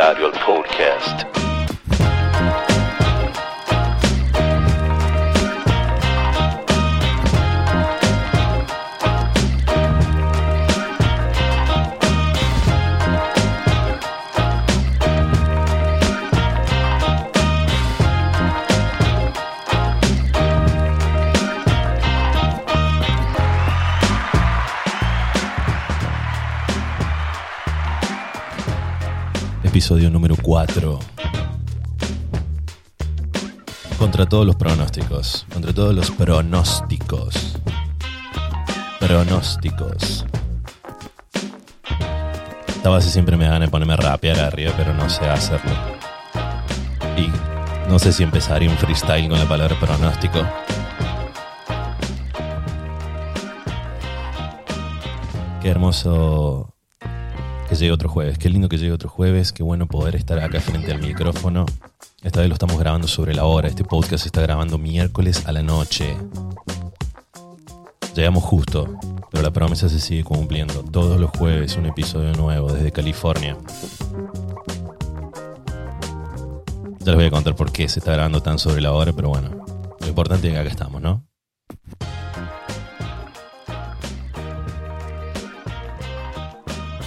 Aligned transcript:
Hilario 0.00 0.28
el 0.28 0.32
Podcast. 0.46 1.49
4. 30.72 30.98
Contra 33.98 34.26
todos 34.26 34.46
los 34.46 34.54
pronósticos. 34.54 35.44
Contra 35.52 35.72
todos 35.72 35.94
los 35.94 36.10
pronósticos. 36.12 37.58
Pronósticos. 39.00 40.24
Esta 42.68 42.88
base 42.88 43.10
siempre 43.10 43.36
me 43.36 43.46
gana 43.46 43.66
de 43.66 43.68
ponerme 43.68 43.94
a 43.94 43.96
rapear 43.96 44.38
arriba, 44.38 44.72
pero 44.76 44.94
no 44.94 45.10
sé 45.10 45.28
hacerlo. 45.28 45.72
Y 47.16 47.28
no 47.90 47.98
sé 47.98 48.12
si 48.12 48.22
empezaría 48.22 48.70
un 48.70 48.76
freestyle 48.76 49.28
con 49.28 49.38
la 49.38 49.48
palabra 49.48 49.76
pronóstico. 49.80 50.38
Qué 55.60 55.68
hermoso 55.68 56.69
que 57.70 57.76
llegue 57.76 57.92
otro 57.92 58.08
jueves. 58.08 58.36
Qué 58.36 58.50
lindo 58.50 58.68
que 58.68 58.78
llegue 58.78 58.90
otro 58.90 59.08
jueves. 59.08 59.52
Qué 59.52 59.62
bueno 59.62 59.86
poder 59.86 60.16
estar 60.16 60.40
acá 60.40 60.60
frente 60.60 60.90
al 60.90 61.00
micrófono. 61.00 61.66
Esta 62.20 62.40
vez 62.40 62.48
lo 62.48 62.54
estamos 62.54 62.76
grabando 62.80 63.06
sobre 63.06 63.32
la 63.32 63.44
hora. 63.44 63.68
Este 63.68 63.84
podcast 63.84 64.24
se 64.24 64.28
está 64.28 64.40
grabando 64.42 64.76
miércoles 64.76 65.46
a 65.46 65.52
la 65.52 65.62
noche. 65.62 66.16
Llegamos 68.16 68.42
justo, 68.42 68.98
pero 69.30 69.44
la 69.44 69.52
promesa 69.52 69.88
se 69.88 70.00
sigue 70.00 70.24
cumpliendo. 70.24 70.82
Todos 70.82 71.20
los 71.20 71.30
jueves 71.30 71.76
un 71.76 71.86
episodio 71.86 72.32
nuevo 72.32 72.72
desde 72.72 72.90
California. 72.90 73.56
Ya 76.98 77.06
les 77.06 77.14
voy 77.14 77.26
a 77.26 77.30
contar 77.30 77.54
por 77.54 77.70
qué 77.70 77.88
se 77.88 78.00
está 78.00 78.12
grabando 78.12 78.42
tan 78.42 78.58
sobre 78.58 78.80
la 78.80 78.92
hora, 78.92 79.12
pero 79.12 79.28
bueno, 79.28 79.64
lo 80.00 80.08
importante 80.08 80.48
es 80.48 80.54
que 80.54 80.58
acá 80.58 80.68
estamos, 80.68 81.00
¿no? 81.00 81.29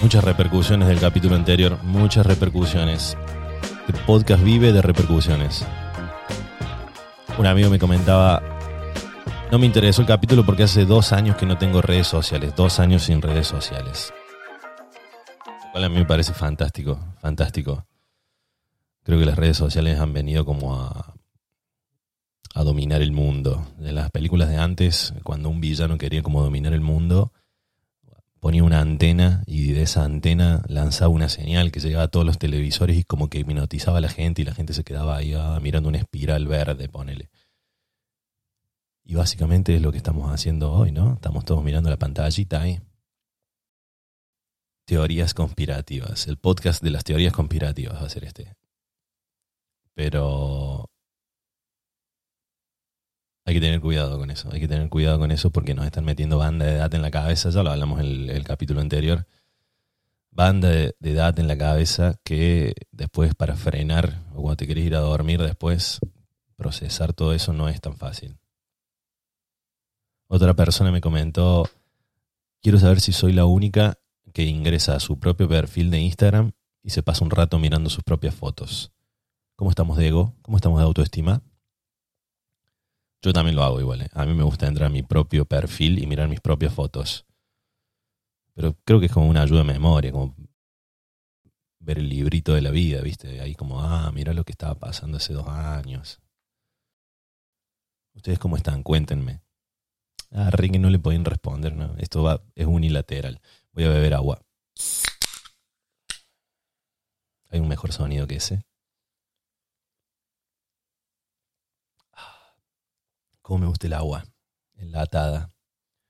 Muchas 0.04 0.22
repercusiones 0.22 0.86
del 0.86 1.00
capítulo 1.00 1.34
anterior, 1.34 1.82
muchas 1.82 2.26
repercusiones. 2.26 3.16
Este 3.88 3.98
podcast 4.04 4.44
vive 4.44 4.70
de 4.70 4.82
repercusiones. 4.82 5.64
Un 7.38 7.46
amigo 7.46 7.70
me 7.70 7.78
comentaba, 7.78 8.42
no 9.50 9.58
me 9.58 9.64
interesó 9.64 10.02
el 10.02 10.06
capítulo 10.06 10.44
porque 10.44 10.64
hace 10.64 10.84
dos 10.84 11.14
años 11.14 11.38
que 11.38 11.46
no 11.46 11.56
tengo 11.56 11.80
redes 11.80 12.06
sociales, 12.06 12.54
dos 12.54 12.80
años 12.80 13.04
sin 13.04 13.22
redes 13.22 13.46
sociales. 13.46 14.12
Lo 15.46 15.72
cual 15.72 15.84
a 15.84 15.88
mí 15.88 15.94
me 15.94 16.04
parece 16.04 16.34
fantástico, 16.34 17.00
fantástico. 17.22 17.86
Creo 19.04 19.18
que 19.18 19.24
las 19.24 19.38
redes 19.38 19.56
sociales 19.56 19.98
han 19.98 20.12
venido 20.12 20.44
como 20.44 20.82
a, 20.82 21.14
a 22.54 22.62
dominar 22.62 23.00
el 23.00 23.12
mundo. 23.12 23.68
En 23.80 23.94
las 23.94 24.10
películas 24.10 24.50
de 24.50 24.58
antes, 24.58 25.14
cuando 25.22 25.48
un 25.48 25.62
villano 25.62 25.96
quería 25.96 26.22
como 26.22 26.42
dominar 26.42 26.74
el 26.74 26.82
mundo, 26.82 27.32
ponía 28.44 28.62
una 28.62 28.82
antena 28.82 29.42
y 29.46 29.72
de 29.72 29.84
esa 29.84 30.04
antena 30.04 30.62
lanzaba 30.68 31.08
una 31.08 31.30
señal 31.30 31.72
que 31.72 31.80
llegaba 31.80 32.04
a 32.04 32.08
todos 32.08 32.26
los 32.26 32.36
televisores 32.36 32.94
y 32.98 33.02
como 33.02 33.30
que 33.30 33.38
hipnotizaba 33.38 33.96
a 33.96 34.00
la 34.02 34.10
gente 34.10 34.42
y 34.42 34.44
la 34.44 34.52
gente 34.52 34.74
se 34.74 34.84
quedaba 34.84 35.16
ahí 35.16 35.32
ah, 35.32 35.58
mirando 35.62 35.88
una 35.88 35.96
espiral 35.96 36.46
verde, 36.46 36.90
ponele. 36.90 37.30
Y 39.02 39.14
básicamente 39.14 39.74
es 39.74 39.80
lo 39.80 39.90
que 39.92 39.96
estamos 39.96 40.30
haciendo 40.30 40.74
hoy, 40.74 40.92
¿no? 40.92 41.14
Estamos 41.14 41.46
todos 41.46 41.64
mirando 41.64 41.88
la 41.88 41.96
pantallita 41.96 42.60
ahí. 42.60 42.82
Teorías 44.84 45.32
conspirativas. 45.32 46.26
El 46.26 46.36
podcast 46.36 46.82
de 46.82 46.90
las 46.90 47.02
teorías 47.02 47.32
conspirativas 47.32 47.94
va 47.94 48.06
a 48.06 48.10
ser 48.10 48.24
este. 48.24 48.54
Pero 49.94 50.90
hay 53.44 53.54
que 53.54 53.60
tener 53.60 53.80
cuidado 53.80 54.18
con 54.18 54.30
eso, 54.30 54.50
hay 54.52 54.60
que 54.60 54.68
tener 54.68 54.88
cuidado 54.88 55.18
con 55.18 55.30
eso 55.30 55.50
porque 55.50 55.74
nos 55.74 55.84
están 55.84 56.04
metiendo 56.04 56.38
banda 56.38 56.64
de 56.64 56.76
data 56.76 56.96
en 56.96 57.02
la 57.02 57.10
cabeza, 57.10 57.50
ya 57.50 57.62
lo 57.62 57.70
hablamos 57.70 58.00
en 58.00 58.30
el, 58.30 58.44
capítulo 58.44 58.80
anterior. 58.80 59.26
Banda 60.30 60.68
de, 60.68 60.96
de 60.98 61.12
data 61.12 61.40
en 61.40 61.48
la 61.48 61.56
cabeza 61.56 62.18
que 62.24 62.74
después 62.90 63.34
para 63.34 63.54
frenar 63.54 64.22
o 64.32 64.42
cuando 64.42 64.56
te 64.56 64.66
quieres 64.66 64.84
ir 64.84 64.96
a 64.96 65.00
dormir 65.00 65.40
después, 65.40 66.00
procesar 66.56 67.12
todo 67.12 67.34
eso 67.34 67.52
no 67.52 67.68
es 67.68 67.80
tan 67.80 67.96
fácil. 67.96 68.36
Otra 70.26 70.54
persona 70.54 70.90
me 70.90 71.00
comentó, 71.00 71.68
quiero 72.62 72.78
saber 72.78 73.00
si 73.00 73.12
soy 73.12 73.32
la 73.32 73.44
única 73.44 73.98
que 74.32 74.44
ingresa 74.44 74.96
a 74.96 75.00
su 75.00 75.18
propio 75.18 75.48
perfil 75.48 75.90
de 75.90 76.00
Instagram 76.00 76.52
y 76.82 76.90
se 76.90 77.02
pasa 77.02 77.24
un 77.24 77.30
rato 77.30 77.58
mirando 77.58 77.90
sus 77.90 78.02
propias 78.02 78.34
fotos. 78.34 78.90
¿Cómo 79.54 79.70
estamos 79.70 79.96
de 79.96 80.08
ego? 80.08 80.34
¿Cómo 80.42 80.56
estamos 80.56 80.80
de 80.80 80.84
autoestima? 80.84 81.42
Yo 83.24 83.32
también 83.32 83.56
lo 83.56 83.62
hago 83.62 83.80
igual. 83.80 84.02
¿eh? 84.02 84.10
A 84.12 84.26
mí 84.26 84.34
me 84.34 84.42
gusta 84.42 84.66
entrar 84.66 84.88
a 84.88 84.92
mi 84.92 85.02
propio 85.02 85.46
perfil 85.46 85.98
y 85.98 86.06
mirar 86.06 86.28
mis 86.28 86.42
propias 86.42 86.74
fotos. 86.74 87.24
Pero 88.52 88.76
creo 88.84 89.00
que 89.00 89.06
es 89.06 89.12
como 89.12 89.28
una 89.28 89.40
ayuda 89.40 89.60
de 89.60 89.72
memoria, 89.72 90.12
como 90.12 90.36
ver 91.78 92.00
el 92.00 92.10
librito 92.10 92.52
de 92.52 92.60
la 92.60 92.70
vida, 92.70 93.00
¿viste? 93.00 93.40
Ahí 93.40 93.54
como, 93.54 93.80
ah, 93.80 94.12
mira 94.12 94.34
lo 94.34 94.44
que 94.44 94.52
estaba 94.52 94.78
pasando 94.78 95.16
hace 95.16 95.32
dos 95.32 95.48
años. 95.48 96.20
¿Ustedes 98.12 98.38
cómo 98.38 98.58
están? 98.58 98.82
Cuéntenme. 98.82 99.40
Ah, 100.30 100.50
Ricky 100.50 100.78
no 100.78 100.90
le 100.90 100.98
pueden 100.98 101.24
responder, 101.24 101.74
¿no? 101.74 101.96
Esto 101.96 102.22
va, 102.22 102.42
es 102.54 102.66
unilateral. 102.66 103.40
Voy 103.72 103.84
a 103.84 103.88
beber 103.88 104.12
agua. 104.12 104.42
¿Hay 107.48 107.58
un 107.58 107.68
mejor 107.68 107.90
sonido 107.90 108.26
que 108.26 108.36
ese? 108.36 108.66
Cómo 113.44 113.58
me 113.58 113.66
gusta 113.66 113.86
el 113.86 113.92
agua, 113.92 114.24
enlatada, 114.76 115.52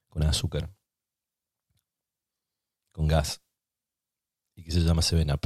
con 0.09 0.23
azúcar, 0.23 0.73
con 2.93 3.09
gas, 3.09 3.43
y 4.55 4.63
que 4.63 4.71
se 4.71 4.79
llama 4.79 5.03
7-Up. 5.03 5.41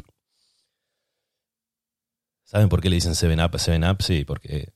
¿Saben 2.44 2.69
por 2.69 2.82
qué 2.82 2.91
le 2.91 2.97
dicen 2.97 3.12
7-Up 3.12 3.54
a 3.54 3.59
7-Up? 3.59 4.03
Sí, 4.03 4.26
porque 4.26 4.71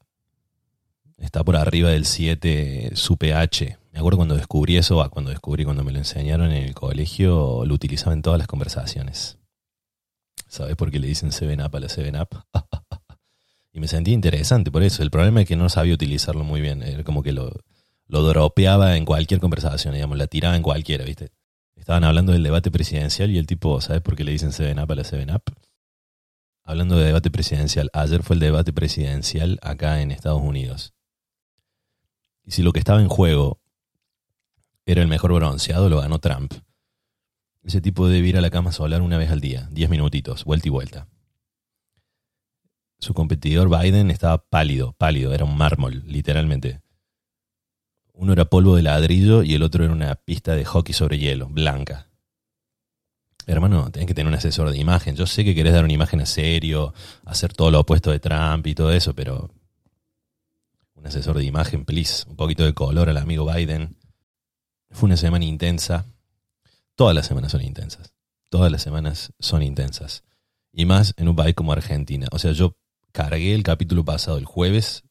está 1.18 1.44
por 1.44 1.54
arriba 1.54 1.90
del 1.90 2.06
7 2.06 2.92
su 2.94 3.18
pH. 3.18 3.78
Me 3.92 3.98
acuerdo 3.98 4.16
cuando 4.16 4.34
descubrí 4.34 4.78
eso, 4.78 5.06
cuando 5.10 5.32
descubrí, 5.32 5.66
cuando 5.66 5.84
me 5.84 5.92
lo 5.92 5.98
enseñaron 5.98 6.50
en 6.50 6.62
el 6.62 6.74
colegio, 6.74 7.66
lo 7.66 7.74
utilizaba 7.74 8.14
en 8.14 8.22
todas 8.22 8.38
las 8.38 8.48
conversaciones. 8.48 9.36
¿Sabes 10.48 10.76
por 10.76 10.90
qué 10.90 10.98
le 10.98 11.08
dicen 11.08 11.28
7-Up 11.30 11.76
a 11.76 11.80
la 11.80 11.88
7-Up? 11.88 12.46
Y 13.72 13.80
me 13.80 13.88
sentí 13.88 14.12
interesante 14.12 14.70
por 14.70 14.82
eso. 14.82 15.02
El 15.02 15.10
problema 15.10 15.42
es 15.42 15.48
que 15.48 15.56
no 15.56 15.68
sabía 15.68 15.94
utilizarlo 15.94 16.44
muy 16.44 16.60
bien. 16.60 16.82
Era 16.82 17.04
como 17.04 17.22
que 17.22 17.32
lo, 17.32 17.50
lo 18.06 18.22
dropeaba 18.22 18.96
en 18.96 19.04
cualquier 19.06 19.40
conversación, 19.40 19.94
digamos, 19.94 20.18
la 20.18 20.26
tiraba 20.26 20.56
en 20.56 20.62
cualquiera, 20.62 21.04
¿viste? 21.04 21.32
Estaban 21.76 22.04
hablando 22.04 22.32
del 22.32 22.42
debate 22.42 22.70
presidencial 22.70 23.30
y 23.30 23.38
el 23.38 23.46
tipo, 23.46 23.80
¿sabes 23.80 24.02
por 24.02 24.14
qué 24.14 24.24
le 24.24 24.32
dicen 24.32 24.50
7-Up 24.50 24.92
a 24.92 24.94
la 24.94 25.02
7-Up? 25.02 25.42
Hablando 26.64 26.96
de 26.96 27.06
debate 27.06 27.30
presidencial, 27.30 27.90
ayer 27.92 28.22
fue 28.22 28.34
el 28.34 28.40
debate 28.40 28.72
presidencial 28.72 29.58
acá 29.62 30.00
en 30.00 30.12
Estados 30.12 30.42
Unidos. 30.42 30.94
Y 32.44 32.52
si 32.52 32.62
lo 32.62 32.72
que 32.72 32.78
estaba 32.78 33.00
en 33.00 33.08
juego 33.08 33.60
era 34.84 35.02
el 35.02 35.08
mejor 35.08 35.32
bronceado, 35.32 35.88
lo 35.88 36.00
ganó 36.00 36.18
Trump. 36.18 36.54
Ese 37.64 37.80
tipo 37.80 38.08
debe 38.08 38.28
ir 38.28 38.36
a 38.36 38.40
la 38.40 38.50
cama 38.50 38.70
a 38.70 38.72
solar 38.72 39.02
una 39.02 39.16
vez 39.16 39.30
al 39.30 39.40
día, 39.40 39.68
10 39.72 39.90
minutitos, 39.90 40.44
vuelta 40.44 40.68
y 40.68 40.70
vuelta. 40.70 41.08
Su 43.02 43.14
competidor 43.14 43.68
Biden 43.68 44.12
estaba 44.12 44.38
pálido, 44.38 44.92
pálido, 44.92 45.34
era 45.34 45.44
un 45.44 45.56
mármol, 45.56 46.04
literalmente. 46.06 46.82
Uno 48.12 48.32
era 48.32 48.44
polvo 48.44 48.76
de 48.76 48.82
ladrillo 48.82 49.42
y 49.42 49.54
el 49.54 49.64
otro 49.64 49.82
era 49.82 49.92
una 49.92 50.14
pista 50.14 50.54
de 50.54 50.64
hockey 50.64 50.94
sobre 50.94 51.18
hielo, 51.18 51.48
blanca. 51.48 52.06
Hermano, 53.44 53.90
tenés 53.90 54.06
que 54.06 54.14
tener 54.14 54.28
un 54.28 54.38
asesor 54.38 54.70
de 54.70 54.78
imagen. 54.78 55.16
Yo 55.16 55.26
sé 55.26 55.44
que 55.44 55.52
querés 55.52 55.72
dar 55.72 55.82
una 55.82 55.92
imagen 55.92 56.20
a 56.20 56.26
serio, 56.26 56.94
hacer 57.24 57.52
todo 57.52 57.72
lo 57.72 57.80
opuesto 57.80 58.12
de 58.12 58.20
Trump 58.20 58.68
y 58.68 58.74
todo 58.76 58.92
eso, 58.92 59.14
pero 59.16 59.50
un 60.94 61.04
asesor 61.04 61.36
de 61.36 61.44
imagen, 61.44 61.84
please. 61.84 62.24
Un 62.28 62.36
poquito 62.36 62.64
de 62.64 62.72
color 62.72 63.08
al 63.08 63.16
amigo 63.16 63.52
Biden. 63.52 63.96
Fue 64.92 65.08
una 65.08 65.16
semana 65.16 65.44
intensa. 65.44 66.06
Todas 66.94 67.16
las 67.16 67.26
semanas 67.26 67.50
son 67.50 67.62
intensas. 67.62 68.12
Todas 68.48 68.70
las 68.70 68.80
semanas 68.80 69.32
son 69.40 69.64
intensas. 69.64 70.22
Y 70.72 70.86
más 70.86 71.14
en 71.16 71.26
un 71.26 71.34
país 71.34 71.56
como 71.56 71.72
Argentina. 71.72 72.28
O 72.30 72.38
sea, 72.38 72.52
yo 72.52 72.76
cargué 73.12 73.54
el 73.54 73.62
capítulo 73.62 74.04
pasado 74.04 74.38
el 74.38 74.44
jueves 74.44 75.04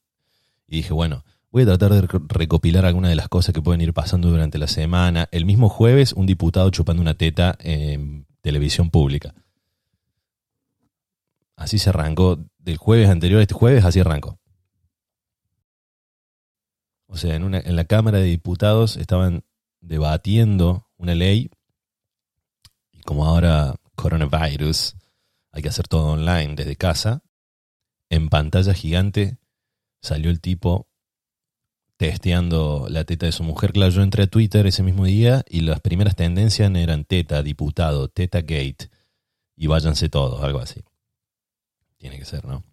y 0.68 0.78
dije, 0.78 0.94
bueno, 0.94 1.24
voy 1.52 1.64
a 1.64 1.68
tratar 1.68 1.94
de 1.94 2.08
recopilar 2.28 2.86
algunas 2.86 3.10
de 3.10 3.16
las 3.16 3.30
cosas 3.30 3.54
que 3.54 3.62
pueden 3.62 3.82
ir 3.82 3.94
pasando 3.94 4.30
durante 4.30 4.58
la 4.58 4.68
semana. 4.68 5.28
El 5.32 5.46
mismo 5.46 5.70
jueves, 5.70 6.14
un 6.14 6.26
diputado 6.26 6.70
chupando 6.70 7.02
una 7.02 7.14
teta 7.14 7.56
en 7.60 8.26
televisión 8.42 8.90
pública. 8.90 9.34
Así 11.56 11.78
se 11.78 11.90
arrancó 11.90 12.40
del 12.58 12.78
jueves 12.78 13.10
anterior 13.10 13.40
a 13.40 13.44
este 13.44 13.54
jueves, 13.54 13.86
así 13.86 14.00
arrancó. 14.00 14.40
O 17.08 17.18
sea, 17.18 17.36
en, 17.36 17.44
una, 17.44 17.60
en 17.60 17.76
la 17.76 17.86
Cámara 17.86 18.20
de 18.20 18.26
Diputados 18.26 18.98
estaban 18.98 19.44
debatiendo 19.82 20.88
una 20.98 21.14
ley 21.14 21.52
y 22.92 23.02
como 23.02 23.26
ahora 23.26 23.76
coronavirus, 23.96 24.96
hay 25.52 25.62
que 25.62 25.70
hacer 25.70 25.88
todo 25.88 26.14
online 26.14 26.56
desde 26.56 26.76
casa, 26.76 27.22
en 28.12 28.28
pantalla 28.28 28.74
gigante 28.74 29.38
salió 30.02 30.30
el 30.30 30.42
tipo 30.42 30.88
testeando 31.96 32.88
la 32.90 33.06
teta 33.06 33.26
de 33.26 33.32
su 33.32 33.44
mujer. 33.44 33.72
Claro, 33.72 33.92
yo 33.92 34.04
entré 34.04 34.24
a 34.24 34.28
Twitter 34.28 34.68
ese 34.68 34.84
mismo 34.84 35.06
día 35.06 35.46
y 35.50 35.62
las 35.62 35.80
primeras 35.80 36.16
tendencias 36.16 36.70
eran 36.76 37.06
teta, 37.06 37.42
diputado, 37.42 38.10
teta 38.10 38.42
gate 38.42 38.90
y 39.56 39.68
váyanse 39.68 40.10
todos, 40.10 40.44
algo 40.44 40.60
así. 40.60 40.82
Tiene 41.98 42.20
que 42.20 42.26
ser, 42.26 42.44
¿no? 42.46 42.66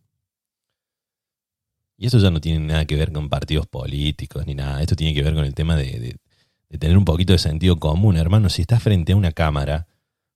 Y 1.96 2.06
eso 2.06 2.18
ya 2.18 2.30
no 2.30 2.40
tiene 2.40 2.66
nada 2.66 2.84
que 2.84 2.96
ver 2.96 3.12
con 3.12 3.28
partidos 3.28 3.66
políticos 3.68 4.44
ni 4.44 4.54
nada. 4.54 4.82
Esto 4.82 4.96
tiene 4.96 5.14
que 5.14 5.22
ver 5.22 5.34
con 5.34 5.44
el 5.44 5.54
tema 5.54 5.76
de, 5.76 6.18
de 6.68 6.78
tener 6.78 6.98
un 6.98 7.04
poquito 7.04 7.32
de 7.32 7.38
sentido 7.38 7.76
común, 7.78 8.16
hermano. 8.16 8.48
Si 8.48 8.62
estás 8.62 8.82
frente 8.82 9.12
a 9.12 9.16
una 9.16 9.30
cámara, 9.30 9.86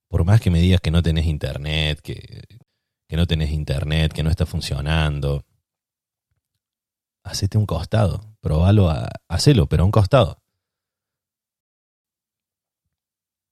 por 0.06 0.24
más 0.24 0.40
que 0.40 0.50
me 0.50 0.60
digas 0.60 0.80
que 0.80 0.90
no 0.92 1.02
tenés 1.02 1.26
internet, 1.26 2.00
que, 2.02 2.42
que 3.12 3.18
no 3.18 3.26
tenés 3.26 3.50
internet, 3.50 4.10
que 4.14 4.22
no 4.22 4.30
está 4.30 4.46
funcionando, 4.46 5.44
hacete 7.22 7.58
un 7.58 7.66
costado, 7.66 8.38
probalo, 8.40 8.88
a, 8.88 9.06
hacelo, 9.28 9.68
pero 9.68 9.82
a 9.82 9.84
un 9.84 9.92
costado. 9.92 10.42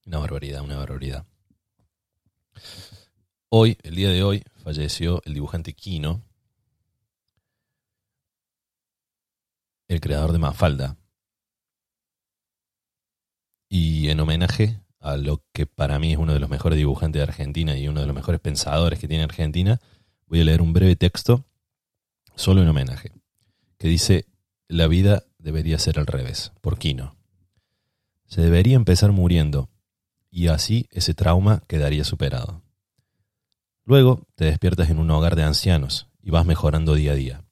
Una 0.03 0.17
barbaridad, 0.17 0.63
una 0.63 0.77
barbaridad. 0.77 1.27
Hoy, 3.49 3.77
el 3.83 3.93
día 3.93 4.09
de 4.09 4.23
hoy, 4.23 4.43
falleció 4.63 5.21
el 5.25 5.35
dibujante 5.35 5.73
Kino, 5.73 6.23
el 9.87 10.01
creador 10.01 10.31
de 10.31 10.39
Mafalda. 10.39 10.97
Y 13.69 14.09
en 14.09 14.21
homenaje 14.21 14.81
a 15.01 15.17
lo 15.17 15.43
que 15.51 15.65
para 15.65 15.99
mí 15.99 16.13
es 16.13 16.17
uno 16.17 16.33
de 16.33 16.39
los 16.39 16.49
mejores 16.49 16.77
dibujantes 16.77 17.19
de 17.19 17.23
Argentina 17.23 17.77
y 17.77 17.87
uno 17.89 17.99
de 17.99 18.07
los 18.07 18.15
mejores 18.15 18.39
pensadores 18.39 18.99
que 18.99 19.07
tiene 19.07 19.25
Argentina, 19.25 19.81
voy 20.27 20.41
a 20.41 20.45
leer 20.45 20.61
un 20.61 20.71
breve 20.71 20.95
texto, 20.95 21.45
solo 22.35 22.61
en 22.61 22.69
homenaje 22.69 23.11
que 23.81 23.87
dice, 23.87 24.27
la 24.67 24.85
vida 24.85 25.23
debería 25.39 25.79
ser 25.79 25.97
al 25.97 26.05
revés, 26.05 26.51
por 26.61 26.77
Quino. 26.77 27.15
Se 28.27 28.39
debería 28.39 28.75
empezar 28.75 29.11
muriendo 29.11 29.71
y 30.29 30.49
así 30.49 30.87
ese 30.91 31.15
trauma 31.15 31.63
quedaría 31.67 32.03
superado. 32.03 32.61
Luego 33.83 34.27
te 34.35 34.45
despiertas 34.45 34.91
en 34.91 34.99
un 34.99 35.09
hogar 35.09 35.35
de 35.35 35.41
ancianos 35.41 36.09
y 36.21 36.29
vas 36.29 36.45
mejorando 36.45 36.93
día 36.93 37.13
a 37.13 37.15
día. 37.15 37.43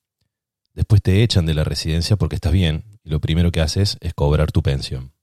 Después 0.76 1.02
te 1.02 1.24
echan 1.24 1.48
de 1.48 1.56
la 1.56 1.64
residencia 1.64 2.16
porque 2.16 2.36
estás 2.36 2.54
bien 2.54 2.84
y 3.04 3.10
lo 3.10 3.20
primero 3.20 3.52
que 3.52 3.62
haces 3.62 3.98
es 4.02 4.14
cobrar 4.14 4.52
tu 4.52 4.62
pensión. 4.62 5.14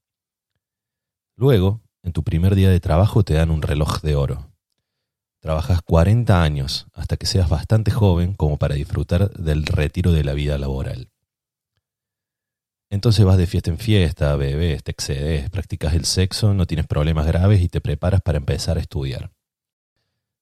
Luego, 1.37 1.83
en 2.07 2.13
tu 2.13 2.23
primer 2.23 2.55
día 2.55 2.71
de 2.71 2.79
trabajo 2.79 3.25
te 3.25 3.35
dan 3.35 3.51
un 3.51 3.63
reloj 3.63 4.01
de 4.01 4.15
oro. 4.15 4.53
Trabajas 5.41 5.83
40 5.83 6.41
años 6.41 6.87
hasta 6.95 7.17
que 7.17 7.27
seas 7.27 7.49
bastante 7.49 7.91
joven 7.91 8.35
como 8.35 8.59
para 8.59 8.77
disfrutar 8.77 9.33
del 9.33 9.67
retiro 9.67 10.13
de 10.13 10.23
la 10.23 10.33
vida 10.33 10.57
laboral. 10.57 11.11
Entonces 12.91 13.25
vas 13.25 13.37
de 13.37 13.49
fiesta 13.49 13.71
en 13.71 13.79
fiesta, 13.79 14.37
bebes, 14.37 14.85
te 14.85 14.93
excedes, 14.93 15.51
practicas 15.51 15.95
el 15.95 16.05
sexo, 16.05 16.55
no 16.55 16.67
tienes 16.67 16.87
problemas 16.87 17.27
graves 17.27 17.61
y 17.61 17.69
te 17.69 17.81
preparas 17.81 18.21
para 18.23 18.39
empezar 18.39 18.77
a 18.79 18.81
estudiar. 18.81 19.33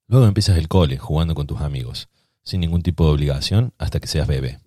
Luego 0.06 0.26
empiezas 0.26 0.58
el 0.58 0.68
cole, 0.68 0.98
jugando 0.98 1.34
con 1.34 1.46
tus 1.46 1.62
amigos, 1.62 2.10
sin 2.42 2.60
ningún 2.60 2.82
tipo 2.82 3.06
de 3.06 3.12
obligación 3.12 3.72
hasta 3.78 4.00
que 4.00 4.06
seas 4.06 4.28
bebé. 4.28 4.60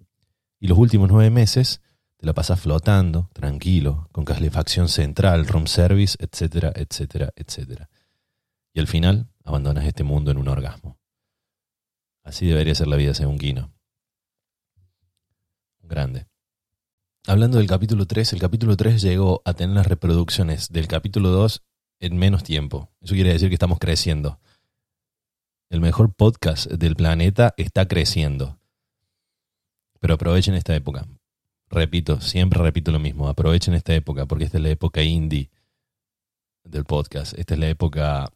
Y 0.60 0.68
los 0.68 0.80
últimos 0.80 1.10
nueve 1.12 1.30
meses 1.30 1.80
te 2.18 2.26
la 2.26 2.34
pasas 2.34 2.60
flotando, 2.60 3.30
tranquilo, 3.34 4.10
con 4.12 4.26
calefacción 4.26 4.90
central, 4.90 5.48
room 5.48 5.68
service, 5.68 6.18
etcétera, 6.20 6.72
etcétera, 6.76 7.32
etcétera. 7.36 7.90
Y 8.74 8.80
al 8.80 8.88
final 8.88 9.30
abandonas 9.44 9.86
este 9.86 10.04
mundo 10.04 10.32
en 10.32 10.38
un 10.38 10.48
orgasmo. 10.48 10.98
Así 12.24 12.48
debería 12.48 12.76
ser 12.76 12.88
la 12.88 12.98
vida 12.98 13.14
según 13.14 13.38
Quino. 13.38 13.72
Grande. 15.84 16.28
Hablando 17.28 17.58
del 17.58 17.68
capítulo 17.68 18.06
3, 18.06 18.34
el 18.34 18.40
capítulo 18.40 18.76
3 18.76 19.02
llegó 19.02 19.42
a 19.46 19.54
tener 19.54 19.76
las 19.76 19.88
reproducciones 19.88 20.70
del 20.72 20.88
capítulo 20.88 21.30
2 21.30 21.64
en 22.00 22.18
menos 22.18 22.44
tiempo. 22.44 22.90
Eso 23.02 23.14
quiere 23.14 23.32
decir 23.32 23.50
que 23.50 23.56
estamos 23.56 23.80
creciendo. 23.80 24.40
El 25.70 25.82
mejor 25.82 26.14
podcast 26.14 26.68
del 26.72 26.96
planeta 26.96 27.54
está 27.58 27.88
creciendo. 27.88 28.60
Pero 30.00 30.16
aprovechen 30.16 30.56
esta 30.56 30.76
época. 30.76 31.06
Repito, 31.70 32.22
siempre 32.22 32.62
repito 32.62 32.92
lo 32.92 33.00
mismo. 33.00 33.28
Aprovechen 33.28 33.74
esta 33.74 33.94
época 33.94 34.26
porque 34.26 34.46
esta 34.46 34.58
es 34.58 34.64
la 34.64 34.70
época 34.70 35.02
indie 35.02 35.50
del 36.64 36.86
podcast. 36.86 37.38
Esta 37.38 37.56
es 37.56 37.60
la 37.60 37.68
época 37.70 38.32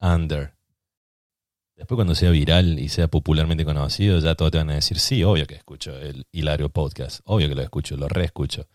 under. 0.00 0.54
Después 1.76 1.96
cuando 1.96 2.14
sea 2.14 2.30
viral 2.30 2.78
y 2.78 2.88
sea 2.88 3.08
popularmente 3.08 3.64
conocido, 3.64 4.18
ya 4.20 4.36
todos 4.36 4.52
te 4.52 4.58
van 4.58 4.70
a 4.70 4.74
decir, 4.74 4.98
sí, 4.98 5.24
obvio 5.24 5.46
que 5.46 5.56
escucho 5.56 5.98
el 5.98 6.24
Hilario 6.30 6.68
Podcast, 6.68 7.20
obvio 7.24 7.48
que 7.48 7.56
lo 7.56 7.62
escucho, 7.62 7.96
lo 7.96 8.08
reescucho. 8.08 8.68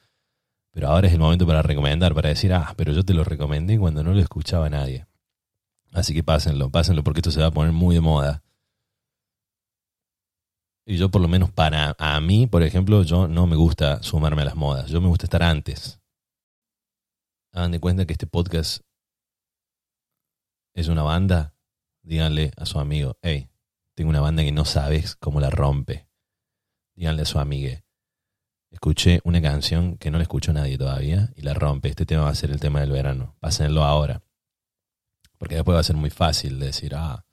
Pero 0.72 0.90
ahora 0.90 1.08
es 1.08 1.14
el 1.14 1.20
momento 1.20 1.48
para 1.48 1.62
recomendar, 1.62 2.14
para 2.14 2.30
decir, 2.30 2.54
ah, 2.54 2.74
pero 2.76 2.92
yo 2.92 3.04
te 3.04 3.14
lo 3.14 3.24
recomendé 3.24 3.80
cuando 3.80 4.04
no 4.04 4.14
lo 4.14 4.20
escuchaba 4.20 4.70
nadie. 4.70 5.06
Así 5.94 6.14
que 6.14 6.24
pásenlo, 6.24 6.70
pásenlo 6.70 7.04
porque 7.04 7.20
esto 7.20 7.32
se 7.32 7.40
va 7.40 7.48
a 7.48 7.52
poner 7.52 7.72
muy 7.72 7.96
de 7.96 8.02
moda. 8.02 8.44
Y 10.90 10.98
yo 10.98 11.10
por 11.10 11.22
lo 11.22 11.28
menos 11.28 11.52
para 11.52 11.96
a 12.00 12.20
mí, 12.20 12.48
por 12.48 12.64
ejemplo, 12.64 13.04
yo 13.04 13.28
no 13.28 13.46
me 13.46 13.56
gusta 13.56 14.02
sumarme 14.02 14.42
a 14.42 14.46
las 14.46 14.56
modas, 14.56 14.90
yo 14.90 15.00
me 15.00 15.08
gusta 15.08 15.28
estar 15.28 15.44
antes. 15.44 16.00
Hagan 17.54 17.70
de 17.70 17.80
cuenta 17.80 18.08
que 18.08 18.14
este 18.14 18.26
podcast 18.26 18.82
es 20.74 20.88
una 20.88 21.04
banda, 21.04 21.54
díganle 22.02 22.54
a 22.58 22.66
su 22.66 22.80
amigo, 22.80 23.20
hey, 23.22 23.52
tengo 23.94 24.10
una 24.10 24.20
banda 24.20 24.42
que 24.42 24.52
no 24.52 24.66
sabes 24.66 25.16
cómo 25.16 25.40
la 25.40 25.52
rompe. 25.52 26.08
Díganle 26.96 27.22
a 27.22 27.26
su 27.26 27.38
amiga, 27.38 27.84
escuché 28.72 29.20
una 29.24 29.44
canción 29.44 29.96
que 30.00 30.10
no 30.10 30.18
la 30.18 30.24
escuchó 30.24 30.54
nadie 30.54 30.80
todavía 30.80 31.32
y 31.36 31.44
la 31.44 31.54
rompe. 31.54 31.90
Este 31.90 32.08
tema 32.08 32.24
va 32.24 32.30
a 32.30 32.36
ser 32.36 32.50
el 32.50 32.60
tema 32.60 32.80
del 32.80 32.92
verano. 32.92 33.36
Pásenlo 33.40 33.84
ahora. 33.84 34.24
Porque 35.38 35.54
después 35.54 35.76
va 35.76 35.82
a 35.82 35.84
ser 35.84 35.98
muy 35.98 36.10
fácil 36.10 36.60
decir, 36.60 36.96
ah, 36.96 37.28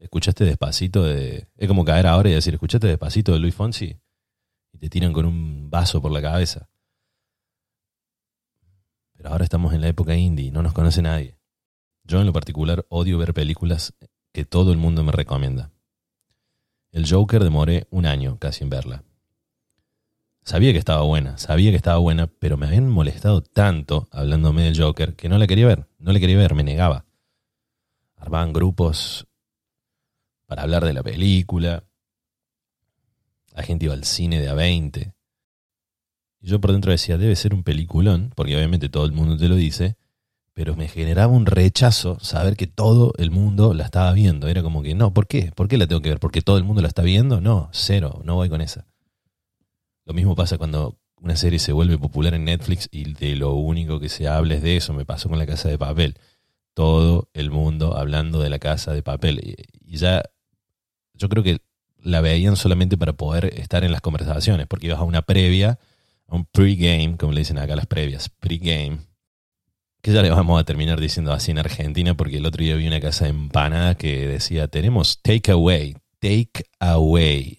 escuchaste 0.00 0.44
despacito 0.44 1.04
de... 1.04 1.46
Es 1.56 1.68
como 1.68 1.84
caer 1.84 2.06
ahora 2.06 2.30
y 2.30 2.32
decir, 2.32 2.54
escuchaste 2.54 2.86
despacito 2.88 3.32
de 3.32 3.38
Luis 3.38 3.54
Fonsi 3.54 3.96
y 4.72 4.78
te 4.78 4.88
tiran 4.88 5.12
con 5.12 5.26
un 5.26 5.70
vaso 5.70 6.00
por 6.02 6.10
la 6.10 6.22
cabeza. 6.22 6.68
Pero 9.12 9.28
ahora 9.28 9.44
estamos 9.44 9.74
en 9.74 9.82
la 9.82 9.88
época 9.88 10.16
indie, 10.16 10.50
no 10.50 10.62
nos 10.62 10.72
conoce 10.72 11.02
nadie. 11.02 11.36
Yo 12.04 12.20
en 12.20 12.26
lo 12.26 12.32
particular 12.32 12.86
odio 12.88 13.18
ver 13.18 13.34
películas 13.34 13.94
que 14.32 14.44
todo 14.44 14.72
el 14.72 14.78
mundo 14.78 15.04
me 15.04 15.12
recomienda. 15.12 15.70
El 16.90 17.08
Joker 17.08 17.44
demoré 17.44 17.86
un 17.90 18.06
año 18.06 18.38
casi 18.38 18.64
en 18.64 18.70
verla. 18.70 19.04
Sabía 20.42 20.72
que 20.72 20.78
estaba 20.78 21.02
buena, 21.02 21.36
sabía 21.36 21.70
que 21.70 21.76
estaba 21.76 21.98
buena, 21.98 22.26
pero 22.26 22.56
me 22.56 22.66
habían 22.66 22.88
molestado 22.88 23.42
tanto 23.42 24.08
hablándome 24.10 24.62
del 24.62 24.80
Joker 24.80 25.14
que 25.14 25.28
no 25.28 25.36
la 25.36 25.46
quería 25.46 25.66
ver, 25.66 25.86
no 25.98 26.12
la 26.12 26.18
quería 26.18 26.38
ver, 26.38 26.54
me 26.54 26.64
negaba. 26.64 27.04
Armaban 28.16 28.52
grupos 28.52 29.28
para 30.50 30.62
hablar 30.62 30.84
de 30.84 30.92
la 30.92 31.04
película. 31.04 31.84
La 33.54 33.62
gente 33.62 33.84
iba 33.84 33.94
al 33.94 34.02
cine 34.02 34.40
de 34.40 34.48
a 34.48 34.54
20. 34.54 35.14
Y 36.40 36.48
yo 36.48 36.60
por 36.60 36.72
dentro 36.72 36.90
decía, 36.90 37.18
debe 37.18 37.36
ser 37.36 37.54
un 37.54 37.62
peliculón, 37.62 38.32
porque 38.34 38.56
obviamente 38.56 38.88
todo 38.88 39.04
el 39.04 39.12
mundo 39.12 39.36
te 39.36 39.46
lo 39.46 39.54
dice, 39.54 39.96
pero 40.52 40.74
me 40.74 40.88
generaba 40.88 41.32
un 41.32 41.46
rechazo 41.46 42.18
saber 42.18 42.56
que 42.56 42.66
todo 42.66 43.12
el 43.18 43.30
mundo 43.30 43.74
la 43.74 43.84
estaba 43.84 44.12
viendo. 44.12 44.48
Era 44.48 44.60
como 44.64 44.82
que, 44.82 44.96
no, 44.96 45.14
¿por 45.14 45.28
qué? 45.28 45.52
¿Por 45.54 45.68
qué 45.68 45.78
la 45.78 45.86
tengo 45.86 46.02
que 46.02 46.08
ver? 46.08 46.18
¿Porque 46.18 46.42
todo 46.42 46.58
el 46.58 46.64
mundo 46.64 46.82
la 46.82 46.88
está 46.88 47.02
viendo? 47.02 47.40
No, 47.40 47.68
cero, 47.72 48.20
no 48.24 48.34
voy 48.34 48.48
con 48.48 48.60
esa. 48.60 48.88
Lo 50.04 50.14
mismo 50.14 50.34
pasa 50.34 50.58
cuando 50.58 50.98
una 51.20 51.36
serie 51.36 51.60
se 51.60 51.70
vuelve 51.70 51.96
popular 51.96 52.34
en 52.34 52.46
Netflix 52.46 52.88
y 52.90 53.12
de 53.12 53.36
lo 53.36 53.54
único 53.54 54.00
que 54.00 54.08
se 54.08 54.26
habla 54.26 54.54
es 54.54 54.62
de 54.62 54.78
eso. 54.78 54.94
Me 54.94 55.04
pasó 55.04 55.28
con 55.28 55.38
la 55.38 55.46
casa 55.46 55.68
de 55.68 55.78
papel. 55.78 56.18
Todo 56.74 57.28
el 57.34 57.52
mundo 57.52 57.96
hablando 57.96 58.40
de 58.40 58.50
la 58.50 58.58
casa 58.58 58.92
de 58.92 59.04
papel. 59.04 59.56
Y 59.84 59.96
ya, 59.96 60.22
yo 61.20 61.28
creo 61.28 61.42
que 61.42 61.60
la 62.02 62.22
veían 62.22 62.56
solamente 62.56 62.96
para 62.96 63.12
poder 63.12 63.52
estar 63.60 63.84
en 63.84 63.92
las 63.92 64.00
conversaciones, 64.00 64.66
porque 64.66 64.86
ibas 64.86 64.98
a 64.98 65.04
una 65.04 65.22
previa, 65.22 65.78
a 66.26 66.34
un 66.34 66.46
pre-game, 66.46 67.16
como 67.18 67.32
le 67.32 67.40
dicen 67.40 67.58
acá 67.58 67.76
las 67.76 67.86
previas, 67.86 68.30
pre-game, 68.30 69.00
que 70.00 70.12
ya 70.12 70.22
le 70.22 70.30
vamos 70.30 70.58
a 70.58 70.64
terminar 70.64 70.98
diciendo 70.98 71.32
así 71.32 71.50
en 71.50 71.58
Argentina, 71.58 72.14
porque 72.14 72.38
el 72.38 72.46
otro 72.46 72.64
día 72.64 72.74
vi 72.74 72.86
una 72.86 73.00
casa 73.00 73.24
de 73.24 73.30
empanada 73.30 73.96
que 73.96 74.26
decía, 74.26 74.66
tenemos 74.68 75.20
take 75.20 75.52
away, 75.52 75.94
take 76.18 76.64
away. 76.78 77.58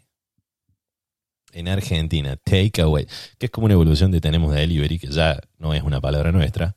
En 1.53 1.67
Argentina, 1.67 2.35
take 2.37 2.81
away, 2.81 3.05
que 3.37 3.45
es 3.45 3.51
como 3.51 3.65
una 3.65 3.75
evolución 3.75 4.09
de 4.09 4.21
tenemos 4.21 4.55
delivery, 4.55 4.97
que 4.97 5.07
ya 5.07 5.39
no 5.59 5.75
es 5.75 5.83
una 5.83 6.01
palabra 6.01 6.31
nuestra. 6.31 6.75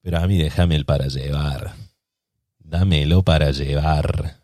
Pero 0.00 0.18
a 0.18 0.26
mí 0.26 0.38
déjame 0.38 0.76
el 0.76 0.86
para 0.86 1.08
llevar. 1.08 1.74
Dámelo 2.58 3.22
para 3.22 3.50
llevar. 3.50 4.39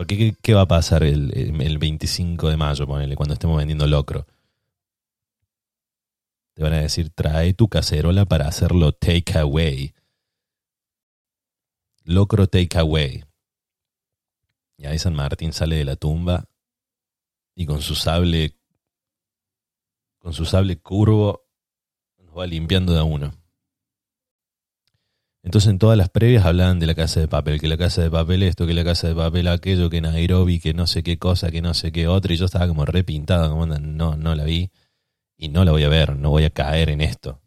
Porque 0.00 0.16
¿qué, 0.16 0.34
qué 0.40 0.54
va 0.54 0.62
a 0.62 0.66
pasar 0.66 1.02
el, 1.02 1.30
el 1.60 1.76
25 1.76 2.48
de 2.48 2.56
mayo, 2.56 2.86
ponele, 2.86 3.16
cuando 3.16 3.34
estemos 3.34 3.58
vendiendo 3.58 3.86
locro? 3.86 4.26
Te 6.54 6.62
van 6.62 6.72
a 6.72 6.80
decir, 6.80 7.10
trae 7.10 7.52
tu 7.52 7.68
cacerola 7.68 8.24
para 8.24 8.48
hacerlo 8.48 8.92
take 8.92 9.38
away. 9.38 9.92
Locro 12.02 12.46
take 12.46 12.78
away. 12.78 13.26
Y 14.78 14.86
ahí 14.86 14.98
San 14.98 15.14
Martín 15.14 15.52
sale 15.52 15.76
de 15.76 15.84
la 15.84 15.96
tumba 15.96 16.48
y 17.54 17.66
con 17.66 17.82
su 17.82 17.94
sable, 17.94 18.56
con 20.18 20.32
su 20.32 20.46
sable 20.46 20.78
curvo, 20.78 21.44
nos 22.16 22.38
va 22.38 22.46
limpiando 22.46 22.94
de 22.94 23.00
a 23.00 23.04
uno. 23.04 23.39
Entonces 25.42 25.70
en 25.70 25.78
todas 25.78 25.96
las 25.96 26.10
previas 26.10 26.44
hablaban 26.44 26.78
de 26.80 26.86
la 26.86 26.94
casa 26.94 27.20
de 27.20 27.28
papel, 27.28 27.60
que 27.60 27.68
la 27.68 27.78
casa 27.78 28.02
de 28.02 28.10
papel 28.10 28.42
esto, 28.42 28.66
que 28.66 28.74
la 28.74 28.84
casa 28.84 29.08
de 29.08 29.14
papel 29.14 29.48
aquello, 29.48 29.88
que 29.88 30.00
Nairobi, 30.00 30.60
que 30.60 30.74
no 30.74 30.86
sé 30.86 31.02
qué 31.02 31.18
cosa, 31.18 31.50
que 31.50 31.62
no 31.62 31.72
sé 31.72 31.92
qué 31.92 32.08
otra, 32.08 32.34
y 32.34 32.36
yo 32.36 32.44
estaba 32.44 32.68
como 32.68 32.84
repintado, 32.84 33.50
como 33.50 33.66
no, 33.66 34.16
no 34.16 34.34
la 34.34 34.44
vi 34.44 34.70
y 35.38 35.48
no 35.48 35.64
la 35.64 35.72
voy 35.72 35.84
a 35.84 35.88
ver, 35.88 36.16
no 36.16 36.30
voy 36.30 36.44
a 36.44 36.50
caer 36.50 36.90
en 36.90 37.00
esto. 37.00 37.40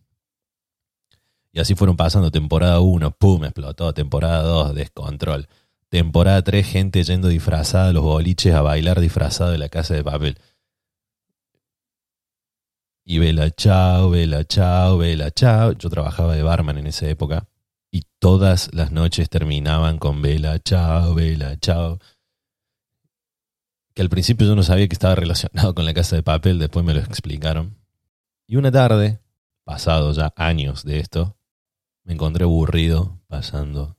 Y 1.51 1.59
así 1.59 1.75
fueron 1.75 1.95
pasando 1.95 2.31
temporada 2.31 2.79
1, 2.79 3.11
pum, 3.11 3.43
explotó, 3.45 3.93
temporada 3.93 4.41
2, 4.41 4.73
descontrol. 4.73 5.47
Temporada 5.89 6.41
3, 6.41 6.65
gente 6.65 7.03
yendo 7.03 7.27
disfrazada 7.27 7.89
a 7.89 7.93
los 7.93 8.03
boliches 8.03 8.55
a 8.55 8.61
bailar 8.63 8.99
disfrazado 8.99 9.51
de 9.51 9.59
la 9.59 9.69
casa 9.69 9.93
de 9.93 10.03
papel. 10.03 10.39
Y 13.05 13.19
vela 13.19 13.51
chao, 13.51 14.09
vela 14.09 14.43
chao, 14.45 14.97
vela 14.97 15.29
chao. 15.29 15.73
Yo 15.73 15.89
trabajaba 15.89 16.35
de 16.35 16.41
barman 16.41 16.79
en 16.79 16.87
esa 16.87 17.07
época 17.07 17.47
y 17.93 18.07
todas 18.17 18.71
las 18.73 18.91
noches 18.91 19.29
terminaban 19.29 19.99
con 19.99 20.23
vela 20.23 20.59
chao, 20.59 21.13
vela 21.13 21.59
chao. 21.59 21.99
Que 23.93 24.01
al 24.01 24.09
principio 24.09 24.47
yo 24.47 24.55
no 24.55 24.63
sabía 24.63 24.87
que 24.87 24.95
estaba 24.95 25.13
relacionado 25.13 25.75
con 25.75 25.85
la 25.85 25.93
casa 25.93 26.15
de 26.15 26.23
papel, 26.23 26.57
después 26.57 26.83
me 26.83 26.95
lo 26.95 27.01
explicaron. 27.01 27.77
Y 28.47 28.55
una 28.55 28.71
tarde, 28.71 29.19
pasado 29.63 30.11
ya 30.11 30.33
años 30.35 30.83
de 30.83 30.99
esto, 31.01 31.37
me 32.03 32.13
encontré 32.13 32.45
aburrido 32.45 33.21
pasando 33.27 33.95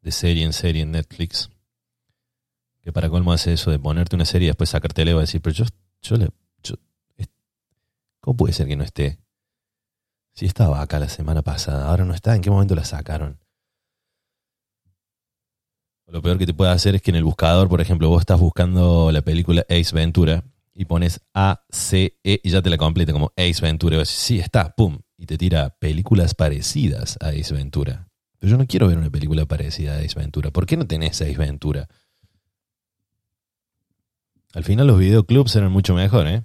de 0.00 0.12
serie 0.12 0.44
en 0.44 0.52
serie 0.52 0.82
en 0.82 0.92
Netflix. 0.92 1.50
Que 2.82 2.92
para 2.92 3.10
colmo 3.10 3.32
hace 3.32 3.52
eso 3.52 3.72
de 3.72 3.80
ponerte 3.80 4.14
una 4.14 4.26
serie 4.26 4.46
y 4.46 4.50
después 4.50 4.70
sacarte 4.70 5.02
y 5.02 5.06
decir, 5.06 5.42
pero 5.42 5.56
yo, 5.56 5.64
yo 6.02 6.16
le. 6.16 6.28
¿Cómo 8.20 8.36
puede 8.36 8.52
ser 8.52 8.68
que 8.68 8.76
no 8.76 8.84
esté? 8.84 9.18
Si 10.34 10.46
estaba 10.46 10.80
acá 10.80 10.98
la 10.98 11.08
semana 11.08 11.42
pasada, 11.42 11.88
ahora 11.88 12.04
no 12.04 12.14
está, 12.14 12.34
¿en 12.34 12.42
qué 12.42 12.50
momento 12.50 12.74
la 12.74 12.84
sacaron? 12.84 13.38
Lo 16.06 16.20
peor 16.20 16.36
que 16.36 16.46
te 16.46 16.54
puede 16.54 16.70
hacer 16.70 16.94
es 16.94 17.02
que 17.02 17.10
en 17.10 17.16
el 17.16 17.24
buscador, 17.24 17.68
por 17.68 17.80
ejemplo, 17.80 18.08
vos 18.08 18.20
estás 18.20 18.38
buscando 18.38 19.10
la 19.12 19.22
película 19.22 19.64
Ace 19.70 19.94
Ventura 19.94 20.44
y 20.74 20.84
pones 20.84 21.22
A, 21.32 21.64
C, 21.70 22.18
E 22.22 22.40
y 22.42 22.50
ya 22.50 22.60
te 22.60 22.68
la 22.70 22.76
completa 22.76 23.12
como 23.12 23.32
Ace 23.36 23.62
Ventura. 23.62 23.96
Y 23.96 23.98
vas 23.98 24.08
sí, 24.08 24.38
está, 24.38 24.74
pum. 24.74 24.98
Y 25.16 25.24
te 25.24 25.38
tira 25.38 25.70
películas 25.78 26.34
parecidas 26.34 27.16
a 27.20 27.28
Ace 27.28 27.54
Ventura. 27.54 28.08
Pero 28.38 28.50
yo 28.50 28.58
no 28.58 28.66
quiero 28.66 28.88
ver 28.88 28.98
una 28.98 29.08
película 29.08 29.46
parecida 29.46 29.94
a 29.94 30.00
Ace 30.00 30.18
Ventura. 30.18 30.50
¿Por 30.50 30.66
qué 30.66 30.76
no 30.76 30.86
tenés 30.86 31.22
Ace 31.22 31.38
Ventura? 31.38 31.88
Al 34.52 34.64
final 34.64 34.86
los 34.86 34.98
videoclubs 34.98 35.56
eran 35.56 35.72
mucho 35.72 35.94
mejor, 35.94 36.26
¿eh? 36.26 36.42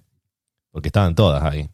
Porque 0.71 0.87
estaban 0.87 1.13
todas 1.13 1.43
ahí. 1.43 1.69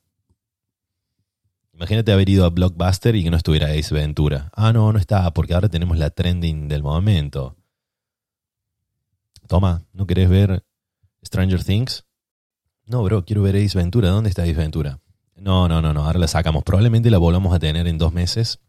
Imagínate 1.84 2.14
haber 2.14 2.30
ido 2.30 2.46
a 2.46 2.50
Blockbuster 2.50 3.14
y 3.14 3.26
que 3.26 3.30
no 3.30 3.36
estuviera 3.36 3.68
Ace 3.68 3.94
Ventura. 3.94 4.50
Ah, 4.56 4.72
no, 4.72 4.94
no 4.94 4.98
está, 4.98 5.34
porque 5.34 5.54
ahora 5.54 5.68
tenemos 5.68 5.98
la 5.98 6.12
trending 6.12 6.70
del 6.70 6.82
momento. 6.82 7.58
Toma, 9.50 9.84
¿no 9.92 10.08
querés 10.08 10.30
ver 10.30 10.64
Stranger 11.26 11.62
Things? 11.62 12.06
No, 12.86 13.04
bro, 13.04 13.26
quiero 13.26 13.42
ver 13.42 13.58
Ace 13.58 13.78
Ventura. 13.78 14.12
¿Dónde 14.12 14.30
está 14.30 14.44
Ace 14.44 14.54
Ventura? 14.54 15.02
No, 15.36 15.68
no, 15.68 15.82
no, 15.82 15.94
no, 15.94 16.06
ahora 16.06 16.20
la 16.20 16.30
sacamos. 16.30 16.64
Probablemente 16.64 17.12
la 17.12 17.18
volvamos 17.18 17.54
a 17.54 17.60
tener 17.60 17.86
en 17.86 17.98
dos 17.98 18.14
meses, 18.14 18.62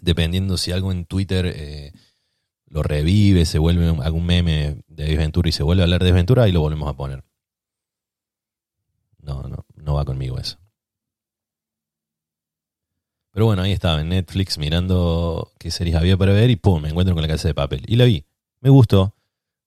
dependiendo 0.00 0.56
si 0.56 0.72
algo 0.72 0.90
en 0.90 1.04
Twitter 1.04 1.52
eh, 1.54 1.92
lo 2.64 2.82
revive, 2.82 3.44
se 3.44 3.58
vuelve 3.58 3.86
algún 4.02 4.24
meme 4.24 4.84
de 4.88 5.04
Ace 5.04 5.18
Ventura 5.18 5.50
y 5.50 5.52
se 5.52 5.64
vuelve 5.64 5.82
a 5.82 5.84
hablar 5.84 6.02
de 6.02 6.08
Ace 6.08 6.16
Ventura, 6.16 6.44
ahí 6.44 6.52
lo 6.52 6.62
volvemos 6.62 6.88
a 6.88 6.96
poner. 6.96 7.24
No, 9.20 9.42
no, 9.42 9.66
no 9.76 9.94
va 9.94 10.06
conmigo 10.06 10.38
eso. 10.38 10.56
Pero 13.38 13.46
bueno, 13.46 13.62
ahí 13.62 13.70
estaba 13.70 14.00
en 14.00 14.08
Netflix 14.08 14.58
mirando 14.58 15.52
qué 15.60 15.70
series 15.70 15.94
había 15.94 16.16
para 16.16 16.32
ver 16.32 16.50
y 16.50 16.56
pum, 16.56 16.82
me 16.82 16.88
encuentro 16.88 17.14
con 17.14 17.22
la 17.22 17.28
casa 17.28 17.46
de 17.46 17.54
papel. 17.54 17.84
Y 17.86 17.94
la 17.94 18.04
vi. 18.04 18.24
Me 18.58 18.68
gustó. 18.68 19.14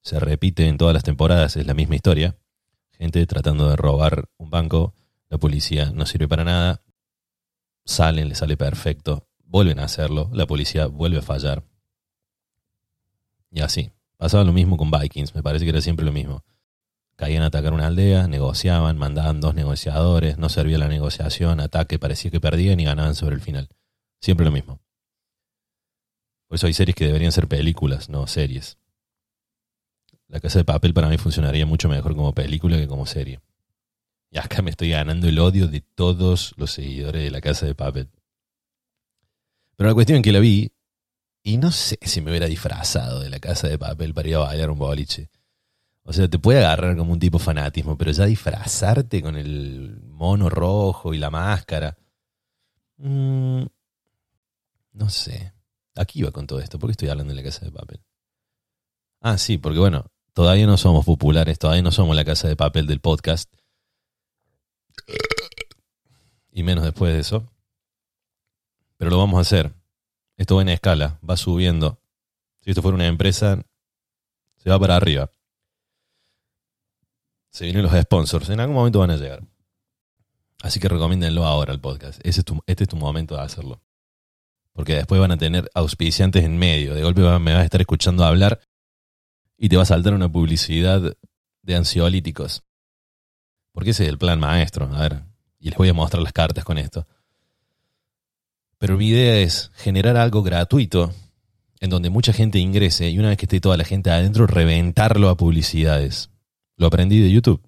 Se 0.01 0.19
repite 0.19 0.67
en 0.67 0.77
todas 0.77 0.93
las 0.93 1.03
temporadas, 1.03 1.55
es 1.55 1.65
la 1.65 1.73
misma 1.73 1.95
historia 1.95 2.35
gente 3.01 3.25
tratando 3.25 3.69
de 3.69 3.77
robar 3.77 4.27
un 4.37 4.49
banco, 4.49 4.93
la 5.29 5.37
policía 5.37 5.89
no 5.91 6.05
sirve 6.05 6.27
para 6.27 6.43
nada, 6.43 6.83
salen, 7.85 8.27
le 8.27 8.35
sale 8.35 8.57
perfecto, 8.57 9.29
vuelven 9.45 9.79
a 9.79 9.85
hacerlo, 9.85 10.29
la 10.33 10.45
policía 10.45 10.87
vuelve 10.87 11.19
a 11.19 11.21
fallar. 11.21 11.63
Y 13.51 13.61
así. 13.61 13.89
Pasaba 14.17 14.43
lo 14.43 14.51
mismo 14.51 14.75
con 14.75 14.91
Vikings, 14.91 15.33
me 15.33 15.41
parece 15.41 15.63
que 15.63 15.71
era 15.71 15.81
siempre 15.81 16.05
lo 16.05 16.11
mismo. 16.11 16.43
Caían 17.21 17.43
a 17.43 17.45
atacar 17.45 17.73
una 17.73 17.85
aldea, 17.85 18.27
negociaban, 18.27 18.97
mandaban 18.97 19.41
dos 19.41 19.53
negociadores, 19.53 20.39
no 20.39 20.49
servía 20.49 20.79
la 20.79 20.87
negociación, 20.87 21.59
ataque, 21.59 21.99
parecía 21.99 22.31
que 22.31 22.41
perdían 22.41 22.79
y 22.79 22.85
ganaban 22.85 23.13
sobre 23.13 23.35
el 23.35 23.41
final. 23.41 23.69
Siempre 24.19 24.43
lo 24.43 24.51
mismo. 24.51 24.79
Por 26.47 26.55
eso 26.55 26.65
hay 26.65 26.73
series 26.73 26.95
que 26.95 27.05
deberían 27.05 27.31
ser 27.31 27.47
películas, 27.47 28.09
no 28.09 28.25
series. 28.25 28.79
La 30.29 30.39
Casa 30.39 30.57
de 30.57 30.65
Papel 30.65 30.95
para 30.95 31.09
mí 31.09 31.19
funcionaría 31.19 31.67
mucho 31.67 31.89
mejor 31.89 32.15
como 32.15 32.33
película 32.33 32.75
que 32.75 32.87
como 32.87 33.05
serie. 33.05 33.39
Y 34.31 34.39
acá 34.39 34.63
me 34.63 34.71
estoy 34.71 34.89
ganando 34.89 35.27
el 35.27 35.37
odio 35.37 35.67
de 35.67 35.81
todos 35.81 36.55
los 36.57 36.71
seguidores 36.71 37.23
de 37.23 37.29
La 37.29 37.39
Casa 37.39 37.67
de 37.67 37.75
Papel. 37.75 38.09
Pero 39.75 39.89
la 39.89 39.93
cuestión 39.93 40.17
es 40.17 40.23
que 40.23 40.31
la 40.31 40.39
vi 40.39 40.71
y 41.43 41.57
no 41.57 41.71
sé 41.71 41.99
si 42.01 42.19
me 42.21 42.31
hubiera 42.31 42.47
disfrazado 42.47 43.19
de 43.19 43.29
La 43.29 43.39
Casa 43.39 43.67
de 43.67 43.77
Papel 43.77 44.11
para 44.15 44.27
ir 44.27 44.35
a 44.37 44.39
bailar 44.39 44.71
un 44.71 44.79
boliche. 44.79 45.29
O 46.03 46.13
sea, 46.13 46.27
te 46.27 46.39
puede 46.39 46.59
agarrar 46.59 46.97
como 46.97 47.13
un 47.13 47.19
tipo 47.19 47.39
fanatismo, 47.39 47.97
pero 47.97 48.11
ya 48.11 48.25
disfrazarte 48.25 49.21
con 49.21 49.35
el 49.35 50.01
mono 50.03 50.49
rojo 50.49 51.13
y 51.13 51.17
la 51.17 51.29
máscara. 51.29 51.97
Mm, 52.97 53.63
no 54.93 55.09
sé. 55.09 55.53
Aquí 55.95 56.19
iba 56.19 56.31
con 56.31 56.47
todo 56.47 56.59
esto. 56.59 56.79
¿Por 56.79 56.89
qué 56.89 56.91
estoy 56.93 57.09
hablando 57.09 57.33
de 57.33 57.41
la 57.41 57.49
casa 57.49 57.65
de 57.65 57.71
papel? 57.71 58.01
Ah, 59.21 59.37
sí, 59.37 59.57
porque 59.57 59.79
bueno, 59.79 60.11
Todavía 60.33 60.65
no 60.65 60.77
somos 60.77 61.05
populares, 61.05 61.59
todavía 61.59 61.81
no 61.81 61.91
somos 61.91 62.15
la 62.15 62.23
casa 62.23 62.47
de 62.47 62.55
papel 62.55 62.87
del 62.87 63.01
podcast. 63.01 63.53
Y 66.51 66.63
menos 66.63 66.85
después 66.85 67.13
de 67.13 67.19
eso. 67.19 67.51
Pero 68.95 69.11
lo 69.11 69.17
vamos 69.17 69.39
a 69.39 69.41
hacer. 69.41 69.73
Esto 70.37 70.55
va 70.55 70.61
en 70.61 70.69
escala, 70.69 71.19
va 71.27 71.35
subiendo. 71.35 72.01
Si 72.61 72.69
esto 72.69 72.81
fuera 72.81 72.95
una 72.95 73.07
empresa, 73.07 73.61
se 74.55 74.69
va 74.69 74.79
para 74.79 74.95
arriba. 74.95 75.29
Se 77.51 77.65
vienen 77.65 77.83
los 77.83 77.93
sponsors. 77.93 78.49
En 78.49 78.59
algún 78.59 78.75
momento 78.75 78.99
van 78.99 79.11
a 79.11 79.17
llegar. 79.17 79.43
Así 80.63 80.79
que 80.79 80.87
recomiéndenlo 80.87 81.45
ahora 81.45 81.73
al 81.73 81.81
podcast. 81.81 82.19
este 82.23 82.83
es 82.83 82.89
tu 82.89 82.95
momento 82.95 83.35
de 83.35 83.41
hacerlo. 83.41 83.81
Porque 84.73 84.95
después 84.95 85.19
van 85.19 85.31
a 85.31 85.37
tener 85.37 85.69
auspiciantes 85.73 86.43
en 86.43 86.57
medio. 86.57 86.95
De 86.95 87.03
golpe 87.03 87.21
me 87.21 87.53
vas 87.53 87.61
a 87.61 87.65
estar 87.65 87.81
escuchando 87.81 88.23
hablar 88.23 88.59
y 89.57 89.69
te 89.69 89.75
va 89.75 89.83
a 89.83 89.85
saltar 89.85 90.13
una 90.13 90.31
publicidad 90.31 91.15
de 91.61 91.75
ansiolíticos. 91.75 92.63
Porque 93.73 93.91
ese 93.91 94.03
es 94.03 94.09
el 94.09 94.17
plan 94.17 94.39
maestro. 94.39 94.89
A 94.93 95.01
ver, 95.01 95.23
y 95.59 95.69
les 95.69 95.77
voy 95.77 95.89
a 95.89 95.93
mostrar 95.93 96.23
las 96.23 96.33
cartas 96.33 96.63
con 96.63 96.77
esto. 96.77 97.05
Pero 98.77 98.97
mi 98.97 99.09
idea 99.09 99.37
es 99.39 99.71
generar 99.75 100.17
algo 100.17 100.41
gratuito 100.41 101.13
en 101.79 101.89
donde 101.89 102.09
mucha 102.09 102.33
gente 102.33 102.59
ingrese 102.59 103.09
y 103.09 103.19
una 103.19 103.29
vez 103.29 103.37
que 103.37 103.45
esté 103.45 103.59
toda 103.59 103.77
la 103.77 103.83
gente 103.83 104.09
adentro, 104.09 104.47
reventarlo 104.47 105.29
a 105.29 105.37
publicidades. 105.37 106.30
Lo 106.81 106.87
aprendí 106.87 107.19
de 107.21 107.31
YouTube. 107.31 107.61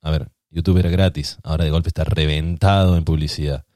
A 0.00 0.12
ver, 0.12 0.30
YouTube 0.48 0.78
era 0.78 0.88
gratis, 0.88 1.38
ahora 1.42 1.64
de 1.64 1.70
golpe 1.70 1.88
está 1.88 2.04
reventado 2.04 2.96
en 2.96 3.04
publicidad. 3.04 3.66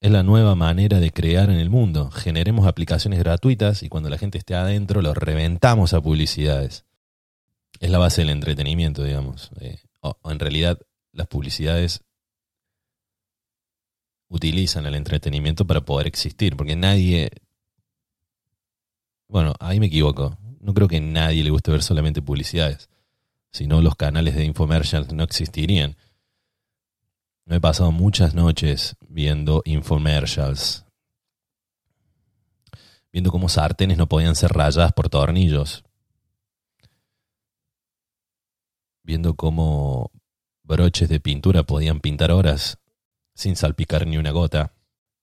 Es 0.00 0.10
la 0.10 0.22
nueva 0.22 0.54
manera 0.54 1.00
de 1.00 1.10
crear 1.10 1.50
en 1.50 1.58
el 1.58 1.68
mundo. 1.68 2.10
Generemos 2.10 2.66
aplicaciones 2.66 3.18
gratuitas 3.18 3.82
y 3.82 3.90
cuando 3.90 4.08
la 4.08 4.16
gente 4.16 4.38
esté 4.38 4.54
adentro 4.54 5.02
lo 5.02 5.12
reventamos 5.12 5.92
a 5.92 6.00
publicidades. 6.00 6.86
Es 7.78 7.90
la 7.90 7.98
base 7.98 8.22
del 8.22 8.30
entretenimiento, 8.30 9.04
digamos. 9.04 9.50
Eh, 9.60 9.80
en 10.24 10.38
realidad 10.38 10.78
las 11.12 11.26
publicidades 11.26 12.00
utilizan 14.28 14.86
el 14.86 14.94
entretenimiento 14.94 15.66
para 15.66 15.82
poder 15.82 16.06
existir, 16.06 16.56
porque 16.56 16.74
nadie... 16.74 17.28
Bueno, 19.28 19.52
ahí 19.60 19.78
me 19.78 19.88
equivoco. 19.88 20.38
No 20.60 20.72
creo 20.72 20.88
que 20.88 20.96
a 20.96 21.00
nadie 21.02 21.44
le 21.44 21.50
guste 21.50 21.70
ver 21.70 21.82
solamente 21.82 22.22
publicidades. 22.22 22.89
Si 23.52 23.66
no, 23.66 23.82
los 23.82 23.96
canales 23.96 24.34
de 24.34 24.44
infomercials 24.44 25.12
no 25.12 25.24
existirían. 25.24 25.96
Me 27.44 27.56
he 27.56 27.60
pasado 27.60 27.90
muchas 27.90 28.34
noches 28.34 28.96
viendo 29.08 29.62
infomercials. 29.64 30.84
viendo 33.12 33.30
cómo 33.30 33.48
sartenes 33.48 33.98
no 33.98 34.08
podían 34.08 34.36
ser 34.36 34.52
rayadas 34.52 34.92
por 34.92 35.08
tornillos, 35.08 35.84
viendo 39.02 39.34
cómo 39.34 40.12
broches 40.62 41.08
de 41.08 41.20
pintura 41.20 41.64
podían 41.64 42.00
pintar 42.00 42.30
horas 42.30 42.78
sin 43.34 43.56
salpicar 43.56 44.06
ni 44.06 44.18
una 44.18 44.30
gota, 44.30 44.74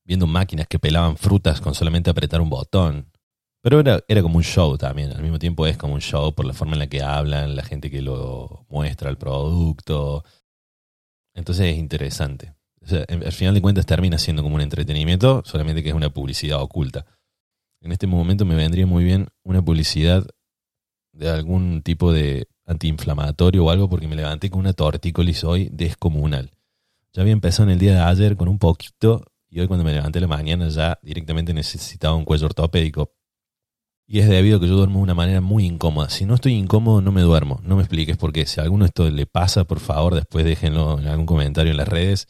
viendo 0.04 0.28
máquinas 0.28 0.68
que 0.68 0.80
pelaban 0.80 1.18
frutas 1.18 1.62
con 1.62 1.74
solamente 1.74 2.10
apretar 2.10 2.42
un 2.42 2.50
botón. 2.50 3.12
Pero 3.68 3.82
era, 3.82 4.02
era 4.08 4.22
como 4.22 4.38
un 4.38 4.46
show 4.46 4.78
también, 4.78 5.12
al 5.12 5.22
mismo 5.22 5.40
tiempo 5.40 5.68
es 5.68 5.76
como 5.76 5.94
un 5.94 6.00
show 6.00 6.34
por 6.34 6.46
la 6.46 6.54
forma 6.54 6.76
en 6.76 6.80
la 6.80 6.88
que 6.88 7.02
hablan, 7.04 7.54
la 7.54 7.64
gente 7.64 7.92
que 7.92 8.02
lo 8.02 8.66
muestra 8.70 9.10
el 9.10 9.18
producto. 9.18 10.24
Entonces 11.34 11.74
es 11.74 11.78
interesante. 11.78 12.54
al 13.10 13.34
final 13.34 13.54
de 13.56 13.62
cuentas 13.62 13.86
termina 13.86 14.20
siendo 14.20 14.42
como 14.42 14.56
un 14.56 14.62
entretenimiento, 14.62 15.44
solamente 15.44 15.84
que 15.84 15.90
es 15.90 15.96
una 15.96 16.10
publicidad 16.10 16.62
oculta. 16.62 17.06
En 17.82 17.92
este 17.92 18.08
momento 18.08 18.46
me 18.46 18.56
vendría 18.56 18.88
muy 18.88 19.04
bien 19.04 19.28
una 19.44 19.62
publicidad 19.62 20.26
de 21.12 21.30
algún 21.30 21.82
tipo 21.82 22.14
de 22.14 22.48
antiinflamatorio 22.68 23.66
o 23.66 23.70
algo 23.70 23.90
porque 23.90 24.08
me 24.08 24.16
levanté 24.16 24.50
con 24.50 24.62
una 24.62 24.72
tortícolis 24.72 25.44
hoy 25.44 25.68
descomunal. 25.74 26.52
Ya 27.12 27.22
había 27.22 27.34
empezado 27.34 27.66
en 27.66 27.74
el 27.74 27.80
día 27.80 27.96
de 27.96 28.00
ayer 28.00 28.38
con 28.38 28.48
un 28.48 28.60
poquito 28.60 29.26
y 29.50 29.60
hoy 29.60 29.68
cuando 29.68 29.84
me 29.84 29.92
levanté 29.92 30.22
la 30.22 30.28
mañana 30.28 30.70
ya 30.70 30.98
directamente 31.02 31.54
necesitaba 31.54 32.16
un 32.16 32.24
cuello 32.24 32.46
ortopédico. 32.46 33.17
Y 34.10 34.20
es 34.20 34.30
debido 34.30 34.58
a 34.58 34.60
que 34.62 34.68
yo 34.68 34.76
duermo 34.76 35.00
de 35.00 35.04
una 35.04 35.14
manera 35.14 35.42
muy 35.42 35.66
incómoda. 35.66 36.10
Si 36.10 36.26
no 36.26 36.36
estoy 36.36 36.54
incómodo, 36.54 37.02
no 37.02 37.12
me 37.12 37.22
duermo. 37.22 37.60
No 37.64 37.76
me 37.76 37.82
expliques 37.82 38.16
por 38.16 38.32
qué. 38.32 38.46
Si 38.46 38.62
a 38.62 38.64
alguno 38.64 38.86
esto 38.86 39.10
le 39.10 39.26
pasa, 39.26 39.66
por 39.66 39.82
favor, 39.82 40.16
después 40.16 40.46
déjenlo 40.46 40.98
en 40.98 41.08
algún 41.08 41.26
comentario 41.26 41.72
en 41.72 41.78
las 41.78 41.90
redes. 41.90 42.30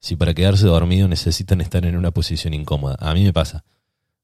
Si 0.00 0.16
para 0.16 0.34
quedarse 0.34 0.66
dormido 0.66 1.06
necesitan 1.06 1.60
estar 1.60 1.86
en 1.86 1.96
una 1.96 2.10
posición 2.10 2.52
incómoda. 2.52 2.96
A 2.98 3.14
mí 3.14 3.22
me 3.22 3.32
pasa. 3.32 3.64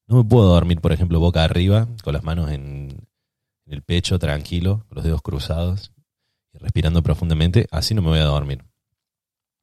No 0.08 0.16
me 0.16 0.24
puedo 0.24 0.48
dormir, 0.48 0.80
por 0.80 0.90
ejemplo, 0.90 1.20
boca 1.20 1.44
arriba, 1.44 1.86
con 2.02 2.12
las 2.12 2.24
manos 2.24 2.50
en, 2.50 3.06
el 3.66 3.82
pecho, 3.82 4.18
tranquilo, 4.18 4.84
con 4.88 4.96
los 4.96 5.04
dedos 5.04 5.22
cruzados 5.22 5.92
y 6.52 6.58
respirando 6.58 7.02
profundamente. 7.02 7.68
Así 7.70 7.94
no 7.94 8.02
me 8.02 8.08
voy 8.08 8.18
a 8.18 8.24
dormir. 8.24 8.64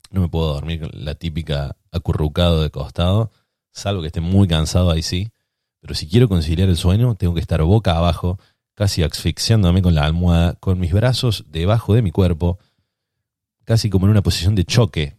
No 0.10 0.22
me 0.22 0.30
puedo 0.30 0.54
dormir 0.54 0.90
la 0.96 1.16
típica 1.16 1.76
acurrucado 1.92 2.62
de 2.62 2.70
costado, 2.70 3.32
salvo 3.72 4.00
que 4.02 4.08
esté 4.08 4.22
muy 4.22 4.48
cansado, 4.48 4.90
ahí 4.90 5.02
sí. 5.02 5.30
Pero 5.80 5.94
si 5.94 6.08
quiero 6.08 6.28
conciliar 6.28 6.70
el 6.70 6.78
sueño, 6.78 7.16
tengo 7.16 7.34
que 7.34 7.40
estar 7.40 7.62
boca 7.64 7.96
abajo, 7.98 8.40
casi 8.74 9.04
asfixiándome 9.04 9.82
con 9.82 9.96
la 9.96 10.06
almohada, 10.06 10.56
con 10.56 10.80
mis 10.80 10.94
brazos 10.94 11.46
debajo 11.48 11.94
de 11.94 12.02
mi 12.02 12.12
cuerpo, 12.12 12.60
casi 13.64 13.90
como 13.90 14.06
en 14.06 14.12
una 14.12 14.22
posición 14.24 14.56
de 14.56 14.66
choque. 14.66 15.16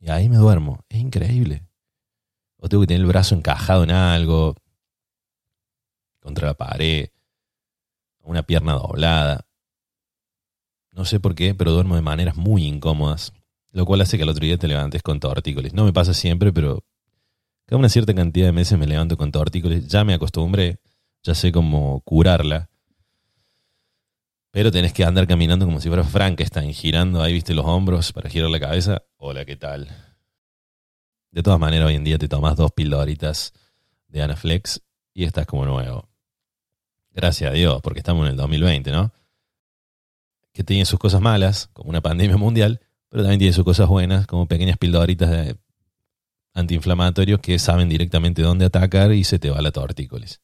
Y 0.00 0.10
ahí 0.10 0.28
me 0.28 0.36
duermo. 0.36 0.84
Es 0.88 1.00
increíble 1.00 1.66
o 2.58 2.68
tengo 2.68 2.82
que 2.82 2.86
tener 2.88 3.02
el 3.02 3.06
brazo 3.06 3.34
encajado 3.34 3.84
en 3.84 3.90
algo, 3.90 4.56
contra 6.20 6.48
la 6.48 6.54
pared, 6.54 7.08
una 8.22 8.42
pierna 8.42 8.72
doblada. 8.72 9.46
No 10.92 11.04
sé 11.04 11.20
por 11.20 11.34
qué, 11.34 11.54
pero 11.54 11.72
duermo 11.72 11.94
de 11.94 12.02
maneras 12.02 12.36
muy 12.36 12.64
incómodas, 12.64 13.32
lo 13.70 13.84
cual 13.84 14.00
hace 14.00 14.16
que 14.16 14.22
al 14.22 14.30
otro 14.30 14.44
día 14.44 14.58
te 14.58 14.68
levantes 14.68 15.02
con 15.02 15.20
tortícolis. 15.20 15.74
No 15.74 15.84
me 15.84 15.92
pasa 15.92 16.14
siempre, 16.14 16.52
pero 16.52 16.82
cada 17.66 17.78
una 17.80 17.88
cierta 17.88 18.14
cantidad 18.14 18.46
de 18.46 18.52
meses 18.52 18.78
me 18.78 18.86
levanto 18.86 19.16
con 19.16 19.32
tortícolis. 19.32 19.88
Ya 19.88 20.04
me 20.04 20.14
acostumbré, 20.14 20.78
ya 21.22 21.34
sé 21.34 21.50
cómo 21.50 22.00
curarla. 22.02 22.70
Pero 24.52 24.70
tenés 24.70 24.92
que 24.92 25.04
andar 25.04 25.26
caminando 25.26 25.66
como 25.66 25.80
si 25.80 25.88
fuera 25.88 26.04
Frankenstein, 26.04 26.72
girando 26.72 27.22
ahí, 27.22 27.32
viste, 27.32 27.54
los 27.54 27.66
hombros 27.66 28.12
para 28.12 28.30
girar 28.30 28.50
la 28.50 28.60
cabeza. 28.60 29.02
Hola, 29.16 29.44
¿qué 29.44 29.56
tal? 29.56 29.88
De 31.32 31.42
todas 31.42 31.58
maneras, 31.58 31.88
hoy 31.88 31.96
en 31.96 32.04
día 32.04 32.18
te 32.18 32.28
tomas 32.28 32.56
dos 32.56 32.72
pildoritas 32.72 33.52
de 34.08 34.22
Anaflex 34.22 34.80
y 35.12 35.24
estás 35.24 35.44
como 35.44 35.66
nuevo. 35.66 36.08
Gracias 37.10 37.50
a 37.50 37.52
Dios, 37.52 37.82
porque 37.82 37.98
estamos 37.98 38.24
en 38.26 38.30
el 38.30 38.36
2020, 38.36 38.92
¿no? 38.92 39.12
Que 40.52 40.62
tiene 40.62 40.84
sus 40.86 40.98
cosas 40.98 41.20
malas, 41.20 41.68
como 41.72 41.90
una 41.90 42.00
pandemia 42.00 42.36
mundial, 42.36 42.80
pero 43.08 43.24
también 43.24 43.40
tiene 43.40 43.52
sus 43.52 43.64
cosas 43.64 43.88
buenas, 43.88 44.26
como 44.26 44.46
pequeñas 44.46 44.78
pildoritas 44.78 45.28
de 45.30 45.56
antiinflamatorios 46.56 47.40
que 47.40 47.58
saben 47.58 47.88
directamente 47.88 48.42
dónde 48.42 48.64
atacar 48.64 49.12
y 49.12 49.24
se 49.24 49.38
te 49.38 49.50
va 49.50 49.60
la 49.60 49.70
tortícolis. 49.70 50.40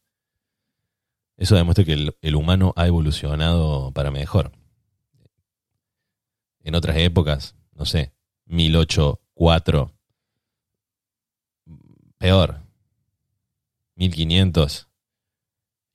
Eso 1.36 1.56
demuestra 1.56 1.84
que 1.84 2.12
el, 2.20 2.34
humano 2.36 2.74
ha 2.76 2.86
evolucionado 2.86 3.90
para 3.92 4.10
mejor. 4.10 4.52
En 6.60 6.74
otras 6.74 6.96
épocas, 6.98 7.56
no 7.72 7.86
sé, 7.86 8.12
1804, 8.46 9.92
Peor. 12.18 12.60
1500. 13.96 14.88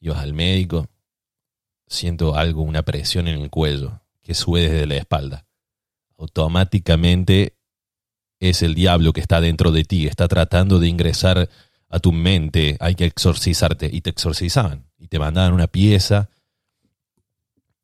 Ibas 0.02 0.18
al 0.20 0.34
médico. 0.34 0.90
Siento 1.88 2.36
algo, 2.36 2.64
una 2.64 2.82
presión 2.82 3.30
en 3.30 3.40
el 3.40 3.50
cuello 3.50 4.02
que 4.22 4.34
sube 4.34 4.62
desde 4.62 4.88
la 4.88 4.96
espalda. 4.96 5.46
Automáticamente 6.18 7.57
es 8.39 8.62
el 8.62 8.76
diablo 8.76 9.13
que 9.13 9.21
está 9.21 9.41
dentro 9.41 9.71
de 9.71 9.84
ti, 9.84 10.08
está 10.08 10.28
tratando 10.28 10.80
de 10.80 10.88
ingresar 10.88 11.50
a 11.89 12.00
tu 12.00 12.12
mente, 12.12 12.78
hay 12.80 12.95
que 12.95 13.06
exorcizarte. 13.06 13.89
Y 13.91 14.02
te 14.02 14.10
exorcizaban. 14.10 14.86
Y 15.00 15.08
te 15.08 15.19
mandaban 15.19 15.54
una 15.54 15.67
pieza. 15.67 16.30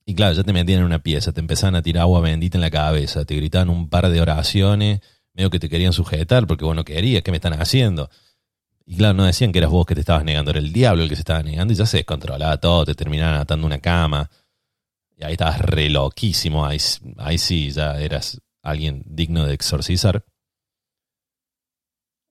Y 0.06 0.16
claro, 0.16 0.34
ya 0.36 0.44
te 0.44 0.54
metían 0.54 0.80
en 0.80 0.86
una 0.86 1.00
pieza, 1.00 1.32
te 1.32 1.40
empezaban 1.40 1.76
a 1.76 1.82
tirar 1.82 2.02
agua 2.02 2.20
bendita 2.20 2.58
en 2.58 2.62
la 2.62 2.72
cabeza, 2.72 3.24
te 3.24 3.36
gritaban 3.36 3.70
un 3.70 3.90
par 3.90 4.10
de 4.10 4.20
oraciones, 4.20 5.00
medio 5.34 5.50
que 5.50 5.60
te 5.60 5.70
querían 5.70 5.94
sujetar 5.94 6.46
porque 6.46 6.66
bueno 6.66 6.84
querías, 6.84 7.24
¿qué 7.24 7.32
me 7.32 7.38
están 7.38 7.54
haciendo? 7.54 8.10
Y 8.86 8.98
claro, 8.98 9.14
no 9.14 9.24
decían 9.24 9.54
que 9.54 9.60
eras 9.60 9.72
vos 9.72 9.86
que 9.86 9.96
te 9.96 10.02
estabas 10.02 10.26
negando, 10.26 10.52
era 10.52 10.60
el 10.60 10.74
diablo 10.74 11.04
el 11.04 11.10
que 11.10 11.16
se 11.16 11.22
estaba 11.22 11.42
negando 11.42 11.72
y 11.72 11.78
ya 11.78 11.86
se 11.86 11.98
descontrolaba 11.98 12.58
todo, 12.58 12.84
te 12.84 12.96
terminaban 12.96 13.36
atando 13.36 13.66
una 13.66 13.80
cama. 13.80 14.30
Y 15.18 15.24
ahí 15.24 15.34
estabas 15.34 15.62
re 15.62 15.90
loquísimo, 15.90 16.66
ahí, 16.66 16.80
ahí 17.18 17.38
sí 17.38 17.72
ya 17.72 17.98
eras 18.02 18.42
alguien 18.62 19.04
digno 19.06 19.46
de 19.46 19.54
exorcizar. 19.54 20.26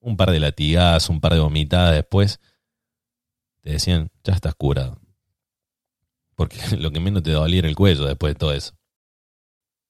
Un 0.03 0.17
par 0.17 0.31
de 0.31 0.41
latigadas, 0.41 1.09
un 1.09 1.21
par 1.21 1.33
de 1.33 1.41
vomitadas 1.41 1.95
después, 1.95 2.41
te 3.63 3.71
decían, 3.71 4.11
ya 4.23 4.35
estás 4.35 4.55
curado. 4.55 5.01
Porque 6.35 6.59
lo 6.79 6.91
que 6.91 7.01
menos 7.01 7.23
te 7.23 7.31
dolía 7.31 7.61
era 7.61 7.69
el 7.69 7.77
cuello 7.77 8.05
después 8.05 8.35
de 8.35 8.39
todo 8.39 8.53
eso. 8.53 8.75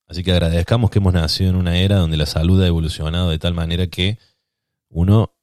Así 0.07 0.23
que 0.23 0.33
agradezcamos 0.33 0.91
que 0.91 0.99
hemos 0.99 1.15
nacido 1.15 1.51
en 1.51 1.57
una 1.57 1.79
era 1.79 1.97
donde 1.97 2.19
la 2.19 2.27
salud 2.27 2.63
ha 2.63 2.67
evolucionado 2.67 3.31
de 3.31 3.39
tal 3.39 3.55
manera 3.55 3.87
que 3.87 4.19
uno 4.91 5.35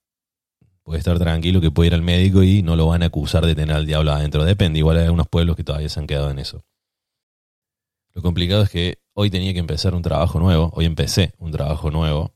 puede 0.83 0.99
estar 0.99 1.17
tranquilo 1.17 1.61
que 1.61 1.71
puede 1.71 1.87
ir 1.87 1.93
al 1.93 2.01
médico 2.01 2.43
y 2.43 2.61
no 2.61 2.75
lo 2.75 2.87
van 2.87 3.03
a 3.03 3.07
acusar 3.07 3.45
de 3.45 3.55
tener 3.55 3.75
al 3.75 3.85
diablo 3.85 4.11
adentro. 4.11 4.43
Depende, 4.43 4.79
igual 4.79 4.97
hay 4.97 5.05
algunos 5.05 5.27
pueblos 5.27 5.55
que 5.55 5.63
todavía 5.63 5.89
se 5.89 5.99
han 5.99 6.07
quedado 6.07 6.29
en 6.29 6.39
eso. 6.39 6.63
Lo 8.13 8.21
complicado 8.21 8.63
es 8.63 8.69
que 8.69 8.99
hoy 9.13 9.29
tenía 9.29 9.53
que 9.53 9.59
empezar 9.59 9.95
un 9.95 10.01
trabajo 10.01 10.39
nuevo, 10.39 10.71
hoy 10.73 10.85
empecé 10.85 11.33
un 11.37 11.51
trabajo 11.51 11.91
nuevo. 11.91 12.33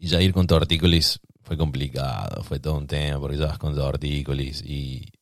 Y 0.00 0.08
ya 0.08 0.20
ir 0.22 0.32
con 0.32 0.46
tortícolis 0.46 1.20
fue 1.42 1.58
complicado, 1.58 2.42
fue 2.42 2.58
todo 2.58 2.78
un 2.78 2.86
tema, 2.86 3.20
porque 3.20 3.36
ya 3.36 3.46
vas 3.46 3.58
con 3.58 3.74
tortícolis 3.74 4.62
y 4.62 5.12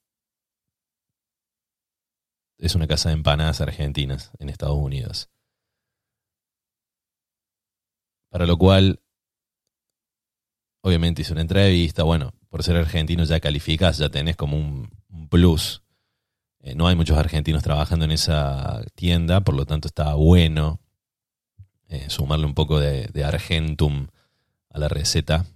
es 2.59 2.77
una 2.77 2.87
casa 2.87 3.09
de 3.09 3.17
empanadas 3.17 3.61
argentinas 3.61 4.31
en 4.39 4.49
Estados 4.49 4.79
Unidos. 4.79 5.31
Para 8.31 8.47
lo 8.47 8.57
cual 8.57 9.01
obviamente 10.83 11.23
hice 11.23 11.33
una 11.33 11.43
entrevista, 11.43 12.05
bueno, 12.05 12.33
por 12.49 12.63
ser 12.63 12.77
argentino 12.77 13.25
ya 13.25 13.41
calificas, 13.41 13.99
ya 13.99 14.11
tenés 14.11 14.37
como 14.37 14.57
un, 14.57 14.97
plus. 15.29 15.83
Eh, 16.61 16.77
no 16.77 16.87
hay 16.87 16.95
muchos 16.95 17.19
argentinos 17.19 17.65
trabajando 17.65 18.05
en 18.05 18.13
esa 18.13 18.81
tienda, 18.95 19.41
por 19.41 19.57
lo 19.57 19.67
tanto 19.67 19.89
está 19.89 20.15
bueno 20.15 20.81
eh, 21.89 22.09
sumarle 22.09 22.47
un 22.47 22.55
poco 22.55 22.79
de, 22.79 23.25
Argentum 23.25 24.07
a 24.71 24.79
la 24.79 24.89
receta. 24.89 25.47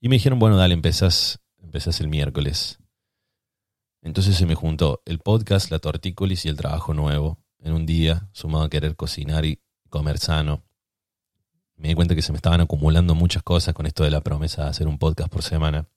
Y 0.00 0.08
me 0.08 0.16
dijeron, 0.16 0.38
bueno, 0.38 0.56
dale, 0.56 0.74
empezás, 0.74 1.40
empezás 1.58 2.00
el 2.00 2.08
miércoles. 2.08 2.78
Entonces 4.02 4.36
se 4.36 4.46
me 4.46 4.54
juntó 4.54 5.02
el 5.06 5.18
podcast, 5.18 5.70
la 5.70 5.78
tortícolis 5.78 6.44
y 6.44 6.48
el 6.48 6.56
trabajo 6.56 6.94
nuevo 6.94 7.38
en 7.58 7.72
un 7.72 7.86
día, 7.86 8.28
sumado 8.32 8.64
a 8.64 8.70
querer 8.70 8.96
cocinar 8.96 9.44
y 9.46 9.60
comer 9.88 10.18
sano 10.18 10.62
me 11.76 11.88
di 11.88 11.94
cuenta 11.94 12.14
que 12.14 12.22
se 12.22 12.32
me 12.32 12.36
estaban 12.36 12.60
acumulando 12.60 13.14
muchas 13.14 13.42
cosas 13.42 13.74
con 13.74 13.86
esto 13.86 14.04
de 14.04 14.10
la 14.10 14.20
promesa 14.20 14.64
de 14.64 14.70
hacer 14.70 14.86
un 14.86 14.98
podcast 14.98 15.30
por 15.30 15.42
semana. 15.42 15.88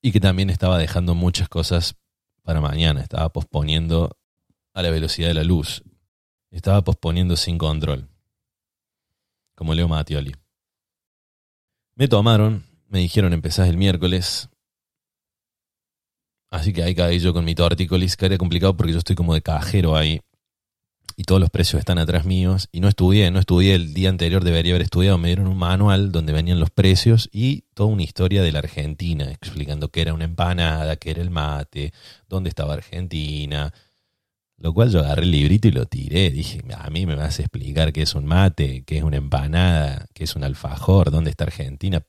Y 0.00 0.12
que 0.12 0.20
también 0.20 0.50
estaba 0.50 0.78
dejando 0.78 1.14
muchas 1.14 1.48
cosas 1.48 1.96
para 2.42 2.60
mañana. 2.60 3.00
Estaba 3.00 3.30
posponiendo 3.32 4.18
a 4.74 4.82
la 4.82 4.90
velocidad 4.90 5.28
de 5.28 5.34
la 5.34 5.44
luz. 5.44 5.82
Estaba 6.50 6.82
posponiendo 6.82 7.36
sin 7.36 7.58
control. 7.58 8.08
Como 9.54 9.74
Leo 9.74 9.88
Mattioli. 9.88 10.34
Me 11.96 12.08
tomaron, 12.08 12.64
me 12.88 12.98
dijeron 12.98 13.32
empezás 13.32 13.68
el 13.68 13.76
miércoles. 13.76 14.48
Así 16.50 16.72
que 16.72 16.82
ahí 16.82 16.94
caí 16.94 17.18
yo 17.18 17.32
con 17.32 17.44
mi 17.44 17.54
tortícolis, 17.54 18.16
que 18.16 18.26
era 18.26 18.38
complicado 18.38 18.76
porque 18.76 18.92
yo 18.92 18.98
estoy 18.98 19.16
como 19.16 19.34
de 19.34 19.42
cajero 19.42 19.96
ahí 19.96 20.20
y 21.16 21.22
todos 21.24 21.40
los 21.40 21.50
precios 21.50 21.78
están 21.78 21.98
atrás 21.98 22.24
míos. 22.24 22.68
Y 22.72 22.80
no 22.80 22.88
estudié, 22.88 23.30
no 23.30 23.38
estudié 23.38 23.74
el 23.74 23.94
día 23.94 24.08
anterior, 24.08 24.42
debería 24.42 24.72
haber 24.72 24.82
estudiado. 24.82 25.18
Me 25.18 25.28
dieron 25.28 25.46
un 25.46 25.56
manual 25.56 26.10
donde 26.12 26.32
venían 26.32 26.60
los 26.60 26.70
precios 26.70 27.28
y 27.32 27.62
toda 27.74 27.90
una 27.90 28.02
historia 28.02 28.42
de 28.42 28.52
la 28.52 28.58
Argentina, 28.60 29.30
explicando 29.30 29.88
qué 29.88 30.02
era 30.02 30.14
una 30.14 30.24
empanada, 30.24 30.96
qué 30.96 31.10
era 31.10 31.22
el 31.22 31.30
mate, 31.30 31.92
dónde 32.28 32.48
estaba 32.48 32.74
Argentina. 32.74 33.72
Lo 34.64 34.72
cual 34.72 34.88
yo 34.88 35.00
agarré 35.00 35.24
el 35.24 35.30
librito 35.30 35.68
y 35.68 35.72
lo 35.72 35.84
tiré. 35.84 36.30
Dije, 36.30 36.62
a 36.74 36.88
mí 36.88 37.04
me 37.04 37.14
vas 37.14 37.38
a 37.38 37.42
explicar 37.42 37.92
qué 37.92 38.00
es 38.00 38.14
un 38.14 38.24
mate, 38.24 38.82
qué 38.86 38.96
es 38.96 39.02
una 39.02 39.18
empanada, 39.18 40.06
qué 40.14 40.24
es 40.24 40.36
un 40.36 40.42
alfajor, 40.42 41.10
dónde 41.10 41.28
está 41.28 41.44
Argentina. 41.44 42.02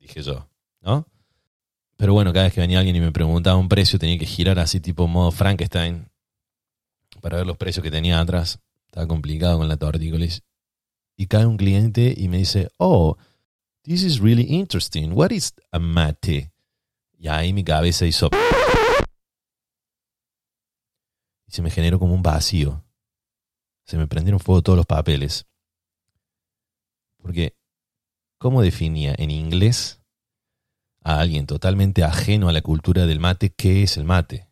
dije 0.00 0.22
yo, 0.22 0.48
¿no? 0.80 1.06
Pero 1.98 2.14
bueno, 2.14 2.32
cada 2.32 2.46
vez 2.46 2.54
que 2.54 2.62
venía 2.62 2.78
alguien 2.78 2.96
y 2.96 3.00
me 3.00 3.12
preguntaba 3.12 3.58
un 3.58 3.68
precio, 3.68 3.98
tenía 3.98 4.16
que 4.16 4.24
girar 4.24 4.58
así 4.58 4.80
tipo 4.80 5.06
modo 5.08 5.30
Frankenstein 5.30 6.08
para 7.20 7.36
ver 7.36 7.46
los 7.46 7.58
precios 7.58 7.84
que 7.84 7.90
tenía 7.90 8.18
atrás. 8.18 8.58
Estaba 8.86 9.06
complicado 9.06 9.58
con 9.58 9.68
la 9.68 9.76
tortícolis. 9.76 10.42
Y 11.18 11.26
cae 11.26 11.44
un 11.44 11.58
cliente 11.58 12.14
y 12.16 12.28
me 12.28 12.38
dice, 12.38 12.70
oh, 12.78 13.18
this 13.82 14.02
is 14.02 14.20
really 14.20 14.46
interesting. 14.54 15.12
What 15.12 15.32
is 15.32 15.52
a 15.70 15.78
mate? 15.78 16.50
Y 17.18 17.28
ahí 17.28 17.52
mi 17.52 17.62
cabeza 17.62 18.06
hizo... 18.06 18.30
Y 21.46 21.52
se 21.52 21.62
me 21.62 21.70
generó 21.70 21.98
como 21.98 22.14
un 22.14 22.22
vacío. 22.22 22.84
Se 23.84 23.96
me 23.96 24.06
prendieron 24.06 24.40
fuego 24.40 24.62
todos 24.62 24.76
los 24.76 24.86
papeles. 24.86 25.46
Porque, 27.18 27.56
¿cómo 28.38 28.62
definía 28.62 29.14
en 29.16 29.30
inglés 29.30 30.02
a 31.02 31.20
alguien 31.20 31.46
totalmente 31.46 32.02
ajeno 32.02 32.48
a 32.48 32.52
la 32.52 32.62
cultura 32.62 33.06
del 33.06 33.20
mate 33.20 33.50
qué 33.50 33.82
es 33.82 33.96
el 33.96 34.04
mate? 34.04 34.48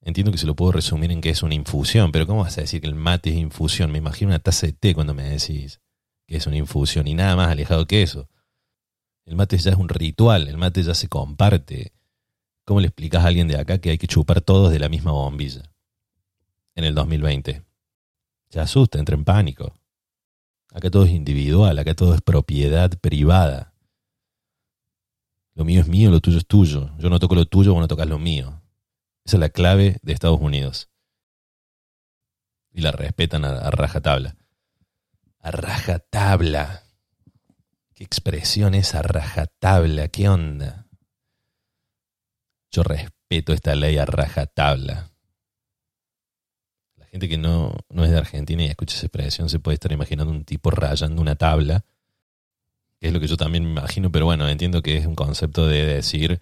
Entiendo 0.00 0.32
que 0.32 0.38
se 0.38 0.46
lo 0.46 0.56
puedo 0.56 0.72
resumir 0.72 1.10
en 1.10 1.20
que 1.20 1.30
es 1.30 1.42
una 1.42 1.54
infusión, 1.54 2.12
pero 2.12 2.26
¿cómo 2.26 2.42
vas 2.42 2.56
a 2.56 2.62
decir 2.62 2.80
que 2.80 2.86
el 2.86 2.94
mate 2.94 3.30
es 3.30 3.36
infusión? 3.36 3.90
Me 3.90 3.98
imagino 3.98 4.30
una 4.30 4.38
taza 4.38 4.66
de 4.66 4.72
té 4.72 4.94
cuando 4.94 5.12
me 5.12 5.24
decís 5.24 5.80
que 6.26 6.36
es 6.36 6.46
una 6.46 6.56
infusión 6.56 7.06
y 7.06 7.14
nada 7.14 7.34
más 7.36 7.48
alejado 7.48 7.86
que 7.86 8.02
eso. 8.02 8.28
El 9.24 9.34
mate 9.34 9.58
ya 9.58 9.72
es 9.72 9.76
un 9.76 9.88
ritual, 9.88 10.48
el 10.48 10.56
mate 10.56 10.82
ya 10.82 10.94
se 10.94 11.08
comparte. 11.08 11.92
¿Cómo 12.68 12.80
le 12.80 12.88
explicas 12.88 13.24
a 13.24 13.28
alguien 13.28 13.48
de 13.48 13.56
acá 13.56 13.78
que 13.78 13.88
hay 13.88 13.96
que 13.96 14.06
chupar 14.06 14.42
todos 14.42 14.70
de 14.70 14.78
la 14.78 14.90
misma 14.90 15.10
bombilla? 15.10 15.62
En 16.74 16.84
el 16.84 16.94
2020. 16.94 17.64
Se 18.50 18.60
asusta, 18.60 18.98
entra 18.98 19.14
en 19.14 19.24
pánico. 19.24 19.72
Acá 20.74 20.90
todo 20.90 21.06
es 21.06 21.10
individual, 21.12 21.78
acá 21.78 21.94
todo 21.94 22.12
es 22.12 22.20
propiedad 22.20 22.90
privada. 23.00 23.72
Lo 25.54 25.64
mío 25.64 25.80
es 25.80 25.88
mío, 25.88 26.10
lo 26.10 26.20
tuyo 26.20 26.36
es 26.36 26.46
tuyo. 26.46 26.90
Yo 26.98 27.08
no 27.08 27.18
toco 27.18 27.34
lo 27.34 27.46
tuyo, 27.46 27.72
vos 27.72 27.80
no 27.80 27.88
tocas 27.88 28.06
lo 28.06 28.18
mío. 28.18 28.60
Esa 29.24 29.36
es 29.38 29.40
la 29.40 29.48
clave 29.48 29.96
de 30.02 30.12
Estados 30.12 30.38
Unidos. 30.38 30.90
Y 32.70 32.82
la 32.82 32.92
respetan 32.92 33.46
a, 33.46 33.70
rajatabla. 33.70 34.36
A 35.40 35.50
rajatabla. 35.52 36.82
¿Qué 37.94 38.04
expresión 38.04 38.74
es 38.74 38.94
a 38.94 39.00
rajatabla? 39.00 40.08
¿Qué 40.08 40.28
onda? 40.28 40.87
Yo 42.70 42.82
respeto 42.82 43.52
esta 43.52 43.74
ley 43.74 43.98
a 43.98 44.04
rajatabla. 44.04 45.10
La 46.96 47.06
gente 47.06 47.28
que 47.28 47.38
no, 47.38 47.74
no 47.88 48.04
es 48.04 48.10
de 48.10 48.18
Argentina 48.18 48.62
y 48.62 48.66
escucha 48.66 48.96
esa 48.96 49.06
expresión 49.06 49.48
se 49.48 49.58
puede 49.58 49.74
estar 49.74 49.92
imaginando 49.92 50.32
un 50.32 50.44
tipo 50.44 50.70
rayando 50.70 51.20
una 51.22 51.36
tabla, 51.36 51.84
que 53.00 53.08
es 53.08 53.12
lo 53.12 53.20
que 53.20 53.28
yo 53.28 53.36
también 53.36 53.64
me 53.64 53.70
imagino, 53.70 54.10
pero 54.12 54.26
bueno, 54.26 54.48
entiendo 54.48 54.82
que 54.82 54.96
es 54.96 55.06
un 55.06 55.14
concepto 55.14 55.66
de 55.66 55.84
decir 55.84 56.40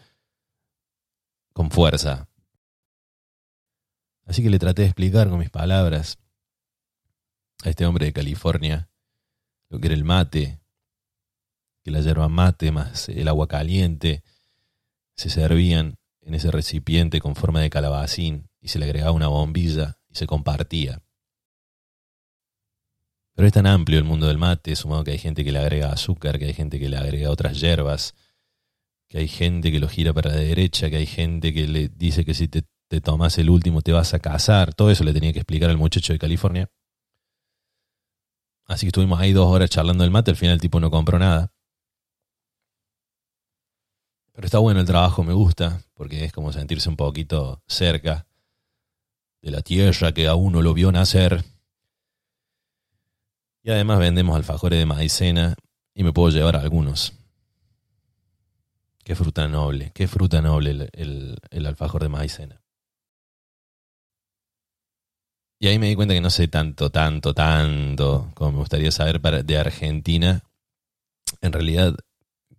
con 1.52 1.70
fuerza, 1.70 2.28
Así 4.26 4.42
que 4.42 4.50
le 4.50 4.58
traté 4.58 4.82
de 4.82 4.88
explicar 4.88 5.28
con 5.30 5.38
mis 5.38 5.50
palabras 5.50 6.18
a 7.64 7.70
este 7.70 7.86
hombre 7.86 8.06
de 8.06 8.12
California 8.12 8.90
lo 9.68 9.78
que 9.78 9.86
era 9.86 9.94
el 9.94 10.04
mate, 10.04 10.60
que 11.84 11.90
la 11.90 12.00
yerba 12.00 12.28
mate 12.28 12.72
más 12.72 13.08
el 13.08 13.28
agua 13.28 13.46
caliente 13.46 14.22
se 15.14 15.30
servían 15.30 15.96
en 16.26 16.34
ese 16.34 16.50
recipiente 16.50 17.20
con 17.20 17.34
forma 17.34 17.60
de 17.60 17.70
calabacín 17.70 18.50
y 18.60 18.68
se 18.68 18.78
le 18.78 18.84
agregaba 18.84 19.12
una 19.12 19.28
bombilla 19.28 19.98
y 20.08 20.16
se 20.16 20.26
compartía. 20.26 21.02
Pero 23.34 23.48
es 23.48 23.54
tan 23.54 23.66
amplio 23.66 23.98
el 23.98 24.04
mundo 24.04 24.26
del 24.26 24.38
mate, 24.38 24.76
sumado 24.76 25.04
que 25.04 25.12
hay 25.12 25.18
gente 25.18 25.44
que 25.44 25.52
le 25.52 25.58
agrega 25.58 25.92
azúcar, 25.92 26.38
que 26.38 26.46
hay 26.46 26.54
gente 26.54 26.78
que 26.78 26.88
le 26.88 26.96
agrega 26.96 27.30
otras 27.30 27.60
hierbas, 27.60 28.14
que 29.08 29.18
hay 29.18 29.28
gente 29.28 29.72
que 29.72 29.80
lo 29.80 29.88
gira 29.88 30.12
para 30.12 30.30
la 30.30 30.36
derecha, 30.36 30.90
que 30.90 30.96
hay 30.96 31.06
gente 31.06 31.54
que 31.54 31.66
le 31.66 31.88
dice 31.88 32.24
que 32.24 32.34
si 32.34 32.48
te 32.48 32.64
te 32.88 33.00
tomas 33.00 33.36
el 33.38 33.50
último, 33.50 33.82
te 33.82 33.92
vas 33.92 34.14
a 34.14 34.20
casar. 34.20 34.74
Todo 34.74 34.90
eso 34.90 35.04
le 35.04 35.12
tenía 35.12 35.32
que 35.32 35.40
explicar 35.40 35.70
al 35.70 35.76
muchacho 35.76 36.12
de 36.12 36.18
California. 36.18 36.70
Así 38.66 38.86
que 38.86 38.88
estuvimos 38.88 39.20
ahí 39.20 39.32
dos 39.32 39.48
horas 39.48 39.70
charlando 39.70 40.02
del 40.04 40.10
mate. 40.10 40.30
Al 40.30 40.36
final 40.36 40.54
el 40.54 40.60
tipo 40.60 40.80
no 40.80 40.90
compró 40.90 41.18
nada. 41.18 41.52
Pero 44.32 44.46
está 44.46 44.58
bueno 44.58 44.80
el 44.80 44.86
trabajo, 44.86 45.24
me 45.24 45.32
gusta, 45.32 45.80
porque 45.96 46.24
es 46.24 46.32
como 46.32 46.52
sentirse 46.52 46.88
un 46.88 46.96
poquito 46.96 47.62
cerca 47.66 48.26
de 49.40 49.50
la 49.50 49.62
tierra 49.62 50.12
que 50.12 50.28
a 50.28 50.34
uno 50.34 50.60
lo 50.60 50.74
vio 50.74 50.92
nacer. 50.92 51.42
Y 53.62 53.70
además 53.70 53.98
vendemos 53.98 54.36
alfajores 54.36 54.78
de 54.78 54.86
maicena 54.86 55.56
y 55.94 56.04
me 56.04 56.12
puedo 56.12 56.28
llevar 56.28 56.56
algunos. 56.56 57.14
Qué 59.02 59.14
fruta 59.14 59.48
noble, 59.48 59.90
qué 59.94 60.06
fruta 60.06 60.42
noble 60.42 60.90
el, 60.92 61.66
alfajor 61.66 62.02
de 62.02 62.08
maicena. 62.10 62.60
Y 65.58 65.68
ahí 65.68 65.78
me 65.78 65.88
di 65.88 65.94
cuenta 65.94 66.12
que 66.12 66.20
no 66.20 66.28
sé 66.28 66.48
tanto, 66.48 66.90
tanto, 66.90 67.32
tanto 67.32 68.30
como 68.34 68.52
me 68.52 68.58
gustaría 68.58 68.90
saber 68.90 69.22
para, 69.22 69.42
de 69.42 69.56
Argentina. 69.56 70.42
En 71.40 71.52
realidad, 71.52 71.96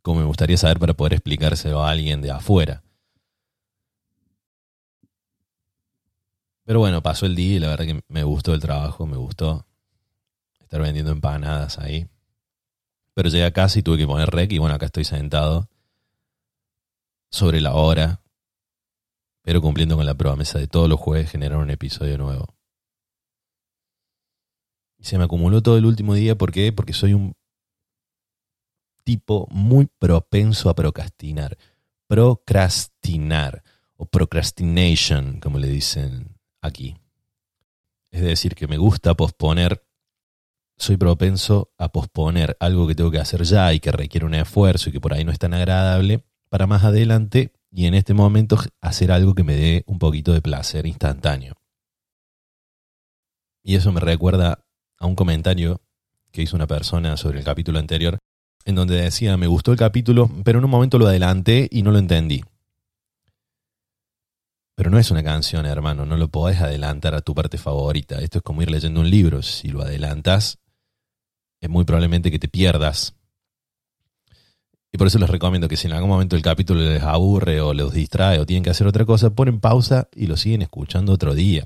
como 0.01 0.21
me 0.21 0.25
gustaría 0.25 0.57
saber 0.57 0.79
para 0.79 0.95
poder 0.95 1.13
explicárselo 1.13 1.83
a 1.83 1.91
alguien 1.91 2.21
de 2.21 2.31
afuera. 2.31 2.81
Pero 6.67 6.79
bueno, 6.79 7.01
pasó 7.01 7.25
el 7.25 7.33
día 7.33 7.55
y 7.55 7.59
la 7.59 7.69
verdad 7.69 7.85
que 7.85 8.03
me 8.09 8.23
gustó 8.23 8.53
el 8.53 8.59
trabajo, 8.59 9.05
me 9.05 9.15
gustó 9.15 9.65
estar 10.59 10.81
vendiendo 10.81 11.13
empanadas 11.13 11.79
ahí. 11.79 12.09
Pero 13.13 13.29
llegué 13.29 13.45
a 13.45 13.53
casa 13.53 13.79
y 13.79 13.83
tuve 13.83 13.99
que 13.99 14.05
poner 14.05 14.29
rec 14.29 14.51
y 14.51 14.57
bueno, 14.57 14.75
acá 14.75 14.87
estoy 14.87 15.05
sentado 15.05 15.69
sobre 17.31 17.61
la 17.61 17.73
hora, 17.73 18.21
pero 19.43 19.61
cumpliendo 19.61 19.95
con 19.95 20.05
la 20.05 20.15
promesa 20.15 20.59
de 20.59 20.67
todos 20.67 20.89
los 20.89 20.99
jueves 20.99 21.31
generar 21.31 21.57
un 21.57 21.69
episodio 21.69 22.17
nuevo. 22.17 22.53
Y 24.97 25.05
se 25.05 25.17
me 25.17 25.23
acumuló 25.23 25.63
todo 25.63 25.77
el 25.77 25.85
último 25.85 26.15
día. 26.15 26.37
¿Por 26.37 26.51
qué? 26.51 26.73
Porque 26.73 26.91
soy 26.91 27.13
un 27.13 27.33
tipo 29.05 29.47
muy 29.51 29.85
propenso 29.85 30.69
a 30.69 30.75
procrastinar. 30.75 31.57
Procrastinar 32.07 33.63
o 33.95 34.05
procrastination, 34.05 35.39
como 35.39 35.59
le 35.59 35.69
dicen 35.69 36.36
aquí. 36.67 36.97
Es 38.11 38.21
decir, 38.21 38.55
que 38.55 38.67
me 38.67 38.77
gusta 38.77 39.13
posponer. 39.15 39.83
Soy 40.77 40.97
propenso 40.97 41.71
a 41.77 41.89
posponer 41.89 42.55
algo 42.59 42.87
que 42.87 42.93
tengo 42.93 43.09
que 43.09 43.19
hacer 43.19 43.43
ya 43.43 43.73
y 43.73 43.79
que 43.79 43.91
requiere 43.91 44.25
un 44.25 44.35
esfuerzo 44.35 44.89
y 44.89 44.91
que 44.91 45.01
por 45.01 45.13
ahí 45.13 45.23
no 45.23 45.31
es 45.31 45.39
tan 45.39 45.53
agradable 45.53 46.23
para 46.49 46.67
más 46.67 46.83
adelante 46.83 47.51
y 47.71 47.85
en 47.85 47.93
este 47.93 48.13
momento 48.13 48.57
hacer 48.81 49.11
algo 49.11 49.33
que 49.33 49.43
me 49.43 49.55
dé 49.55 49.83
un 49.87 49.99
poquito 49.99 50.33
de 50.33 50.41
placer 50.41 50.85
instantáneo. 50.85 51.55
Y 53.63 53.75
eso 53.75 53.91
me 53.91 53.99
recuerda 53.99 54.63
a 54.99 55.07
un 55.07 55.15
comentario 55.15 55.81
que 56.31 56.41
hizo 56.41 56.55
una 56.55 56.67
persona 56.67 57.17
sobre 57.17 57.39
el 57.39 57.45
capítulo 57.45 57.79
anterior, 57.79 58.17
en 58.65 58.75
donde 58.75 59.01
decía, 59.01 59.35
me 59.37 59.47
gustó 59.47 59.71
el 59.71 59.77
capítulo, 59.77 60.29
pero 60.43 60.59
en 60.59 60.65
un 60.65 60.71
momento 60.71 60.99
lo 60.99 61.07
adelanté 61.07 61.67
y 61.71 61.81
no 61.81 61.91
lo 61.91 61.99
entendí. 61.99 62.43
Pero 64.77 64.91
no 64.91 64.99
es 64.99 65.09
una 65.09 65.23
canción, 65.23 65.65
hermano, 65.65 66.05
no 66.05 66.17
lo 66.17 66.27
podés 66.27 66.61
adelantar 66.61 67.15
a 67.15 67.21
tu 67.21 67.33
parte 67.33 67.57
favorita. 67.57 68.19
Esto 68.19 68.37
es 68.37 68.43
como 68.43 68.61
ir 68.61 68.69
leyendo 68.69 69.01
un 69.01 69.09
libro. 69.09 69.41
Si 69.41 69.69
lo 69.69 69.81
adelantas, 69.81 70.59
es 71.59 71.67
muy 71.67 71.83
probablemente 71.83 72.29
que 72.29 72.37
te 72.37 72.47
pierdas. 72.47 73.15
Y 74.91 74.99
por 74.99 75.07
eso 75.07 75.17
les 75.17 75.31
recomiendo 75.31 75.67
que 75.67 75.77
si 75.77 75.87
en 75.87 75.93
algún 75.93 76.11
momento 76.11 76.35
el 76.35 76.43
capítulo 76.43 76.81
les 76.81 77.01
aburre 77.01 77.59
o 77.59 77.73
les 77.73 77.91
distrae 77.91 78.37
o 78.37 78.45
tienen 78.45 78.63
que 78.63 78.69
hacer 78.69 78.85
otra 78.85 79.03
cosa, 79.03 79.31
ponen 79.31 79.59
pausa 79.59 80.09
y 80.13 80.27
lo 80.27 80.37
siguen 80.37 80.61
escuchando 80.61 81.11
otro 81.11 81.33
día. 81.33 81.65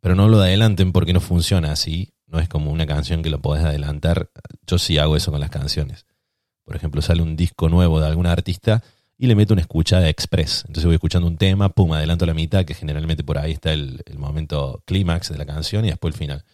Pero 0.00 0.14
no 0.14 0.26
lo 0.26 0.40
adelanten 0.40 0.90
porque 0.90 1.12
no 1.12 1.20
funciona 1.20 1.70
así. 1.70 2.14
No 2.26 2.38
es 2.38 2.48
como 2.48 2.72
una 2.72 2.86
canción 2.86 3.22
que 3.22 3.28
lo 3.28 3.42
podés 3.42 3.66
adelantar. 3.66 4.30
Yo 4.66 4.78
sí 4.78 4.96
hago 4.96 5.16
eso 5.16 5.30
con 5.30 5.40
las 5.40 5.50
canciones. 5.50 6.06
Por 6.64 6.76
ejemplo, 6.76 7.02
sale 7.02 7.20
un 7.20 7.36
disco 7.36 7.68
nuevo 7.68 8.00
de 8.00 8.06
algún 8.06 8.26
artista 8.26 8.82
y 9.18 9.26
le 9.26 9.34
meto 9.34 9.52
una 9.52 9.62
escuchada 9.62 10.08
express. 10.08 10.64
Entonces 10.68 10.84
voy 10.84 10.94
escuchando 10.94 11.26
un 11.26 11.36
tema, 11.36 11.68
pum, 11.70 11.92
adelanto 11.92 12.24
la 12.24 12.34
mitad, 12.34 12.64
que 12.64 12.74
generalmente 12.74 13.24
por 13.24 13.36
ahí 13.36 13.52
está 13.52 13.72
el, 13.72 14.02
momento 14.16 14.82
clímax 14.86 15.30
de 15.30 15.38
la 15.38 15.44
canción 15.44 15.84
y 15.84 15.88
después 15.88 16.14
el 16.14 16.18
final. 16.18 16.44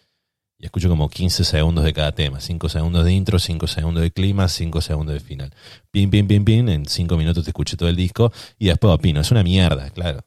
Y 0.57 0.65
escucho 0.65 0.89
como 0.89 1.09
15 1.09 1.43
segundos 1.43 1.83
de 1.83 1.93
cada 1.93 2.13
tema. 2.13 2.39
5 2.39 2.69
segundos 2.69 3.05
de 3.05 3.13
intro, 3.13 3.37
5 3.37 3.67
segundos 3.67 4.01
de 4.01 4.11
clímax, 4.11 4.53
5 4.53 4.81
segundos 4.81 5.13
de 5.13 5.19
final. 5.19 5.53
Pim, 5.91 6.09
pim, 6.09 6.27
pim, 6.27 6.43
pim. 6.43 6.67
En 6.69 6.85
5 6.85 7.17
minutos 7.17 7.43
te 7.43 7.51
escuché 7.51 7.77
todo 7.77 7.89
el 7.89 7.95
disco 7.95 8.31
y 8.57 8.67
después 8.67 8.93
opino. 8.93 9.21
Es 9.21 9.29
una 9.31 9.43
mierda, 9.43 9.91
claro. 9.91 10.25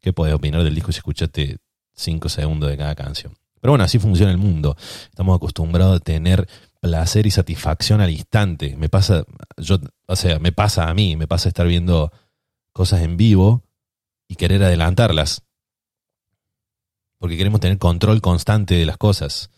¿Qué 0.00 0.12
podés 0.12 0.34
opinar 0.34 0.62
del 0.62 0.74
disco 0.74 0.92
si 0.92 0.98
escuchaste 0.98 1.58
cinco 1.94 2.28
segundos 2.28 2.68
de 2.70 2.76
cada 2.76 2.94
canción? 2.94 3.34
Pero 3.60 3.72
bueno, 3.72 3.84
así 3.84 3.98
funciona 3.98 4.30
el 4.30 4.38
mundo. 4.38 4.76
Estamos 5.04 5.34
acostumbrados 5.36 5.96
a 5.96 6.00
tener 6.00 6.48
placer 6.80 7.26
y 7.26 7.30
satisfacción 7.30 8.00
al 8.00 8.10
instante. 8.10 8.76
Me 8.76 8.88
pasa, 8.88 9.24
yo, 9.56 9.78
o 10.06 10.16
sea, 10.16 10.38
me 10.38 10.52
pasa 10.52 10.88
a 10.88 10.94
mí, 10.94 11.16
me 11.16 11.26
pasa 11.26 11.48
estar 11.48 11.66
viendo 11.66 12.12
cosas 12.72 13.02
en 13.02 13.16
vivo 13.16 13.62
y 14.28 14.36
querer 14.36 14.62
adelantarlas. 14.62 15.42
Porque 17.18 17.36
queremos 17.36 17.60
tener 17.60 17.78
control 17.78 18.20
constante 18.20 18.74
de 18.74 18.86
las 18.86 18.96
cosas. 18.96 19.50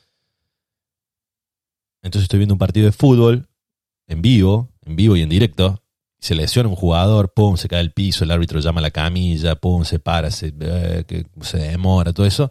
Entonces 2.02 2.24
estoy 2.24 2.38
viendo 2.38 2.54
un 2.54 2.58
partido 2.58 2.86
de 2.86 2.92
fútbol 2.92 3.48
en 4.06 4.22
vivo, 4.22 4.70
en 4.86 4.96
vivo 4.96 5.16
y 5.16 5.22
en 5.22 5.28
directo. 5.28 5.82
Se 6.18 6.34
lesiona 6.34 6.68
un 6.68 6.76
jugador, 6.76 7.32
pum, 7.32 7.56
se 7.56 7.68
cae 7.68 7.80
al 7.80 7.92
piso, 7.92 8.24
el 8.24 8.30
árbitro 8.30 8.60
llama 8.60 8.80
a 8.80 8.82
la 8.82 8.90
camilla, 8.90 9.56
pum, 9.56 9.84
se 9.84 9.98
para, 9.98 10.30
se, 10.30 10.54
eh, 10.58 11.24
se 11.40 11.58
demora, 11.58 12.12
todo 12.12 12.26
eso 12.26 12.50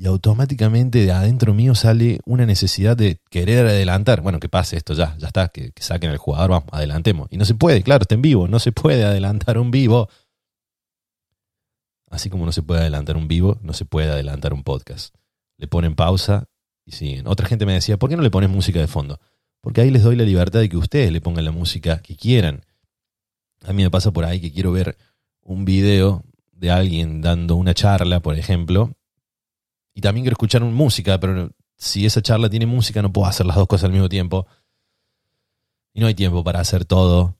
y 0.00 0.06
automáticamente 0.06 1.04
de 1.04 1.12
adentro 1.12 1.52
mío 1.52 1.74
sale 1.74 2.20
una 2.24 2.46
necesidad 2.46 2.96
de 2.96 3.20
querer 3.28 3.66
adelantar. 3.66 4.22
Bueno, 4.22 4.40
que 4.40 4.48
pase 4.48 4.78
esto 4.78 4.94
ya, 4.94 5.14
ya 5.18 5.26
está, 5.26 5.48
que, 5.48 5.74
saquen 5.76 6.08
al 6.08 6.16
jugador, 6.16 6.48
vamos, 6.48 6.70
adelantemos. 6.72 7.28
Y 7.30 7.36
no 7.36 7.44
se 7.44 7.54
puede, 7.54 7.82
claro, 7.82 8.00
está 8.00 8.14
en 8.14 8.22
vivo, 8.22 8.48
no 8.48 8.58
se 8.60 8.72
puede 8.72 9.04
adelantar 9.04 9.58
un 9.58 9.70
vivo. 9.70 10.08
Así 12.08 12.30
como 12.30 12.46
no 12.46 12.52
se 12.52 12.62
puede 12.62 12.80
adelantar 12.80 13.18
un 13.18 13.28
vivo, 13.28 13.58
no 13.60 13.74
se 13.74 13.84
puede 13.84 14.08
adelantar 14.08 14.54
un 14.54 14.62
podcast. 14.62 15.14
Le 15.58 15.66
ponen 15.66 15.94
pausa 15.94 16.46
y 16.86 16.92
siguen. 16.92 17.26
Otra 17.26 17.46
gente 17.46 17.66
me 17.66 17.74
decía, 17.74 17.98
¿por 17.98 18.08
qué 18.08 18.16
no 18.16 18.22
le 18.22 18.30
pones 18.30 18.48
música 18.48 18.80
de 18.80 18.86
fondo? 18.86 19.20
Porque 19.60 19.82
ahí 19.82 19.90
les 19.90 20.02
doy 20.02 20.16
la 20.16 20.24
libertad 20.24 20.60
de 20.60 20.70
que 20.70 20.78
ustedes 20.78 21.12
le 21.12 21.20
pongan 21.20 21.44
la 21.44 21.52
música 21.52 22.00
que 22.00 22.16
quieran. 22.16 22.64
A 23.66 23.74
mí 23.74 23.82
me 23.82 23.90
pasa 23.90 24.12
por 24.12 24.24
ahí 24.24 24.40
que 24.40 24.50
quiero 24.50 24.72
ver 24.72 24.96
un 25.42 25.66
video 25.66 26.24
de 26.52 26.70
alguien 26.70 27.20
dando 27.20 27.56
una 27.56 27.74
charla, 27.74 28.20
por 28.20 28.38
ejemplo, 28.38 28.94
y 29.94 30.00
también 30.00 30.24
quiero 30.24 30.34
escuchar 30.34 30.62
música, 30.62 31.18
pero 31.18 31.50
si 31.76 32.06
esa 32.06 32.22
charla 32.22 32.48
tiene 32.50 32.66
música 32.66 33.02
no 33.02 33.12
puedo 33.12 33.26
hacer 33.26 33.46
las 33.46 33.56
dos 33.56 33.66
cosas 33.66 33.84
al 33.86 33.92
mismo 33.92 34.08
tiempo. 34.08 34.46
Y 35.92 36.00
no 36.00 36.06
hay 36.06 36.14
tiempo 36.14 36.44
para 36.44 36.60
hacer 36.60 36.84
todo. 36.84 37.36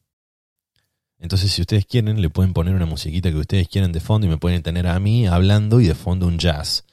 Entonces, 1.18 1.52
si 1.52 1.60
ustedes 1.60 1.84
quieren, 1.84 2.20
le 2.20 2.30
pueden 2.30 2.54
poner 2.54 2.74
una 2.74 2.86
musiquita 2.86 3.30
que 3.30 3.36
ustedes 3.36 3.68
quieren 3.68 3.92
de 3.92 4.00
fondo 4.00 4.26
y 4.26 4.30
me 4.30 4.38
pueden 4.38 4.62
tener 4.62 4.86
a 4.86 4.98
mí 4.98 5.26
hablando 5.26 5.80
y 5.80 5.86
de 5.86 5.94
fondo 5.94 6.26
un 6.26 6.38
jazz. 6.38 6.84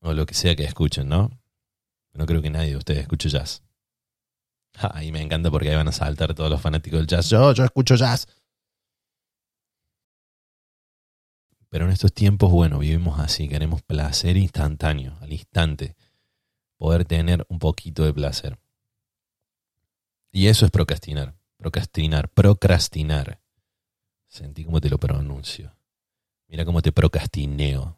O 0.00 0.12
lo 0.12 0.26
que 0.26 0.34
sea 0.34 0.56
que 0.56 0.64
escuchen, 0.64 1.08
¿no? 1.08 1.30
No 2.14 2.26
creo 2.26 2.42
que 2.42 2.50
nadie 2.50 2.70
de 2.70 2.76
ustedes 2.76 3.02
escuche 3.02 3.28
jazz. 3.28 3.62
y 5.00 5.12
me 5.12 5.22
encanta 5.22 5.50
porque 5.50 5.70
ahí 5.70 5.76
van 5.76 5.88
a 5.88 5.92
saltar 5.92 6.34
todos 6.34 6.50
los 6.50 6.60
fanáticos 6.60 6.98
del 6.98 7.06
jazz. 7.06 7.30
Yo, 7.30 7.52
yo 7.52 7.64
escucho 7.64 7.94
jazz. 7.94 8.26
Pero 11.72 11.86
en 11.86 11.90
estos 11.92 12.12
tiempos, 12.12 12.50
bueno, 12.50 12.80
vivimos 12.80 13.18
así, 13.18 13.48
queremos 13.48 13.80
placer 13.80 14.36
instantáneo, 14.36 15.16
al 15.22 15.32
instante, 15.32 15.96
poder 16.76 17.06
tener 17.06 17.46
un 17.48 17.58
poquito 17.58 18.04
de 18.04 18.12
placer. 18.12 18.58
Y 20.30 20.48
eso 20.48 20.66
es 20.66 20.70
procrastinar, 20.70 21.34
procrastinar, 21.56 22.28
procrastinar. 22.28 23.40
Sentí 24.28 24.66
cómo 24.66 24.82
te 24.82 24.90
lo 24.90 24.98
pronuncio. 24.98 25.74
Mira 26.46 26.66
cómo 26.66 26.82
te 26.82 26.92
procrastineo. 26.92 27.96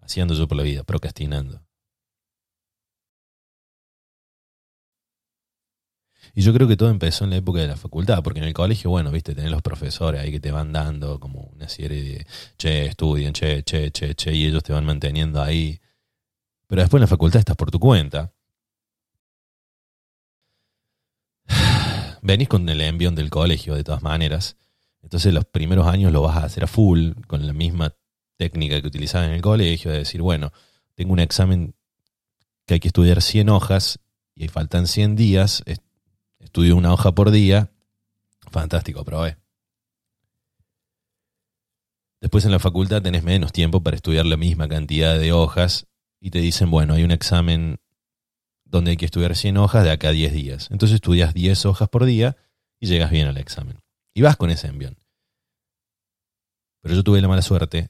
Haciendo 0.00 0.34
yo 0.34 0.46
por 0.46 0.58
la 0.58 0.62
vida, 0.62 0.84
procrastinando. 0.84 1.63
Y 6.34 6.42
yo 6.42 6.52
creo 6.52 6.66
que 6.66 6.76
todo 6.76 6.90
empezó 6.90 7.24
en 7.24 7.30
la 7.30 7.36
época 7.36 7.60
de 7.60 7.68
la 7.68 7.76
facultad, 7.76 8.22
porque 8.22 8.40
en 8.40 8.46
el 8.46 8.52
colegio, 8.52 8.90
bueno, 8.90 9.12
viste, 9.12 9.36
tenés 9.36 9.52
los 9.52 9.62
profesores 9.62 10.20
ahí 10.20 10.32
que 10.32 10.40
te 10.40 10.50
van 10.50 10.72
dando 10.72 11.20
como 11.20 11.42
una 11.54 11.68
serie 11.68 12.02
de, 12.02 12.26
che, 12.58 12.86
estudien, 12.86 13.32
che, 13.32 13.62
che, 13.62 13.92
che, 13.92 14.16
che, 14.16 14.34
y 14.34 14.46
ellos 14.46 14.64
te 14.64 14.72
van 14.72 14.84
manteniendo 14.84 15.40
ahí. 15.40 15.80
Pero 16.66 16.82
después 16.82 16.98
en 16.98 17.02
la 17.02 17.06
facultad 17.06 17.38
estás 17.38 17.56
por 17.56 17.70
tu 17.70 17.78
cuenta. 17.78 18.32
Venís 22.22 22.48
con 22.48 22.68
el 22.68 22.80
envión 22.80 23.14
del 23.14 23.30
colegio, 23.30 23.76
de 23.76 23.84
todas 23.84 24.02
maneras. 24.02 24.56
Entonces 25.02 25.32
los 25.32 25.44
primeros 25.44 25.86
años 25.86 26.12
lo 26.12 26.22
vas 26.22 26.38
a 26.38 26.44
hacer 26.44 26.64
a 26.64 26.66
full, 26.66 27.12
con 27.28 27.46
la 27.46 27.52
misma 27.52 27.94
técnica 28.36 28.80
que 28.80 28.88
utilizabas 28.88 29.28
en 29.28 29.34
el 29.34 29.42
colegio, 29.42 29.92
de 29.92 29.98
decir, 29.98 30.20
bueno, 30.20 30.52
tengo 30.96 31.12
un 31.12 31.20
examen 31.20 31.76
que 32.66 32.74
hay 32.74 32.80
que 32.80 32.88
estudiar 32.88 33.22
100 33.22 33.50
hojas 33.50 34.00
y 34.34 34.48
faltan 34.48 34.88
100 34.88 35.14
días, 35.14 35.62
estudio 36.54 36.76
una 36.76 36.92
hoja 36.92 37.10
por 37.10 37.32
día, 37.32 37.72
fantástico, 38.52 39.00
aprobé. 39.00 39.38
Después 42.20 42.44
en 42.44 42.52
la 42.52 42.60
facultad 42.60 43.02
tenés 43.02 43.24
menos 43.24 43.52
tiempo 43.52 43.82
para 43.82 43.96
estudiar 43.96 44.24
la 44.24 44.36
misma 44.36 44.68
cantidad 44.68 45.18
de 45.18 45.32
hojas 45.32 45.88
y 46.20 46.30
te 46.30 46.38
dicen, 46.38 46.70
bueno, 46.70 46.94
hay 46.94 47.02
un 47.02 47.10
examen 47.10 47.80
donde 48.64 48.92
hay 48.92 48.96
que 48.96 49.04
estudiar 49.04 49.34
100 49.34 49.56
hojas 49.56 49.82
de 49.82 49.90
acá 49.90 50.10
a 50.10 50.12
10 50.12 50.32
días. 50.32 50.68
Entonces 50.70 50.94
estudias 50.94 51.34
10 51.34 51.66
hojas 51.66 51.88
por 51.88 52.04
día 52.04 52.36
y 52.78 52.86
llegas 52.86 53.10
bien 53.10 53.26
al 53.26 53.38
examen. 53.38 53.80
Y 54.14 54.22
vas 54.22 54.36
con 54.36 54.50
ese 54.50 54.68
envión. 54.68 54.96
Pero 56.82 56.94
yo 56.94 57.02
tuve 57.02 57.20
la 57.20 57.26
mala 57.26 57.42
suerte 57.42 57.88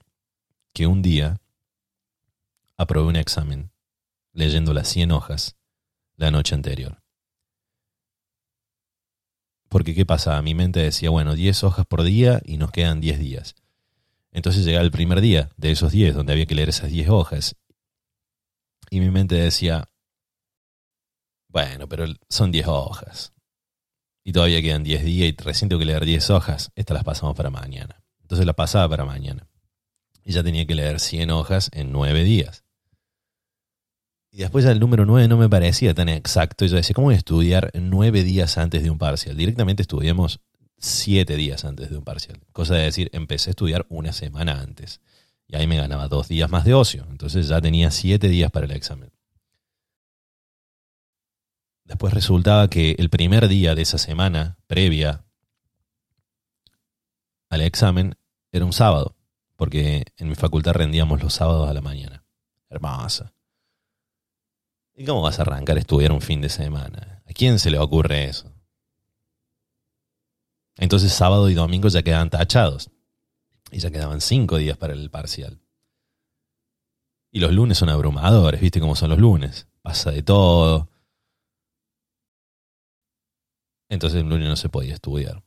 que 0.72 0.86
un 0.86 1.02
día 1.02 1.38
aprobé 2.78 3.08
un 3.08 3.16
examen 3.16 3.72
leyendo 4.32 4.72
las 4.72 4.88
100 4.88 5.12
hojas 5.12 5.58
la 6.16 6.30
noche 6.30 6.54
anterior. 6.54 7.03
Porque 9.74 9.92
¿qué 9.92 10.06
pasa? 10.06 10.40
Mi 10.40 10.54
mente 10.54 10.78
decía, 10.78 11.10
bueno, 11.10 11.34
10 11.34 11.64
hojas 11.64 11.84
por 11.84 12.04
día 12.04 12.40
y 12.44 12.58
nos 12.58 12.70
quedan 12.70 13.00
10 13.00 13.18
días. 13.18 13.56
Entonces 14.30 14.64
llegaba 14.64 14.84
el 14.84 14.92
primer 14.92 15.20
día 15.20 15.50
de 15.56 15.72
esos 15.72 15.90
10, 15.90 16.14
donde 16.14 16.32
había 16.32 16.46
que 16.46 16.54
leer 16.54 16.68
esas 16.68 16.92
10 16.92 17.08
hojas. 17.08 17.56
Y 18.88 19.00
mi 19.00 19.10
mente 19.10 19.34
decía, 19.34 19.88
bueno, 21.48 21.88
pero 21.88 22.04
son 22.28 22.52
10 22.52 22.68
hojas. 22.68 23.32
Y 24.22 24.30
todavía 24.30 24.62
quedan 24.62 24.84
10 24.84 25.04
días 25.04 25.28
y 25.30 25.42
recién 25.42 25.68
tengo 25.68 25.80
que 25.80 25.86
leer 25.86 26.04
10 26.04 26.30
hojas. 26.30 26.70
Estas 26.76 26.94
las 26.94 27.02
pasamos 27.02 27.34
para 27.34 27.50
mañana. 27.50 28.00
Entonces 28.22 28.46
la 28.46 28.52
pasaba 28.52 28.88
para 28.88 29.04
mañana. 29.04 29.48
Y 30.22 30.30
ya 30.34 30.44
tenía 30.44 30.66
que 30.66 30.76
leer 30.76 31.00
100 31.00 31.32
hojas 31.32 31.68
en 31.72 31.90
9 31.90 32.22
días. 32.22 32.63
Y 34.34 34.38
después 34.38 34.64
el 34.64 34.80
número 34.80 35.06
9 35.06 35.28
no 35.28 35.36
me 35.36 35.48
parecía 35.48 35.94
tan 35.94 36.08
exacto. 36.08 36.66
Yo 36.66 36.74
decía, 36.74 36.92
¿cómo 36.92 37.12
estudiar 37.12 37.70
nueve 37.74 38.24
días 38.24 38.58
antes 38.58 38.82
de 38.82 38.90
un 38.90 38.98
parcial? 38.98 39.36
Directamente 39.36 39.82
estudiamos 39.82 40.40
siete 40.76 41.36
días 41.36 41.64
antes 41.64 41.88
de 41.88 41.96
un 41.96 42.02
parcial. 42.02 42.40
Cosa 42.50 42.74
de 42.74 42.82
decir, 42.82 43.10
empecé 43.12 43.50
a 43.50 43.52
estudiar 43.52 43.86
una 43.88 44.12
semana 44.12 44.60
antes. 44.60 45.00
Y 45.46 45.54
ahí 45.54 45.68
me 45.68 45.76
ganaba 45.76 46.08
dos 46.08 46.26
días 46.26 46.50
más 46.50 46.64
de 46.64 46.74
ocio. 46.74 47.06
Entonces 47.10 47.46
ya 47.46 47.60
tenía 47.60 47.92
siete 47.92 48.26
días 48.26 48.50
para 48.50 48.66
el 48.66 48.72
examen. 48.72 49.12
Después 51.84 52.12
resultaba 52.12 52.68
que 52.68 52.96
el 52.98 53.10
primer 53.10 53.46
día 53.46 53.76
de 53.76 53.82
esa 53.82 53.98
semana 53.98 54.58
previa 54.66 55.24
al 57.50 57.60
examen 57.60 58.16
era 58.50 58.64
un 58.64 58.72
sábado, 58.72 59.14
porque 59.54 60.06
en 60.16 60.28
mi 60.28 60.34
facultad 60.34 60.72
rendíamos 60.72 61.22
los 61.22 61.34
sábados 61.34 61.70
a 61.70 61.72
la 61.72 61.82
mañana. 61.82 62.24
Hermosa. 62.68 63.32
¿Y 64.96 65.04
cómo 65.04 65.22
vas 65.22 65.38
a 65.38 65.42
arrancar 65.42 65.76
a 65.76 65.80
estudiar 65.80 66.12
un 66.12 66.20
fin 66.20 66.40
de 66.40 66.48
semana? 66.48 67.22
¿A 67.28 67.32
quién 67.32 67.58
se 67.58 67.70
le 67.70 67.78
ocurre 67.78 68.24
eso? 68.24 68.52
Entonces 70.76 71.12
sábado 71.12 71.48
y 71.50 71.54
domingo 71.54 71.88
ya 71.88 72.02
quedaban 72.02 72.30
tachados. 72.30 72.90
Y 73.70 73.78
ya 73.78 73.90
quedaban 73.90 74.20
cinco 74.20 74.56
días 74.56 74.76
para 74.76 74.92
el 74.92 75.10
parcial. 75.10 75.60
Y 77.32 77.40
los 77.40 77.52
lunes 77.52 77.78
son 77.78 77.88
abrumadores, 77.88 78.60
¿viste 78.60 78.78
cómo 78.78 78.94
son 78.94 79.10
los 79.10 79.18
lunes? 79.18 79.66
Pasa 79.82 80.12
de 80.12 80.22
todo. 80.22 80.88
Entonces 83.88 84.20
el 84.20 84.28
lunes 84.28 84.48
no 84.48 84.56
se 84.56 84.68
podía 84.68 84.94
estudiar. 84.94 85.42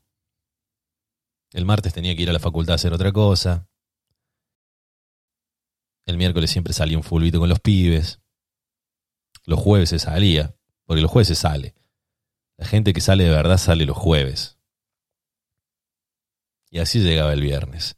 El 1.54 1.66
martes 1.66 1.94
tenía 1.94 2.16
que 2.16 2.24
ir 2.24 2.30
a 2.30 2.34
la 2.34 2.40
facultad 2.40 2.74
a 2.74 2.76
hacer 2.76 2.92
otra 2.92 3.14
cosa. 3.14 3.70
El 6.06 6.18
miércoles 6.18 6.52
siempre 6.52 6.74
salía 6.74 6.98
un 6.98 7.04
fulbito 7.04 7.40
con 7.40 7.48
los 7.48 7.60
pibes. 7.62 8.20
Los 9.46 9.60
jueves 9.60 9.90
se 9.90 10.00
salía, 10.00 10.56
porque 10.86 11.02
los 11.02 11.12
jueves 11.12 11.28
se 11.28 11.36
sale. 11.36 11.76
La 12.58 12.66
gente 12.66 12.94
que 12.94 13.02
sale 13.02 13.24
de 13.24 13.30
verdad 13.30 13.58
sale 13.58 13.86
los 13.86 13.98
jueves. 13.98 14.58
Y 16.70 16.80
así 16.80 17.00
llegaba 17.00 17.34
el 17.34 17.42
viernes. 17.42 17.98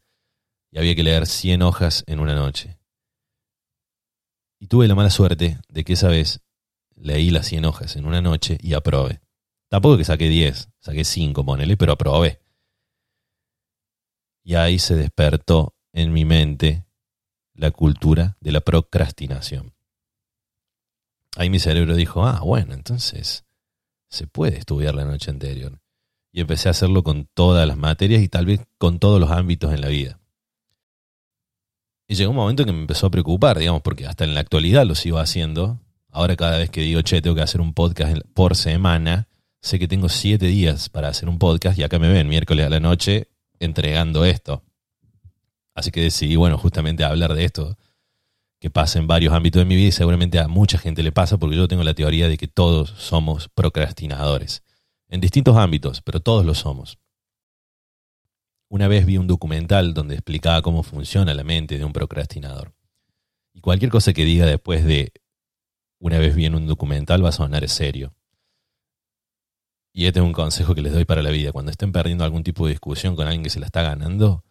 Y 0.71 0.79
había 0.79 0.95
que 0.95 1.03
leer 1.03 1.25
100 1.25 1.61
hojas 1.61 2.03
en 2.07 2.19
una 2.19 2.35
noche. 2.35 2.77
Y 4.59 4.67
tuve 4.67 4.87
la 4.87 4.95
mala 4.95 5.09
suerte 5.09 5.59
de 5.69 5.83
que 5.83 5.93
esa 5.93 6.09
vez 6.09 6.41
leí 6.95 7.31
las 7.31 7.47
100 7.47 7.65
hojas 7.65 7.95
en 7.95 8.05
una 8.05 8.21
noche 8.21 8.57
y 8.61 8.73
aprobé. 8.73 9.21
Tampoco 9.69 9.97
que 9.97 10.03
saqué 10.03 10.27
10, 10.27 10.69
saqué 10.79 11.05
5, 11.05 11.45
ponele, 11.45 11.77
pero 11.77 11.93
aprobé. 11.93 12.41
Y 14.43 14.55
ahí 14.55 14.79
se 14.79 14.95
despertó 14.95 15.75
en 15.93 16.11
mi 16.11 16.25
mente 16.25 16.85
la 17.53 17.71
cultura 17.71 18.37
de 18.41 18.51
la 18.51 18.61
procrastinación 18.61 19.73
ahí 21.35 21.49
mi 21.49 21.59
cerebro 21.59 21.95
dijo, 21.95 22.25
ah, 22.25 22.41
bueno, 22.43 22.73
entonces 22.73 23.45
se 24.09 24.27
puede 24.27 24.57
estudiar 24.57 24.95
la 24.95 25.05
noche 25.05 25.31
anterior. 25.31 25.79
Y 26.31 26.41
empecé 26.41 26.67
a 26.67 26.71
hacerlo 26.71 27.03
con 27.03 27.27
todas 27.33 27.67
las 27.67 27.77
materias 27.77 28.21
y 28.21 28.29
tal 28.29 28.45
vez 28.45 28.61
con 28.77 28.99
todos 28.99 29.19
los 29.19 29.31
ámbitos 29.31 29.73
en 29.73 29.81
la 29.81 29.87
vida. 29.87 30.19
Y 32.07 32.15
llegó 32.15 32.31
un 32.31 32.37
momento 32.37 32.65
que 32.65 32.71
me 32.71 32.81
empezó 32.81 33.07
a 33.07 33.11
preocupar, 33.11 33.57
digamos, 33.59 33.81
porque 33.81 34.07
hasta 34.07 34.23
en 34.23 34.33
la 34.33 34.41
actualidad 34.41 34.85
lo 34.85 34.95
sigo 34.95 35.19
haciendo. 35.19 35.79
Ahora 36.11 36.35
cada 36.35 36.57
vez 36.57 36.71
que 36.71 36.81
digo, 36.81 37.01
che, 37.01 37.21
tengo 37.21 37.35
que 37.35 37.43
hacer 37.43 37.61
un 37.61 37.73
podcast 37.73 38.21
por 38.33 38.55
semana, 38.55 39.27
sé 39.61 39.77
que 39.77 39.87
tengo 39.87 40.09
siete 40.09 40.47
días 40.47 40.89
para 40.89 41.09
hacer 41.09 41.29
un 41.29 41.37
podcast 41.37 41.77
y 41.77 41.83
acá 41.83 41.99
me 41.99 42.09
ven 42.09 42.27
miércoles 42.27 42.65
a 42.65 42.69
la 42.69 42.79
noche 42.79 43.27
entregando 43.59 44.25
esto. 44.25 44.63
Así 45.75 45.91
que 45.91 46.01
decidí, 46.01 46.35
bueno, 46.35 46.57
justamente 46.57 47.03
hablar 47.03 47.35
de 47.35 47.45
esto, 47.45 47.77
que 48.59 48.69
pasa 48.69 48.99
en 48.99 49.07
varios 49.07 49.33
ámbitos 49.33 49.61
de 49.61 49.65
mi 49.65 49.75
vida 49.75 49.87
y 49.87 49.91
seguramente 49.91 50.39
a 50.39 50.47
mucha 50.47 50.77
gente 50.77 51.01
le 51.01 51.11
pasa 51.11 51.37
porque 51.37 51.55
yo 51.55 51.67
tengo 51.67 51.83
la 51.83 51.93
teoría 51.93 52.27
de 52.27 52.37
que 52.37 52.47
todos 52.47 52.89
somos 52.89 53.49
procrastinadores. 53.49 54.63
En 55.07 55.21
distintos 55.21 55.57
ámbitos, 55.57 56.01
pero 56.01 56.19
todos 56.19 56.45
lo 56.45 56.53
somos. 56.53 56.99
Una 58.69 58.87
vez 58.87 59.05
vi 59.05 59.17
un 59.17 59.27
documental 59.27 59.93
donde 59.93 60.13
explicaba 60.15 60.61
cómo 60.61 60.83
funciona 60.83 61.33
la 61.33 61.43
mente 61.43 61.77
de 61.77 61.85
un 61.85 61.93
procrastinador. 61.93 62.75
Y 63.53 63.61
cualquier 63.61 63.89
cosa 63.89 64.13
que 64.13 64.25
diga 64.25 64.45
después 64.45 64.85
de 64.85 65.11
una 65.99 66.19
vez 66.19 66.35
vi 66.35 66.45
en 66.45 66.55
un 66.55 66.67
documental 66.67 67.23
va 67.23 67.29
a 67.29 67.33
sonar 67.33 67.67
serio. 67.67 68.13
Y 69.91 70.05
este 70.05 70.19
es 70.19 70.25
un 70.25 70.33
consejo 70.33 70.75
que 70.75 70.81
les 70.81 70.93
doy 70.93 71.05
para 71.05 71.23
la 71.23 71.31
vida. 71.31 71.51
Cuando 71.51 71.71
estén 71.71 71.91
perdiendo 71.91 72.23
algún 72.23 72.43
tipo 72.43 72.65
de 72.65 72.73
discusión 72.73 73.15
con 73.15 73.25
alguien 73.25 73.43
que 73.43 73.49
se 73.49 73.59
la 73.59 73.65
está 73.65 73.81
ganando, 73.81 74.43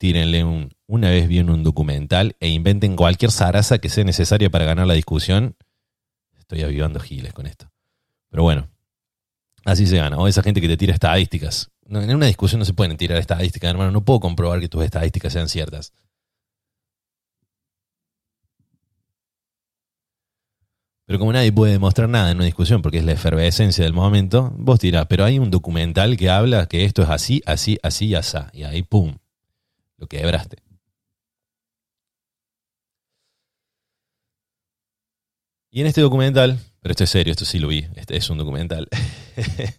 tírenle 0.00 0.44
un, 0.44 0.70
una 0.86 1.10
vez 1.10 1.28
vi 1.28 1.38
en 1.38 1.50
un 1.50 1.62
documental 1.62 2.34
e 2.40 2.48
inventen 2.48 2.96
cualquier 2.96 3.30
zaraza 3.30 3.78
que 3.78 3.90
sea 3.90 4.02
necesaria 4.02 4.48
para 4.48 4.64
ganar 4.64 4.86
la 4.86 4.94
discusión. 4.94 5.56
Estoy 6.38 6.62
avivando 6.62 6.98
giles 7.00 7.34
con 7.34 7.46
esto. 7.46 7.70
Pero 8.30 8.42
bueno, 8.42 8.70
así 9.66 9.86
se 9.86 9.98
gana. 9.98 10.16
O 10.16 10.26
esa 10.26 10.42
gente 10.42 10.62
que 10.62 10.68
te 10.68 10.78
tira 10.78 10.94
estadísticas 10.94 11.70
en 11.90 12.14
una 12.14 12.26
discusión 12.26 12.60
no 12.60 12.64
se 12.64 12.72
pueden 12.72 12.96
tirar 12.96 13.18
estadísticas, 13.18 13.70
hermano. 13.70 13.90
No 13.90 14.04
puedo 14.04 14.20
comprobar 14.20 14.60
que 14.60 14.68
tus 14.68 14.84
estadísticas 14.84 15.32
sean 15.32 15.48
ciertas. 15.48 15.92
Pero 21.06 21.18
como 21.18 21.32
nadie 21.32 21.50
puede 21.50 21.72
demostrar 21.72 22.08
nada 22.08 22.30
en 22.30 22.36
una 22.36 22.44
discusión 22.44 22.82
porque 22.82 22.98
es 22.98 23.04
la 23.04 23.12
efervescencia 23.12 23.82
del 23.82 23.92
momento, 23.92 24.52
vos 24.56 24.78
tirás, 24.78 25.06
pero 25.06 25.24
hay 25.24 25.40
un 25.40 25.50
documental 25.50 26.16
que 26.16 26.30
habla 26.30 26.66
que 26.66 26.84
esto 26.84 27.02
es 27.02 27.08
así, 27.08 27.42
así, 27.46 27.78
así 27.82 28.06
y 28.06 28.14
así. 28.14 28.38
Y 28.52 28.62
ahí, 28.62 28.84
¡pum! 28.84 29.16
Lo 30.00 30.08
quebraste. 30.08 30.56
Y 35.70 35.82
en 35.82 35.86
este 35.86 36.00
documental, 36.00 36.58
pero 36.80 36.90
esto 36.90 37.04
es 37.04 37.10
serio, 37.10 37.30
esto 37.30 37.44
sí 37.44 37.60
lo 37.60 37.68
vi, 37.68 37.86
este 37.94 38.16
es 38.16 38.28
un 38.28 38.38
documental. 38.38 38.88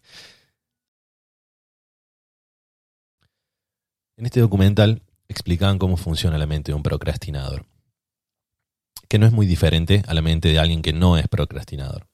En 4.17 4.25
este 4.25 4.39
documental 4.39 5.01
explicaban 5.29 5.79
cómo 5.79 5.97
funciona 5.97 6.38
la 6.38 6.45
mente 6.45 6.71
de 6.71 6.75
un 6.75 6.84
procrastinador, 6.84 7.65
que 9.07 9.17
no 9.17 9.25
es 9.25 9.31
muy 9.31 9.47
diferente 9.47 10.03
a 10.05 10.13
la 10.13 10.21
mente 10.21 10.49
de 10.49 10.60
alguien 10.60 10.84
que 10.84 10.93
no 10.93 11.17
es 11.17 11.27
procrastinador. 11.27 12.07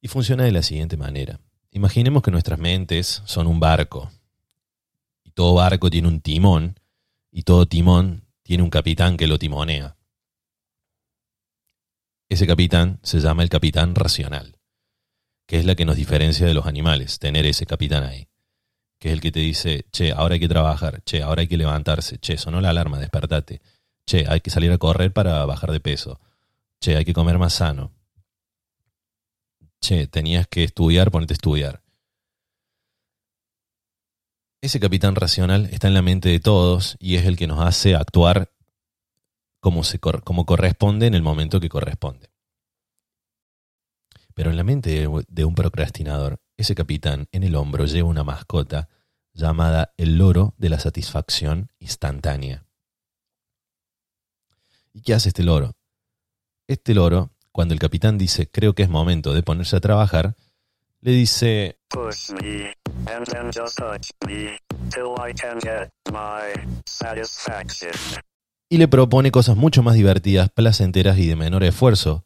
Y 0.00 0.08
funciona 0.08 0.44
de 0.44 0.52
la 0.52 0.62
siguiente 0.62 0.96
manera. 0.96 1.40
Imaginemos 1.72 2.22
que 2.22 2.30
nuestras 2.30 2.58
mentes 2.58 3.20
son 3.26 3.48
un 3.48 3.60
barco, 3.60 4.10
todo 5.30 5.54
barco 5.54 5.90
tiene 5.90 6.08
un 6.08 6.20
timón, 6.20 6.78
y 7.30 7.42
todo 7.42 7.66
timón 7.66 8.26
tiene 8.42 8.62
un 8.62 8.70
capitán 8.70 9.16
que 9.16 9.26
lo 9.26 9.38
timonea. 9.38 9.96
Ese 12.28 12.46
capitán 12.46 13.00
se 13.02 13.20
llama 13.20 13.42
el 13.42 13.48
capitán 13.48 13.94
racional, 13.94 14.58
que 15.46 15.58
es 15.58 15.64
la 15.64 15.74
que 15.74 15.84
nos 15.84 15.96
diferencia 15.96 16.46
de 16.46 16.54
los 16.54 16.66
animales, 16.66 17.18
tener 17.18 17.46
ese 17.46 17.66
capitán 17.66 18.04
ahí 18.04 18.30
que 19.00 19.08
es 19.08 19.14
el 19.14 19.20
que 19.20 19.32
te 19.32 19.40
dice, 19.40 19.86
che, 19.90 20.12
ahora 20.12 20.34
hay 20.34 20.40
que 20.40 20.48
trabajar, 20.48 21.02
che, 21.04 21.22
ahora 21.22 21.40
hay 21.40 21.48
que 21.48 21.56
levantarse, 21.56 22.18
che, 22.18 22.36
sonó 22.36 22.60
la 22.60 22.68
alarma, 22.68 22.98
despertate, 22.98 23.62
che, 24.04 24.26
hay 24.28 24.42
que 24.42 24.50
salir 24.50 24.70
a 24.72 24.78
correr 24.78 25.10
para 25.10 25.44
bajar 25.46 25.72
de 25.72 25.80
peso, 25.80 26.20
che, 26.80 26.96
hay 26.96 27.06
que 27.06 27.14
comer 27.14 27.38
más 27.38 27.54
sano, 27.54 27.94
che, 29.80 30.06
tenías 30.06 30.46
que 30.46 30.64
estudiar, 30.64 31.10
ponete 31.10 31.32
a 31.32 31.36
estudiar. 31.36 31.82
Ese 34.62 34.78
capitán 34.78 35.14
racional 35.14 35.70
está 35.72 35.88
en 35.88 35.94
la 35.94 36.02
mente 36.02 36.28
de 36.28 36.38
todos 36.38 36.96
y 37.00 37.16
es 37.16 37.24
el 37.24 37.36
que 37.36 37.46
nos 37.46 37.60
hace 37.60 37.94
actuar 37.94 38.52
como, 39.58 39.84
se, 39.84 39.98
como 39.98 40.44
corresponde 40.44 41.06
en 41.06 41.14
el 41.14 41.22
momento 41.22 41.60
que 41.60 41.70
corresponde. 41.70 42.30
Pero 44.34 44.50
en 44.50 44.56
la 44.56 44.64
mente 44.64 45.08
de 45.28 45.44
un 45.44 45.54
procrastinador 45.54 46.40
ese 46.58 46.74
capitán 46.74 47.26
en 47.32 47.42
el 47.42 47.56
hombro 47.56 47.86
lleva 47.86 48.08
una 48.08 48.22
mascota 48.22 48.90
llamada 49.32 49.94
el 49.96 50.18
loro 50.18 50.54
de 50.58 50.68
la 50.68 50.78
satisfacción 50.78 51.70
instantánea. 51.78 52.66
¿Y 54.92 55.00
qué 55.00 55.14
hace 55.14 55.30
este 55.30 55.42
loro? 55.42 55.76
Este 56.66 56.94
loro, 56.94 57.30
cuando 57.50 57.72
el 57.72 57.80
capitán 57.80 58.18
dice 58.18 58.50
creo 58.50 58.74
que 58.74 58.82
es 58.82 58.90
momento 58.90 59.32
de 59.32 59.42
ponerse 59.42 59.76
a 59.76 59.80
trabajar, 59.80 60.36
le 61.02 61.12
dice 61.12 61.78
y 68.72 68.78
le 68.78 68.88
propone 68.88 69.30
cosas 69.30 69.56
mucho 69.56 69.82
más 69.82 69.94
divertidas, 69.94 70.50
placenteras 70.50 71.18
y 71.18 71.26
de 71.26 71.36
menor 71.36 71.64
esfuerzo 71.64 72.24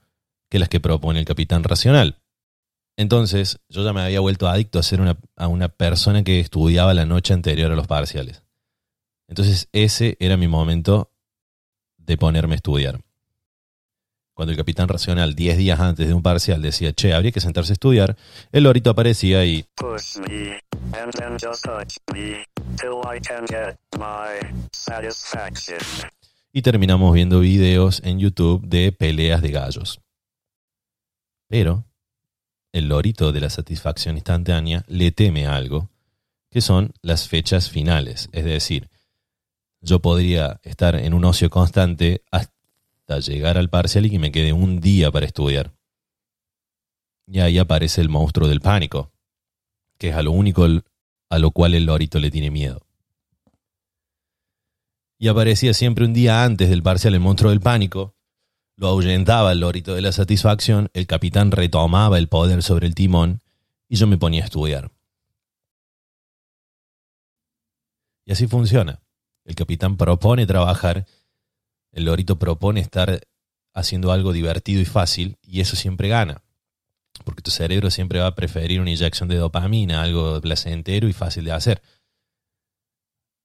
que 0.51 0.59
las 0.59 0.69
que 0.69 0.81
propone 0.81 1.19
el 1.19 1.25
capitán 1.25 1.65
racional. 1.65 2.21
Entonces, 2.97 3.59
yo 3.69 3.83
ya 3.83 3.93
me 3.93 4.03
había 4.03 4.21
vuelto 4.21 4.47
adicto 4.47 4.79
a 4.79 4.83
ser 4.83 5.01
una, 5.01 5.19
a 5.37 5.49
una 5.49 5.69
persona 5.69 6.23
que 6.23 6.39
estudiaba 6.39 6.95
la 6.95 7.07
noche 7.07 7.33
anterior 7.33 7.73
a 7.73 7.77
los 7.77 7.87
parciales. 7.87 8.45
Entonces, 9.27 9.69
ese 9.73 10.17
era 10.21 10.37
mi 10.37 10.47
momento 10.47 11.11
de 11.97 12.17
ponerme 12.19 12.55
a 12.55 12.57
estudiar. 12.57 13.01
Cuando 14.35 14.51
el 14.51 14.57
capitán 14.57 14.89
racional, 14.89 15.37
10 15.37 15.57
días 15.57 15.79
antes 15.79 16.09
de 16.09 16.13
un 16.13 16.23
parcial, 16.23 16.61
decía, 16.61 16.93
che, 16.93 17.15
habría 17.15 17.31
que 17.31 17.41
sentarse 17.41 17.71
a 17.71 17.75
estudiar, 17.75 18.17
el 18.51 18.65
lorito 18.65 18.91
aparecía 18.91 19.45
y... 19.45 19.65
Y 26.53 26.63
terminamos 26.63 27.15
viendo 27.15 27.41
videos 27.41 28.03
en 28.05 28.19
YouTube 28.19 28.67
de 28.67 28.91
peleas 28.91 29.41
de 29.41 29.51
gallos. 29.53 30.01
Pero 31.49 31.85
el 32.73 32.89
lorito 32.89 33.31
de 33.31 33.41
la 33.41 33.51
satisfacción 33.51 34.17
instantánea 34.17 34.85
le 34.89 35.13
teme 35.13 35.47
algo, 35.47 35.91
que 36.51 36.61
son 36.61 36.93
las 37.03 37.29
fechas 37.29 37.71
finales. 37.71 38.29
Es 38.33 38.45
decir, 38.45 38.89
yo 39.81 40.01
podría 40.01 40.61
estar 40.65 40.97
en 40.97 41.15
un 41.15 41.25
ocio 41.25 41.51
constante 41.51 42.23
hasta 42.33 42.54
llegar 43.07 43.59
al 43.59 43.71
parcial 43.71 44.07
y 44.07 44.11
que 44.11 44.19
me 44.19 44.33
quede 44.33 44.53
un 44.53 44.81
día 44.81 45.11
para 45.11 45.27
estudiar. 45.27 45.73
Y 47.27 47.41
ahí 47.41 47.59
aparece 47.59 48.01
el 48.01 48.09
monstruo 48.09 48.49
del 48.49 48.61
pánico, 48.61 49.13
que 49.99 50.09
es 50.11 50.17
a 50.17 50.23
lo 50.23 50.33
único 50.33 50.67
a 51.31 51.39
lo 51.39 51.51
cual 51.51 51.75
el 51.75 51.87
lorito 51.87 52.19
le 52.19 52.31
tiene 52.31 52.51
miedo. 52.51 52.87
Y 55.19 55.29
aparecía 55.29 55.73
siempre 55.73 56.05
un 56.05 56.13
día 56.13 56.45
antes 56.45 56.69
del 56.69 56.83
parcial 56.83 57.15
el 57.15 57.21
monstruo 57.21 57.51
del 57.51 57.61
pánico, 57.61 58.15
lo 58.77 58.89
ahuyentaba 58.89 59.53
el 59.53 59.61
lorito 59.61 59.95
de 59.95 60.03
la 60.03 60.13
satisfacción, 60.13 60.91
el 60.93 61.07
capitán 61.07 61.53
retomaba 61.53 62.19
el 62.19 62.29
poder 62.29 62.63
sobre 62.63 62.87
el 62.87 62.95
timón 62.95 63.41
y 63.89 63.97
yo 63.97 64.07
me 64.07 64.19
ponía 64.19 64.43
a 64.43 64.47
estudiar. 64.47 64.91
Y 68.27 68.33
así 68.33 68.47
funciona. 68.47 69.01
El 69.45 69.55
capitán 69.55 69.97
propone 69.97 70.47
trabajar, 70.47 71.07
el 71.95 72.05
lorito 72.05 72.39
propone 72.39 72.81
estar 72.81 73.21
haciendo 73.73 74.13
algo 74.13 74.33
divertido 74.33 74.81
y 74.81 74.85
fácil 74.85 75.39
y 75.43 75.61
eso 75.61 75.77
siempre 75.77 76.09
gana. 76.09 76.43
Porque 77.25 77.43
tu 77.43 77.53
cerebro 77.53 77.91
siempre 77.91 78.19
va 78.19 78.27
a 78.27 78.35
preferir 78.35 78.81
una 78.81 78.91
inyección 78.91 79.29
de 79.29 79.37
dopamina, 79.37 80.03
algo 80.03 80.41
placentero 80.41 81.09
y 81.09 81.13
fácil 81.13 81.45
de 81.45 81.53
hacer. 81.53 81.83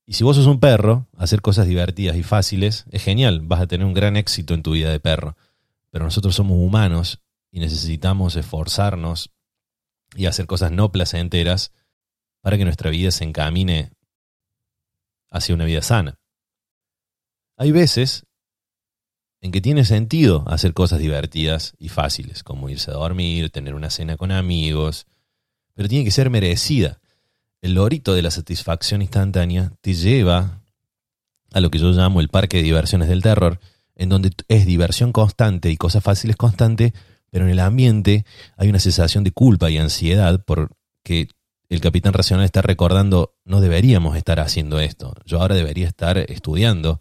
Y 0.08 0.14
si 0.14 0.24
vos 0.24 0.36
sos 0.36 0.48
un 0.48 0.60
perro, 0.60 1.08
hacer 1.16 1.42
cosas 1.42 1.68
divertidas 1.68 2.18
y 2.18 2.24
fáciles 2.24 2.86
es 2.90 3.04
genial, 3.04 3.42
vas 3.44 3.62
a 3.62 3.68
tener 3.68 3.86
un 3.86 3.94
gran 3.94 4.18
éxito 4.18 4.56
en 4.56 4.64
tu 4.64 4.72
vida 4.72 4.92
de 4.92 5.00
perro. 5.00 5.38
Pero 5.92 6.06
nosotros 6.06 6.36
somos 6.36 6.58
humanos 6.58 7.22
y 7.52 7.60
necesitamos 7.60 8.36
esforzarnos 8.36 9.30
y 10.16 10.26
hacer 10.26 10.48
cosas 10.48 10.72
no 10.72 10.92
placenteras 10.92 11.72
para 12.42 12.58
que 12.58 12.66
nuestra 12.66 12.90
vida 12.90 13.12
se 13.12 13.24
encamine 13.24 13.92
hacia 15.30 15.54
una 15.54 15.66
vida 15.66 15.84
sana. 15.84 16.18
Hay 17.56 17.72
veces 17.72 18.26
en 19.42 19.52
que 19.52 19.62
tiene 19.62 19.86
sentido 19.86 20.44
hacer 20.48 20.74
cosas 20.74 21.00
divertidas 21.00 21.74
y 21.80 21.90
fáciles, 21.90 22.44
como 22.44 22.70
irse 22.70 22.92
a 22.92 22.96
dormir, 22.96 23.50
tener 23.50 23.74
una 23.74 23.90
cena 23.90 24.18
con 24.18 24.32
amigos, 24.32 25.08
pero 25.74 25.88
tiene 25.88 26.04
que 26.04 26.12
ser 26.12 26.30
merecida. 26.30 27.00
El 27.62 27.74
lorito 27.74 28.14
de 28.14 28.22
la 28.22 28.32
satisfacción 28.32 29.02
instantánea 29.02 29.72
te 29.82 29.94
lleva 29.94 30.62
a 31.52 31.60
lo 31.62 31.72
que 31.72 31.80
yo 31.80 31.92
llamo 31.92 32.20
el 32.20 32.30
parque 32.30 32.58
de 32.58 32.64
diversiones 32.64 33.08
del 33.08 33.22
terror, 33.22 33.60
en 33.96 34.10
donde 34.10 34.32
es 34.48 34.66
diversión 34.66 35.12
constante 35.12 35.70
y 35.70 35.78
cosas 35.78 36.04
fáciles 36.04 36.36
constante, 36.36 36.94
pero 37.32 37.46
en 37.46 37.52
el 37.52 37.60
ambiente 37.60 38.26
hay 38.58 38.70
una 38.70 38.80
sensación 38.80 39.24
de 39.24 39.32
culpa 39.32 39.70
y 39.70 39.78
ansiedad 39.78 40.44
porque 40.46 41.30
el 41.70 41.82
capitán 41.82 42.14
racional 42.14 42.46
está 42.46 42.62
recordando, 42.62 43.36
no 43.46 43.62
deberíamos 43.62 44.18
estar 44.18 44.40
haciendo 44.40 44.80
esto, 44.80 45.14
yo 45.26 45.42
ahora 45.42 45.56
debería 45.56 45.88
estar 45.88 46.18
estudiando, 46.18 47.00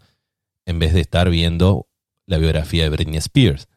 en 0.65 0.77
vez 0.77 0.93
de 0.93 1.01
estar 1.01 1.29
viendo 1.29 1.88
la 2.29 2.37
biografía 2.37 2.83
de 2.83 2.89
Britney 2.89 3.17
Spears. 3.17 3.67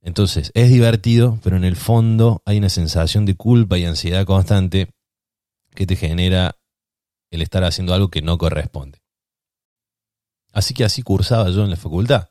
Entonces, 0.00 0.50
es 0.54 0.70
divertido, 0.70 1.38
pero 1.42 1.56
en 1.56 1.64
el 1.64 1.76
fondo 1.76 2.42
hay 2.46 2.56
una 2.56 2.70
sensación 2.70 3.26
de 3.26 3.34
culpa 3.34 3.76
y 3.76 3.84
ansiedad 3.84 4.24
constante 4.24 4.88
que 5.74 5.86
te 5.86 5.94
genera 5.94 6.56
el 7.30 7.42
estar 7.42 7.62
haciendo 7.62 7.92
algo 7.92 8.08
que 8.08 8.22
no 8.22 8.38
corresponde. 8.38 9.02
Así 10.52 10.72
que 10.72 10.84
así 10.84 11.02
cursaba 11.02 11.50
yo 11.50 11.62
en 11.62 11.70
la 11.70 11.76
facultad. 11.76 12.30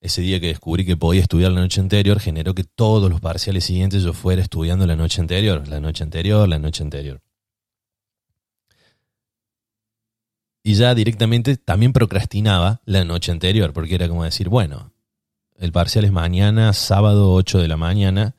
Ese 0.00 0.22
día 0.22 0.40
que 0.40 0.48
descubrí 0.48 0.84
que 0.84 0.96
podía 0.96 1.22
estudiar 1.22 1.52
la 1.52 1.60
noche 1.60 1.80
anterior 1.80 2.18
generó 2.18 2.54
que 2.54 2.64
todos 2.64 3.08
los 3.08 3.20
parciales 3.20 3.64
siguientes 3.64 4.02
yo 4.02 4.12
fuera 4.12 4.42
estudiando 4.42 4.88
la 4.88 4.96
noche 4.96 5.20
anterior, 5.20 5.66
la 5.68 5.78
noche 5.78 6.02
anterior, 6.02 6.48
la 6.48 6.58
noche 6.58 6.82
anterior. 6.82 7.22
Y 10.68 10.74
ya 10.74 10.94
directamente 10.94 11.56
también 11.56 11.94
procrastinaba 11.94 12.82
la 12.84 13.02
noche 13.02 13.32
anterior, 13.32 13.72
porque 13.72 13.94
era 13.94 14.06
como 14.06 14.24
decir, 14.24 14.50
bueno, 14.50 14.92
el 15.56 15.72
parcial 15.72 16.04
es 16.04 16.12
mañana, 16.12 16.74
sábado 16.74 17.32
8 17.32 17.60
de 17.60 17.68
la 17.68 17.78
mañana, 17.78 18.36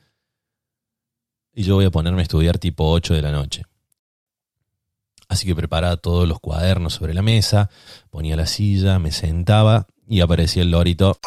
y 1.55 1.63
yo 1.63 1.73
voy 1.73 1.85
a 1.85 1.89
ponerme 1.89 2.19
a 2.19 2.21
estudiar 2.21 2.59
tipo 2.59 2.87
8 2.91 3.15
de 3.15 3.23
la 3.23 3.31
noche. 3.31 3.63
Así 5.27 5.47
que 5.47 5.55
preparaba 5.55 5.97
todos 5.97 6.27
los 6.27 6.39
cuadernos 6.39 6.93
sobre 6.93 7.15
la 7.15 7.23
mesa, 7.23 7.71
ponía 8.11 8.35
la 8.35 8.45
silla, 8.45 8.99
me 8.99 9.11
sentaba 9.11 9.87
y 10.07 10.21
aparecía 10.21 10.61
el 10.61 10.69
lorito. 10.69 11.17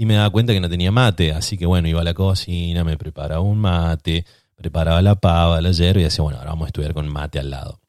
Y 0.00 0.06
me 0.06 0.14
daba 0.14 0.30
cuenta 0.30 0.54
que 0.54 0.60
no 0.60 0.70
tenía 0.70 0.90
mate, 0.90 1.30
así 1.32 1.58
que 1.58 1.66
bueno, 1.66 1.86
iba 1.86 2.00
a 2.00 2.04
la 2.04 2.14
cocina, 2.14 2.84
me 2.84 2.96
preparaba 2.96 3.42
un 3.42 3.58
mate, 3.58 4.24
preparaba 4.54 5.02
la 5.02 5.16
pava, 5.16 5.60
la 5.60 5.72
hierba 5.72 6.00
y 6.00 6.04
decía, 6.04 6.22
bueno, 6.22 6.38
ahora 6.38 6.52
vamos 6.52 6.64
a 6.64 6.68
estudiar 6.68 6.94
con 6.94 7.06
mate 7.06 7.38
al 7.38 7.50
lado. 7.50 7.82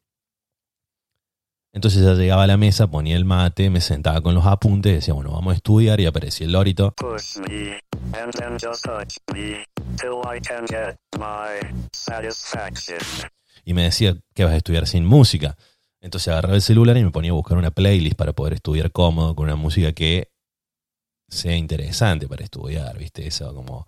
Entonces 1.72 2.04
ya 2.04 2.12
llegaba 2.12 2.42
a 2.42 2.46
la 2.46 2.58
mesa, 2.58 2.86
ponía 2.90 3.16
el 3.16 3.24
mate, 3.24 3.70
me 3.70 3.80
sentaba 3.80 4.20
con 4.20 4.34
los 4.34 4.44
apuntes, 4.44 4.92
decía, 4.92 5.14
bueno, 5.14 5.30
vamos 5.30 5.54
a 5.54 5.56
estudiar 5.56 6.00
y 6.00 6.04
aparecía 6.04 6.44
el 6.44 6.52
lorito. 6.52 6.94
Y 13.64 13.72
me 13.72 13.84
decía 13.84 14.18
que 14.34 14.44
vas 14.44 14.52
a 14.52 14.56
estudiar 14.58 14.86
sin 14.86 15.06
música. 15.06 15.56
Entonces 16.02 16.28
agarraba 16.28 16.56
el 16.56 16.62
celular 16.62 16.94
y 16.98 17.04
me 17.04 17.10
ponía 17.10 17.30
a 17.30 17.34
buscar 17.34 17.56
una 17.56 17.70
playlist 17.70 18.16
para 18.16 18.34
poder 18.34 18.52
estudiar 18.52 18.92
cómodo 18.92 19.34
con 19.34 19.44
una 19.44 19.56
música 19.56 19.92
que 19.92 20.31
sea 21.32 21.56
interesante 21.56 22.28
para 22.28 22.44
estudiar, 22.44 22.96
¿viste? 22.98 23.26
Eso 23.26 23.54
como 23.54 23.86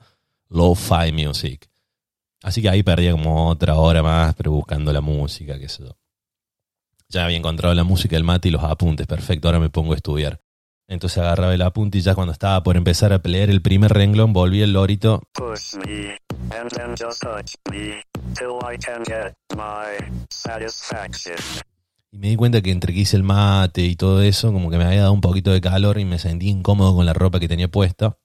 low-fi 0.48 1.12
music. 1.12 1.68
Así 2.42 2.62
que 2.62 2.68
ahí 2.68 2.82
perdía 2.82 3.12
como 3.12 3.48
otra 3.48 3.74
hora 3.74 4.02
más, 4.02 4.34
pero 4.34 4.52
buscando 4.52 4.92
la 4.92 5.00
música, 5.00 5.58
qué 5.58 5.68
sé 5.68 5.84
yo. 5.84 5.96
Ya 7.08 7.24
había 7.24 7.36
encontrado 7.36 7.74
la 7.74 7.84
música, 7.84 8.16
el 8.16 8.24
mate 8.24 8.48
y 8.48 8.50
los 8.50 8.64
apuntes. 8.64 9.06
Perfecto, 9.06 9.48
ahora 9.48 9.60
me 9.60 9.70
pongo 9.70 9.92
a 9.92 9.96
estudiar. 9.96 10.40
Entonces 10.88 11.18
agarraba 11.18 11.54
el 11.54 11.62
apunte 11.62 11.98
y 11.98 12.00
ya 12.00 12.14
cuando 12.14 12.32
estaba 12.32 12.62
por 12.62 12.76
empezar 12.76 13.12
a 13.12 13.20
leer 13.22 13.50
el 13.50 13.62
primer 13.62 13.92
renglón, 13.92 14.32
volví 14.32 14.62
el 14.62 14.72
lorito. 14.72 15.22
Y 22.14 22.18
me 22.18 22.28
di 22.28 22.36
cuenta 22.36 22.62
que 22.62 22.70
entre 22.70 22.94
que 22.94 23.00
hice 23.00 23.16
el 23.16 23.24
mate 23.24 23.82
y 23.82 23.96
todo 23.96 24.22
eso, 24.22 24.52
como 24.52 24.70
que 24.70 24.78
me 24.78 24.84
había 24.84 25.00
dado 25.00 25.12
un 25.12 25.20
poquito 25.20 25.50
de 25.50 25.60
calor 25.60 25.98
y 25.98 26.04
me 26.04 26.20
sentí 26.20 26.48
incómodo 26.48 26.94
con 26.94 27.04
la 27.04 27.12
ropa 27.12 27.40
que 27.40 27.48
tenía 27.48 27.66
puesta. 27.66 28.18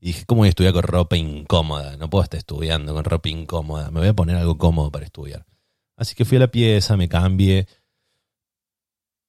Y 0.00 0.06
dije, 0.06 0.24
¿cómo 0.24 0.38
voy 0.38 0.46
a 0.46 0.48
estudiar 0.48 0.72
con 0.72 0.84
ropa 0.84 1.18
incómoda? 1.18 1.98
No 1.98 2.08
puedo 2.08 2.24
estar 2.24 2.38
estudiando 2.38 2.94
con 2.94 3.04
ropa 3.04 3.28
incómoda. 3.28 3.90
Me 3.90 4.00
voy 4.00 4.08
a 4.08 4.14
poner 4.14 4.36
algo 4.36 4.56
cómodo 4.56 4.90
para 4.90 5.04
estudiar. 5.04 5.44
Así 5.98 6.14
que 6.14 6.24
fui 6.24 6.38
a 6.38 6.40
la 6.40 6.50
pieza, 6.50 6.96
me 6.96 7.10
cambié. 7.10 7.68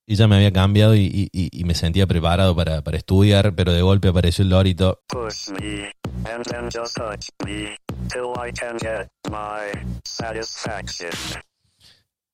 Y 0.05 0.15
ya 0.15 0.29
me 0.29 0.37
había 0.37 0.53
cambiado 0.53 0.95
y, 0.95 1.29
me 1.65 1.75
sentía 1.75 2.07
preparado 2.07 2.55
para, 2.55 2.81
estudiar, 2.93 3.53
pero 3.55 3.73
de 3.73 3.81
golpe 3.81 4.07
apareció 4.07 4.43
el 4.43 4.51
lorito. 4.51 5.01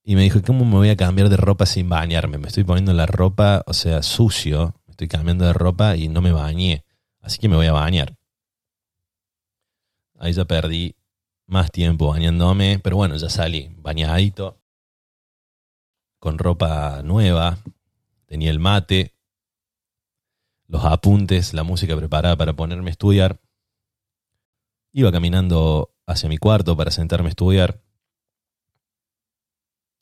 Y 0.04 0.16
me 0.16 0.24
dijo, 0.24 0.42
¿cómo 0.46 0.66
me 0.66 0.76
voy 0.76 0.90
a 0.90 0.98
cambiar 0.98 1.30
de 1.30 1.38
ropa 1.38 1.66
sin 1.66 1.88
bañarme? 1.88 2.38
Me 2.38 2.48
estoy 2.48 2.66
poniendo 2.66 2.94
la 2.94 3.06
ropa, 3.06 3.64
o 3.66 3.74
sea, 3.74 4.04
sucio. 4.04 4.76
Me 4.86 4.92
estoy 4.92 5.08
cambiando 5.08 5.46
de 5.46 5.54
ropa 5.54 5.96
y 5.96 6.10
no 6.10 6.22
me 6.22 6.32
bañé. 6.32 6.84
Así 7.22 7.40
que 7.40 7.48
me 7.48 7.56
voy 7.56 7.68
a 7.68 7.74
bañar. 7.74 8.18
Ahí 10.20 10.34
ya 10.34 10.46
perdí 10.46 10.96
más 11.48 11.72
tiempo 11.72 12.08
bañándome, 12.08 12.80
pero 12.80 12.98
bueno, 12.98 13.16
ya 13.16 13.30
salí 13.30 13.74
bañadito, 13.78 14.62
con 16.20 16.38
ropa 16.38 17.02
nueva, 17.04 17.58
tenía 18.26 18.50
el 18.50 18.60
mate, 18.60 19.14
los 20.68 20.86
apuntes, 20.86 21.54
la 21.54 21.64
música 21.64 21.96
preparada 21.96 22.38
para 22.38 22.54
ponerme 22.54 22.90
a 22.90 22.92
estudiar. 22.92 23.42
Iba 24.92 25.12
caminando 25.12 25.94
hacia 26.06 26.30
mi 26.30 26.38
cuarto 26.38 26.78
para 26.78 26.92
sentarme 26.92 27.28
a 27.28 27.30
estudiar, 27.30 27.82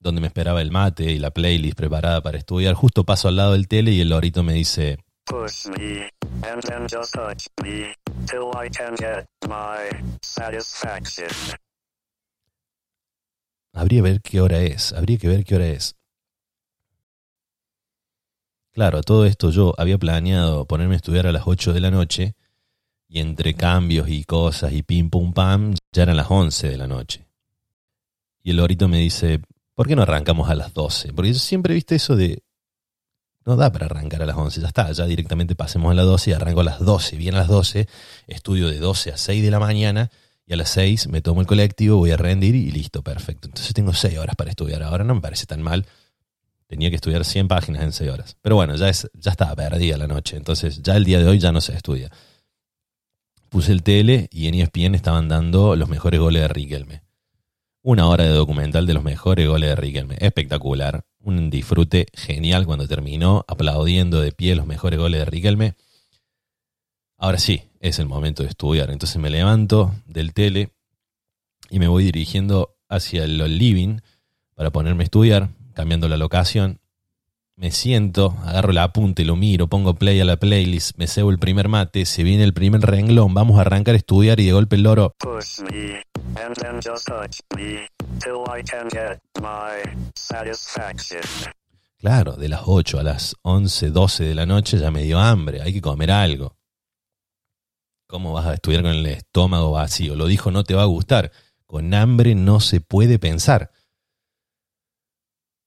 donde 0.02 0.20
me 0.20 0.28
esperaba 0.28 0.62
el 0.62 0.72
mate 0.72 1.12
y 1.12 1.20
la 1.20 1.32
playlist 1.32 1.78
preparada 1.78 2.22
para 2.22 2.38
estudiar. 2.38 2.74
Justo 2.74 3.06
paso 3.06 3.28
al 3.28 3.38
lado 3.38 3.54
del 3.54 3.68
tele 3.68 3.92
y 3.92 4.02
el 4.02 4.10
lorito 4.10 4.44
me 4.44 4.54
dice, 4.54 4.98
Habría 13.74 14.00
que 14.00 14.02
ver 14.02 14.22
qué 14.22 14.42
hora 14.42 14.60
es, 14.60 14.92
habría 14.92 15.18
que 15.18 15.28
ver 15.28 15.46
qué 15.46 15.56
hora 15.56 15.68
es. 15.68 15.96
Claro, 18.74 19.02
todo 19.02 19.26
esto 19.26 19.52
yo 19.52 19.74
había 19.78 19.98
planeado 19.98 20.66
ponerme 20.66 20.96
a 20.96 20.98
estudiar 20.98 21.28
a 21.28 21.32
las 21.32 21.44
8 21.46 21.74
de 21.74 21.80
la 21.80 21.92
noche 21.92 22.36
y 23.08 23.20
entre 23.20 23.54
cambios 23.54 24.08
y 24.10 24.24
cosas 24.24 24.72
y 24.74 24.82
pim 24.82 25.10
pum 25.10 25.34
pam 25.34 25.76
ya 25.92 26.04
eran 26.04 26.18
las 26.18 26.32
11 26.32 26.70
de 26.70 26.78
la 26.78 26.88
noche. 26.88 27.28
Y 28.44 28.52
el 28.52 28.58
lorito 28.58 28.88
me 28.88 28.98
dice, 28.98 29.42
¿por 29.76 29.88
qué 29.88 29.96
no 29.96 30.04
arrancamos 30.04 30.50
a 30.50 30.56
las 30.56 30.74
12? 30.74 31.14
Porque 31.14 31.34
yo 31.34 31.40
siempre 31.40 31.74
viste 31.74 31.96
eso 31.96 32.16
de 32.16 32.44
no 33.46 33.56
da 33.56 33.72
para 33.72 33.88
arrancar 33.88 34.22
a 34.22 34.26
las 34.26 34.38
11, 34.38 34.62
ya 34.62 34.68
está, 34.68 34.92
ya 34.92 35.06
directamente 35.06 35.56
pasemos 35.56 35.92
a 35.92 35.96
las 35.96 36.06
12 36.06 36.30
y 36.30 36.34
arranco 36.34 36.62
a 36.62 36.64
las 36.64 36.80
12. 36.80 37.18
Bien 37.18 37.34
a 37.36 37.40
las 37.40 37.48
12, 37.48 37.88
estudio 38.28 38.70
de 38.70 38.80
12 38.80 39.12
a 39.12 39.18
6 39.18 39.44
de 39.44 39.52
la 39.52 39.60
mañana 39.60 40.12
y 40.46 40.54
a 40.54 40.58
las 40.58 40.70
6 40.70 41.08
me 41.08 41.22
tomo 41.22 41.42
el 41.42 41.48
colectivo, 41.48 41.98
voy 41.98 42.12
a 42.12 42.18
rendir 42.18 42.56
y 42.56 42.72
listo, 42.72 43.02
perfecto. 43.02 43.48
Entonces 43.48 43.74
tengo 43.74 43.94
6 43.94 44.18
horas 44.20 44.36
para 44.36 44.52
estudiar. 44.52 44.84
Ahora 44.84 45.04
no 45.04 45.16
me 45.16 45.22
parece 45.22 45.46
tan 45.48 45.62
mal. 45.62 45.88
Tenía 46.68 46.90
que 46.90 46.96
estudiar 46.96 47.26
100 47.26 47.48
páginas 47.48 47.84
en 47.84 47.92
6 47.92 48.12
horas. 48.12 48.38
Pero 48.42 48.56
bueno, 48.56 48.76
ya, 48.76 48.90
es, 48.90 49.10
ya 49.14 49.32
estaba 49.32 49.56
perdida 49.56 49.98
la 49.98 50.08
noche. 50.08 50.38
Entonces 50.38 50.82
ya 50.82 50.96
el 50.96 51.04
día 51.04 51.20
de 51.20 51.28
hoy 51.28 51.40
ya 51.40 51.52
no 51.52 51.62
se 51.62 51.74
estudia. 51.74 52.12
Puse 53.50 53.72
el 53.72 53.82
tele 53.82 54.30
y 54.32 54.48
en 54.48 54.56
ESPN 54.56 54.94
estaban 54.94 55.28
dando 55.28 55.76
los 55.76 55.90
mejores 55.90 56.20
goles 56.20 56.44
de 56.44 56.48
Riquelme. 56.48 57.02
Una 57.84 58.08
hora 58.08 58.26
de 58.26 58.30
documental 58.30 58.86
de 58.86 58.94
los 58.94 59.04
mejores 59.04 59.48
goles 59.48 59.70
de 59.70 59.76
Riquelme. 59.76 60.16
Espectacular 60.20 61.04
un 61.20 61.50
disfrute 61.50 62.06
genial 62.14 62.68
cuando 62.68 62.88
terminó, 62.88 63.44
aplaudiendo 63.48 64.22
de 64.22 64.32
pie 64.32 64.56
los 64.56 64.68
mejores 64.68 65.00
goles 65.00 65.20
de 65.20 65.26
Riquelme. 65.26 65.74
Ahora 67.18 67.40
sí, 67.40 67.64
es 67.80 67.98
el 67.98 68.06
momento 68.06 68.44
de 68.44 68.50
estudiar. 68.50 68.92
Entonces 68.92 69.18
me 69.18 69.32
levanto 69.32 69.96
del 70.06 70.34
tele 70.34 70.74
y 71.72 71.80
me 71.80 71.88
voy 71.88 72.04
dirigiendo 72.04 72.76
hacia 72.88 73.24
el 73.24 73.38
living 73.58 73.98
para 74.54 74.70
ponerme 74.70 75.04
a 75.04 75.06
estudiar, 75.06 75.50
cambiando 75.74 76.08
la 76.08 76.18
locación 76.18 76.81
me 77.62 77.70
siento, 77.70 78.36
agarro 78.44 78.72
la 78.72 78.82
apunte, 78.82 79.24
lo 79.24 79.36
miro, 79.36 79.68
pongo 79.68 79.94
play 79.94 80.20
a 80.20 80.26
la 80.26 80.36
playlist, 80.38 80.98
me 80.98 81.06
cebo 81.06 81.30
el 81.30 81.38
primer 81.38 81.68
mate, 81.68 82.06
se 82.06 82.24
viene 82.24 82.44
el 82.44 82.56
primer 82.56 82.82
renglón, 82.82 83.36
vamos 83.36 83.60
a 83.60 83.62
arrancar 83.62 83.94
a 83.94 84.00
estudiar 84.00 84.40
y 84.40 84.48
de 84.48 84.52
golpe 84.52 84.78
el 84.78 84.82
loro. 84.82 85.14
Claro, 92.00 92.32
de 92.32 92.50
las 92.50 92.62
8 92.66 93.00
a 93.00 93.04
las 93.04 93.36
11, 93.44 93.92
12 93.92 94.24
de 94.24 94.34
la 94.34 94.48
noche 94.48 94.80
ya 94.80 94.90
me 94.90 95.04
dio 95.04 95.20
hambre, 95.20 95.62
hay 95.62 95.72
que 95.72 95.82
comer 95.82 96.10
algo. 96.10 96.58
¿Cómo 98.08 98.34
vas 98.34 98.48
a 98.48 98.56
estudiar 98.56 98.82
con 98.82 98.92
el 98.92 99.06
estómago 99.06 99.70
vacío? 99.74 100.16
Lo 100.16 100.26
dijo, 100.26 100.50
no 100.50 100.64
te 100.64 100.74
va 100.74 100.82
a 100.82 100.86
gustar. 100.86 101.32
Con 101.68 101.94
hambre 101.94 102.34
no 102.34 102.60
se 102.60 102.82
puede 102.82 103.20
pensar. 103.20 103.72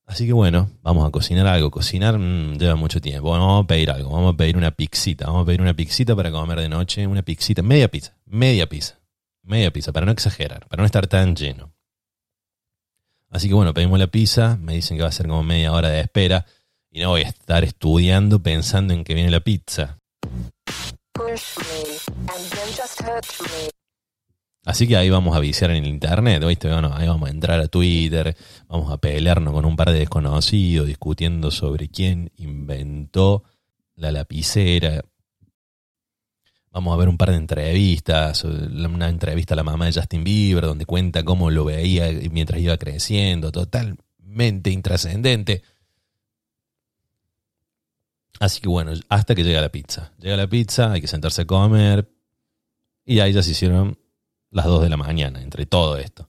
Así 0.07 0.27
que 0.27 0.33
bueno, 0.33 0.71
vamos 0.83 1.07
a 1.07 1.11
cocinar 1.11 1.47
algo. 1.47 1.71
Cocinar 1.71 2.19
mm, 2.19 2.59
lleva 2.59 2.77
mucho 2.77 3.01
tiempo. 3.01 3.31
vamos 3.31 3.65
a 3.65 3.67
pedir 3.67 3.91
algo. 3.91 4.11
Vamos 4.11 4.35
a 4.35 4.37
pedir 4.37 4.57
una 4.57 4.71
pixita. 4.71 5.27
Vamos 5.27 5.43
a 5.43 5.47
pedir 5.47 5.63
una 5.63 5.75
pixita 5.75 6.15
para 6.15 6.31
comer 6.31 6.61
de 6.61 6.69
noche. 6.69 7.07
Una 7.07 7.23
pixita. 7.23 7.63
Media 7.63 7.89
pizza. 7.89 8.17
Media 8.27 8.69
pizza. 8.69 9.01
Media 9.43 9.73
pizza. 9.73 9.93
Para 9.93 10.07
no 10.07 10.13
exagerar. 10.13 10.67
Para 10.69 10.83
no 10.83 10.87
estar 10.87 11.07
tan 11.07 11.35
lleno. 11.35 11.73
Así 13.31 13.49
que 13.49 13.55
bueno, 13.55 13.73
pedimos 13.73 13.99
la 13.99 14.07
pizza. 14.07 14.57
Me 14.61 14.75
dicen 14.75 14.97
que 14.97 15.03
va 15.03 15.09
a 15.09 15.13
ser 15.13 15.27
como 15.27 15.43
media 15.43 15.73
hora 15.73 15.89
de 15.89 16.01
espera. 16.01 16.45
Y 16.91 17.01
no 17.01 17.11
voy 17.11 17.23
a 17.23 17.29
estar 17.29 17.65
estudiando 17.65 18.43
pensando 18.43 18.95
en 18.95 19.05
que 19.05 19.15
viene 19.15 19.31
la 19.31 19.41
pizza. 19.41 19.99
Así 24.65 24.89
que 24.89 24.97
ahí 24.97 25.11
vamos 25.11 25.37
a 25.37 25.41
viciar 25.41 25.71
en 25.71 25.85
el 25.85 25.91
internet, 25.91 26.43
¿viste? 26.45 26.71
Bueno, 26.71 26.91
ahí 26.95 27.07
vamos 27.07 27.29
a 27.29 27.33
entrar 27.33 27.61
a 27.61 27.69
Twitter, 27.69 28.35
vamos 28.67 28.91
a 28.91 28.97
pelearnos 28.97 29.53
con 29.53 29.67
un 29.67 29.77
par 29.77 29.91
de 29.93 29.99
desconocidos 29.99 30.87
discutiendo 30.87 31.51
sobre 31.51 31.89
quién 31.89 32.33
inventó 32.37 33.45
la 33.95 34.11
lapicera. 34.11 35.05
Vamos 36.71 36.95
a 36.95 36.97
ver 36.97 37.09
un 37.09 37.19
par 37.19 37.31
de 37.31 37.37
entrevistas, 37.37 38.43
una 38.45 39.09
entrevista 39.09 39.55
a 39.55 39.57
la 39.57 39.62
mamá 39.62 39.85
de 39.85 39.93
Justin 39.93 40.25
Bieber 40.25 40.65
donde 40.65 40.87
cuenta 40.87 41.23
cómo 41.23 41.51
lo 41.51 41.67
veía 41.67 42.11
mientras 42.31 42.61
iba 42.61 42.77
creciendo, 42.79 43.53
totalmente 43.53 44.71
intrascendente. 44.71 45.62
Así 48.41 48.61
que 48.61 48.69
bueno, 48.69 48.93
hasta 49.11 49.35
que 49.35 49.45
llega 49.45 49.61
la 49.61 49.69
pizza. 49.69 50.12
Llega 50.19 50.37
la 50.37 50.49
pizza, 50.49 50.91
hay 50.91 51.03
que 51.03 51.07
sentarse 51.07 51.43
a 51.43 51.47
comer. 51.47 52.11
Y 53.05 53.21
ahí 53.21 53.33
ya 53.33 53.43
se 53.43 53.51
hicieron 53.51 53.99
las 54.55 54.67
2 54.67 54.83
de 54.83 54.89
la 54.89 54.97
mañana, 54.97 55.43
entre 55.43 55.67
todo 55.67 55.99
esto. 55.99 56.29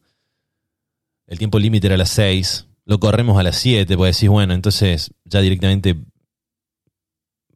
El 1.27 1.37
tiempo 1.37 1.59
límite 1.59 1.87
era 1.87 1.93
a 1.95 1.99
las 1.99 2.09
6, 2.09 2.67
lo 2.85 2.99
corremos 2.99 3.37
a 3.37 3.43
las 3.43 3.55
7, 3.57 3.95
pues 3.95 4.17
decís, 4.17 4.29
bueno, 4.29 4.53
entonces 4.53 5.11
ya 5.25 5.41
directamente, 5.41 5.95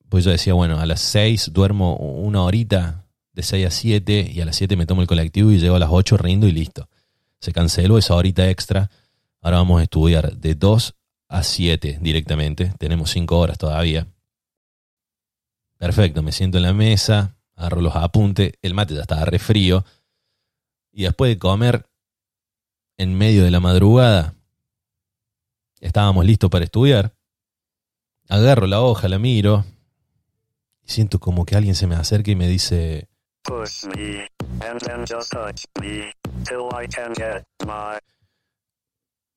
pues 0.10 0.24
yo 0.26 0.32
decía, 0.32 0.54
bueno, 0.54 0.80
a 0.80 0.86
las 0.86 1.02
6 1.02 1.52
duermo 1.54 1.96
una 1.96 2.44
horita, 2.44 3.08
de 3.34 3.44
6 3.44 3.66
a 3.66 3.72
7, 3.72 4.32
y 4.32 4.42
a 4.42 4.46
las 4.46 4.56
7 4.58 4.76
me 4.76 4.86
tomo 4.86 5.02
el 5.02 5.08
colectivo 5.08 5.52
y 5.52 5.60
llego 5.60 5.76
a 5.76 5.80
las 5.80 5.90
8 5.92 6.18
rindo 6.18 6.48
y 6.48 6.52
listo. 6.52 6.88
Se 7.40 7.52
canceló 7.52 7.98
esa 7.98 8.14
horita 8.14 8.48
extra, 8.50 8.92
ahora 9.42 9.58
vamos 9.58 9.80
a 9.80 9.84
estudiar 9.84 10.38
de 10.38 10.54
2 10.54 10.96
a 11.30 11.44
7 11.44 11.98
directamente, 12.00 12.74
tenemos 12.78 13.10
5 13.10 13.40
horas 13.40 13.58
todavía. 13.58 14.08
Perfecto, 15.78 16.22
me 16.22 16.32
siento 16.32 16.58
en 16.58 16.64
la 16.64 16.74
mesa, 16.74 17.38
agarro 17.56 17.82
los 17.82 17.96
apuntes, 17.96 18.54
el 18.62 18.74
mate 18.76 18.94
ya 18.94 19.02
estaba 19.02 19.26
re 19.26 19.40
frío, 19.40 19.84
y 20.92 21.04
después 21.04 21.30
de 21.30 21.40
comer 21.40 21.90
en 22.98 23.18
medio 23.18 23.44
de 23.44 23.52
la 23.52 23.60
madrugada, 23.60 24.36
estábamos 25.80 26.26
listos 26.26 26.50
para 26.50 26.66
estudiar. 26.66 27.14
Agarro 28.28 28.68
la 28.68 28.82
hoja, 28.82 29.08
la 29.08 29.20
miro 29.20 29.66
y 30.84 30.92
siento 30.92 31.20
como 31.20 31.46
que 31.46 31.56
alguien 31.56 31.76
se 31.76 31.88
me 31.88 31.96
acerca 31.96 32.32
y 32.32 32.36
me 32.36 32.48
dice... 32.48 33.10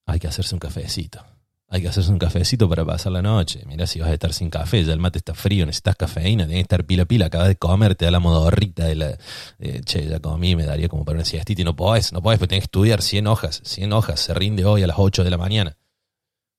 Hay 0.07 0.19
que 0.19 0.27
hacerse 0.29 0.55
un 0.55 0.59
cafecito. 0.59 1.25
Hay 1.73 1.81
que 1.81 1.89
hacerse 1.89 2.13
un 2.13 2.19
cafecito 2.19 2.69
para 2.69 2.85
pasar 2.85 3.13
la 3.13 3.23
noche. 3.23 3.63
Mira, 3.67 3.87
si 3.87 3.99
vas 3.99 4.11
a 4.11 4.13
estar 4.13 4.35
sin 4.35 4.51
café, 4.51 4.85
ya 4.85 4.93
el 4.93 4.99
mate 4.99 5.17
está 5.17 5.33
frío, 5.33 5.65
necesitas 5.65 5.97
cafeína, 5.97 6.45
tienes 6.45 6.59
que 6.59 6.75
estar 6.75 6.85
pila 6.85 7.07
pila, 7.07 7.27
acabas 7.27 7.49
de 7.49 7.57
comer, 7.57 7.95
te 7.95 8.05
da 8.05 8.11
la 8.11 8.21
modorrita 8.21 8.85
de 8.85 8.95
la. 8.95 9.17
Eh, 9.59 9.81
che, 9.83 10.07
ya 10.07 10.21
comí, 10.21 10.55
me 10.55 10.67
daría 10.67 10.91
como 10.91 11.07
para 11.07 11.17
una 11.17 11.25
siestita 11.25 11.63
y 11.63 11.65
no 11.65 11.75
podés, 11.75 12.13
no 12.13 12.21
podés, 12.21 12.39
porque 12.39 12.51
tenés 12.51 12.65
que 12.65 12.67
estudiar 12.67 13.01
100 13.01 13.27
hojas, 13.27 13.63
100 13.65 13.91
hojas, 13.95 14.21
se 14.21 14.35
rinde 14.35 14.67
hoy 14.67 14.83
a 14.83 14.87
las 14.87 14.99
8 14.99 15.25
de 15.25 15.31
la 15.31 15.39
mañana. 15.39 15.79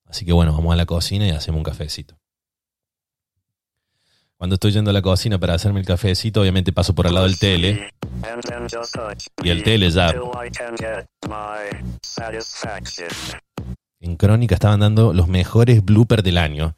Así 0.08 0.26
que 0.26 0.34
bueno, 0.34 0.52
vamos 0.52 0.74
a 0.74 0.78
la 0.78 0.88
cocina 0.88 1.28
y 1.28 1.30
hacemos 1.30 1.60
un 1.60 1.64
cafecito. 1.64 2.18
Cuando 4.36 4.56
estoy 4.56 4.72
yendo 4.72 4.90
a 4.90 4.94
la 4.94 5.04
cocina 5.04 5.38
para 5.38 5.54
hacerme 5.54 5.80
el 5.80 5.86
cafecito, 5.86 6.42
obviamente 6.42 6.74
paso 6.74 6.96
por 6.96 7.06
al 7.06 7.14
lado 7.14 7.28
del 7.28 7.38
tele. 7.38 7.92
Y 9.44 9.50
el 9.50 9.62
tele 9.62 9.92
ya 9.92 10.12
en 14.04 14.18
Crónica 14.18 14.56
estaban 14.56 14.82
dando 14.82 15.14
los 15.14 15.30
mejores 15.30 15.84
bloopers 15.84 16.24
del 16.24 16.38
año. 16.38 16.76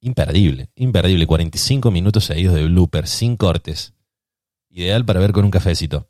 Imperdible, 0.00 0.70
imperdible. 0.76 1.26
45 1.26 1.90
minutos 1.90 2.26
seguidos 2.26 2.54
de 2.54 2.64
blooper, 2.64 3.08
sin 3.08 3.36
cortes. 3.36 3.92
Ideal 4.68 5.04
para 5.04 5.18
ver 5.18 5.32
con 5.32 5.44
un 5.44 5.50
cafecito. 5.50 6.08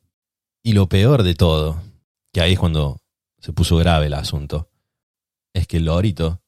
Y 0.62 0.74
lo 0.74 0.86
peor 0.86 1.22
de 1.22 1.34
todo, 1.34 1.82
que 2.30 2.42
ahí 2.42 2.52
es 2.52 2.58
cuando 2.58 3.00
se 3.38 3.54
puso 3.54 3.78
grave 3.78 4.06
el 4.06 4.14
asunto, 4.14 4.68
es 5.54 5.66
que 5.66 5.80
Lorito 5.80 6.42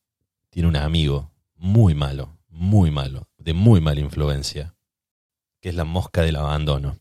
tiene 0.50 0.68
un 0.68 0.76
amigo 0.76 1.30
muy 1.54 1.94
malo, 1.94 2.36
muy 2.50 2.90
malo, 2.90 3.28
de 3.38 3.54
muy 3.54 3.80
mala 3.80 4.00
influencia, 4.00 4.74
que 5.62 5.70
es 5.70 5.74
la 5.74 5.84
mosca 5.84 6.20
del 6.20 6.36
abandono 6.36 6.98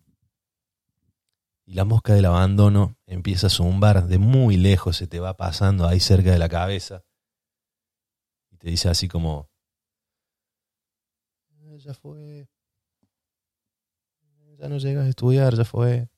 y 1.72 1.74
la 1.74 1.86
mosca 1.86 2.14
del 2.14 2.26
abandono 2.26 2.98
empieza 3.06 3.48
a 3.48 3.50
zumbar 3.50 4.06
de 4.08 4.18
muy 4.18 4.58
lejos, 4.58 4.98
se 4.98 5.08
te 5.08 5.22
va 5.22 5.38
pasando 5.38 5.88
ahí 5.88 6.02
cerca 6.02 6.30
de 6.30 6.38
la 6.38 6.50
cabeza. 6.50 7.06
Y 8.50 8.58
te 8.58 8.70
dice 8.70 8.90
así 8.90 9.08
como, 9.08 9.50
ya 11.78 11.94
fue, 11.94 12.50
ya 14.58 14.68
no 14.68 14.80
llegas 14.80 15.06
a 15.06 15.08
estudiar, 15.10 15.56
ya 15.56 15.64
fue, 15.64 16.10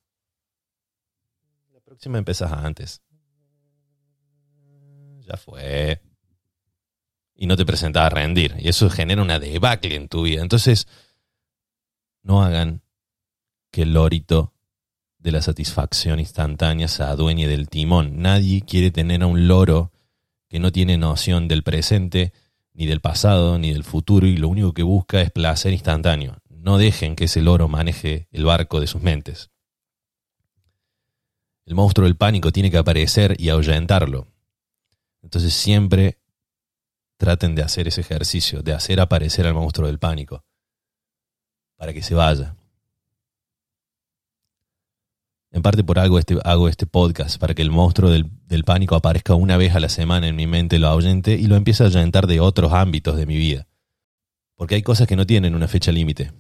la 1.72 1.80
próxima 1.82 2.18
empezás 2.18 2.52
antes, 2.52 3.04
ya 5.20 5.38
fue, 5.38 6.02
y 7.36 7.46
no 7.46 7.56
te 7.56 7.66
presentas 7.68 8.04
a 8.04 8.10
rendir, 8.10 8.56
y 8.58 8.70
eso 8.70 8.90
genera 8.90 9.22
una 9.22 9.38
debacle 9.38 9.94
en 9.94 10.08
tu 10.08 10.24
vida. 10.24 10.42
Entonces, 10.42 10.88
no 12.24 12.42
hagan 12.42 12.82
que 13.70 13.84
el 13.84 13.94
lorito 13.94 14.53
de 15.24 15.32
la 15.32 15.42
satisfacción 15.42 16.20
instantánea 16.20 16.90
se 16.90 17.02
adueñe 17.02 17.48
del 17.48 17.70
timón. 17.70 18.22
Nadie 18.22 18.62
quiere 18.62 18.92
tener 18.92 19.24
a 19.24 19.28
un 19.28 19.48
loro 19.48 19.94
que 20.50 20.60
no 20.60 20.72
tiene 20.74 20.98
noción 20.98 21.48
del 21.48 21.64
presente, 21.64 22.34
ni 22.74 22.86
del 22.88 23.00
pasado, 23.00 23.58
ni 23.58 23.72
del 23.72 23.86
futuro, 23.86 24.28
y 24.28 24.36
lo 24.36 24.50
único 24.50 24.74
que 24.74 24.84
busca 24.84 25.22
es 25.22 25.32
placer 25.32 25.72
instantáneo. 25.72 26.38
No 26.50 26.78
dejen 26.78 27.16
que 27.16 27.26
ese 27.26 27.42
loro 27.42 27.70
maneje 27.70 28.28
el 28.32 28.44
barco 28.44 28.82
de 28.82 28.88
sus 28.88 29.02
mentes. 29.02 29.50
El 31.66 31.76
monstruo 31.76 32.06
del 32.06 32.18
pánico 32.18 32.52
tiene 32.52 32.70
que 32.70 32.78
aparecer 32.78 33.40
y 33.40 33.48
ahuyentarlo. 33.48 34.28
Entonces 35.22 35.54
siempre 35.54 36.20
traten 37.16 37.56
de 37.56 37.62
hacer 37.62 37.88
ese 37.88 38.02
ejercicio, 38.02 38.62
de 38.62 38.74
hacer 38.74 39.00
aparecer 39.00 39.48
al 39.48 39.54
monstruo 39.54 39.88
del 39.88 40.00
pánico, 40.00 40.44
para 41.78 41.94
que 41.94 42.04
se 42.04 42.14
vaya. 42.14 42.58
En 45.54 45.62
parte 45.62 45.84
por 45.84 46.00
algo 46.00 46.18
este, 46.18 46.40
hago 46.44 46.68
este 46.68 46.88
podcast, 46.88 47.40
para 47.40 47.54
que 47.54 47.62
el 47.62 47.70
monstruo 47.70 48.10
del, 48.10 48.64
pánico 48.66 48.96
aparezca 48.96 49.36
una 49.36 49.56
vez 49.56 49.76
a 49.76 49.80
la 49.80 49.88
semana 49.88 50.28
en 50.28 50.36
mi 50.36 50.48
mente, 50.48 50.80
lo 50.80 50.88
ahuyente 50.88 51.36
y 51.36 51.46
lo 51.46 51.56
empiece 51.56 51.84
a 51.84 51.86
ahuyentar 51.86 52.26
de 52.26 52.40
otros 52.40 52.74
ámbitos 52.74 53.16
de 53.16 53.28
mi 53.28 53.38
vida. 53.38 53.68
Porque 54.56 54.74
hay 54.74 54.82
cosas 54.82 55.08
que 55.08 55.16
no 55.16 55.28
tienen 55.28 55.54
una 55.54 55.68
fecha 55.68 55.92
límite, 55.92 56.32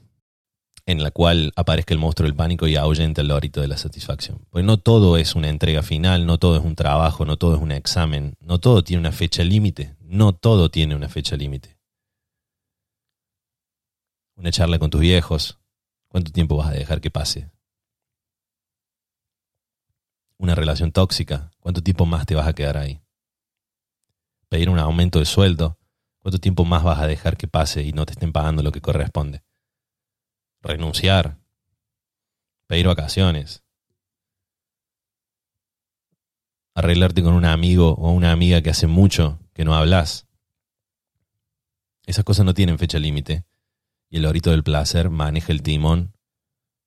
en 0.87 1.03
la 1.03 1.11
cual 1.11 1.53
aparezca 1.55 1.93
el 1.93 1.99
monstruo 1.99 2.25
del 2.25 2.35
pánico 2.35 2.67
y 2.67 2.75
ahuyente 2.75 3.21
el 3.21 3.27
lorito 3.27 3.61
de 3.61 3.67
la 3.67 3.77
satisfacción. 3.77 4.47
Porque 4.49 4.65
no 4.65 4.77
todo 4.77 5.15
es 5.17 5.35
una 5.35 5.49
entrega 5.49 5.83
final, 5.83 6.25
no 6.25 6.39
todo 6.39 6.57
es 6.57 6.63
un 6.63 6.75
trabajo, 6.75 7.23
no 7.23 7.37
todo 7.37 7.55
es 7.55 7.61
un 7.61 7.71
examen, 7.71 8.33
no 8.39 8.59
todo 8.59 8.83
tiene 8.83 9.01
una 9.01 9.11
fecha 9.11 9.43
límite, 9.43 9.95
no 10.01 10.33
todo 10.33 10.71
tiene 10.71 10.95
una 10.95 11.07
fecha 11.07 11.35
límite. 11.35 11.77
Una 14.35 14.51
charla 14.51 14.79
con 14.79 14.89
tus 14.89 15.01
viejos, 15.01 15.59
¿cuánto 16.07 16.31
tiempo 16.31 16.57
vas 16.57 16.69
a 16.69 16.73
dejar 16.73 16.99
que 16.99 17.11
pase? 17.11 17.51
Una 20.37 20.55
relación 20.55 20.91
tóxica, 20.91 21.51
¿cuánto 21.59 21.81
tiempo 21.81 22.05
más 22.05 22.25
te 22.25 22.35
vas 22.35 22.47
a 22.47 22.53
quedar 22.53 22.77
ahí? 22.77 23.01
Pedir 24.49 24.69
un 24.69 24.79
aumento 24.79 25.19
de 25.19 25.25
sueldo, 25.25 25.77
¿cuánto 26.19 26.39
tiempo 26.39 26.65
más 26.65 26.83
vas 26.83 26.99
a 26.99 27.07
dejar 27.07 27.37
que 27.37 27.47
pase 27.47 27.83
y 27.83 27.91
no 27.93 28.05
te 28.05 28.13
estén 28.13 28.31
pagando 28.31 28.63
lo 28.63 28.71
que 28.71 28.81
corresponde? 28.81 29.43
Renunciar, 30.61 31.37
pedir 32.67 32.87
vacaciones, 32.87 33.63
arreglarte 36.75 37.21
con 37.21 37.33
un 37.33 37.45
amigo 37.45 37.93
o 37.93 38.11
una 38.11 38.31
amiga 38.31 38.61
que 38.61 38.69
hace 38.69 38.87
mucho 38.87 39.39
que 39.53 39.65
no 39.65 39.75
hablas. 39.75 40.27
Esas 42.05 42.25
cosas 42.25 42.45
no 42.45 42.53
tienen 42.53 42.79
fecha 42.79 42.99
límite 42.99 43.45
y 44.09 44.17
el 44.17 44.25
orito 44.25 44.51
del 44.51 44.63
placer 44.63 45.09
maneja 45.09 45.51
el 45.51 45.61
timón 45.63 46.13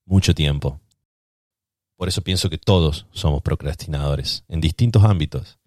mucho 0.05 0.35
tiempo. 0.35 0.81
Por 1.97 2.09
eso 2.09 2.23
pienso 2.23 2.51
que 2.51 2.59
todos 2.59 3.07
somos 3.11 3.43
procrastinadores, 3.43 4.45
en 4.49 4.61
distintos 4.61 5.05
ámbitos. 5.05 5.59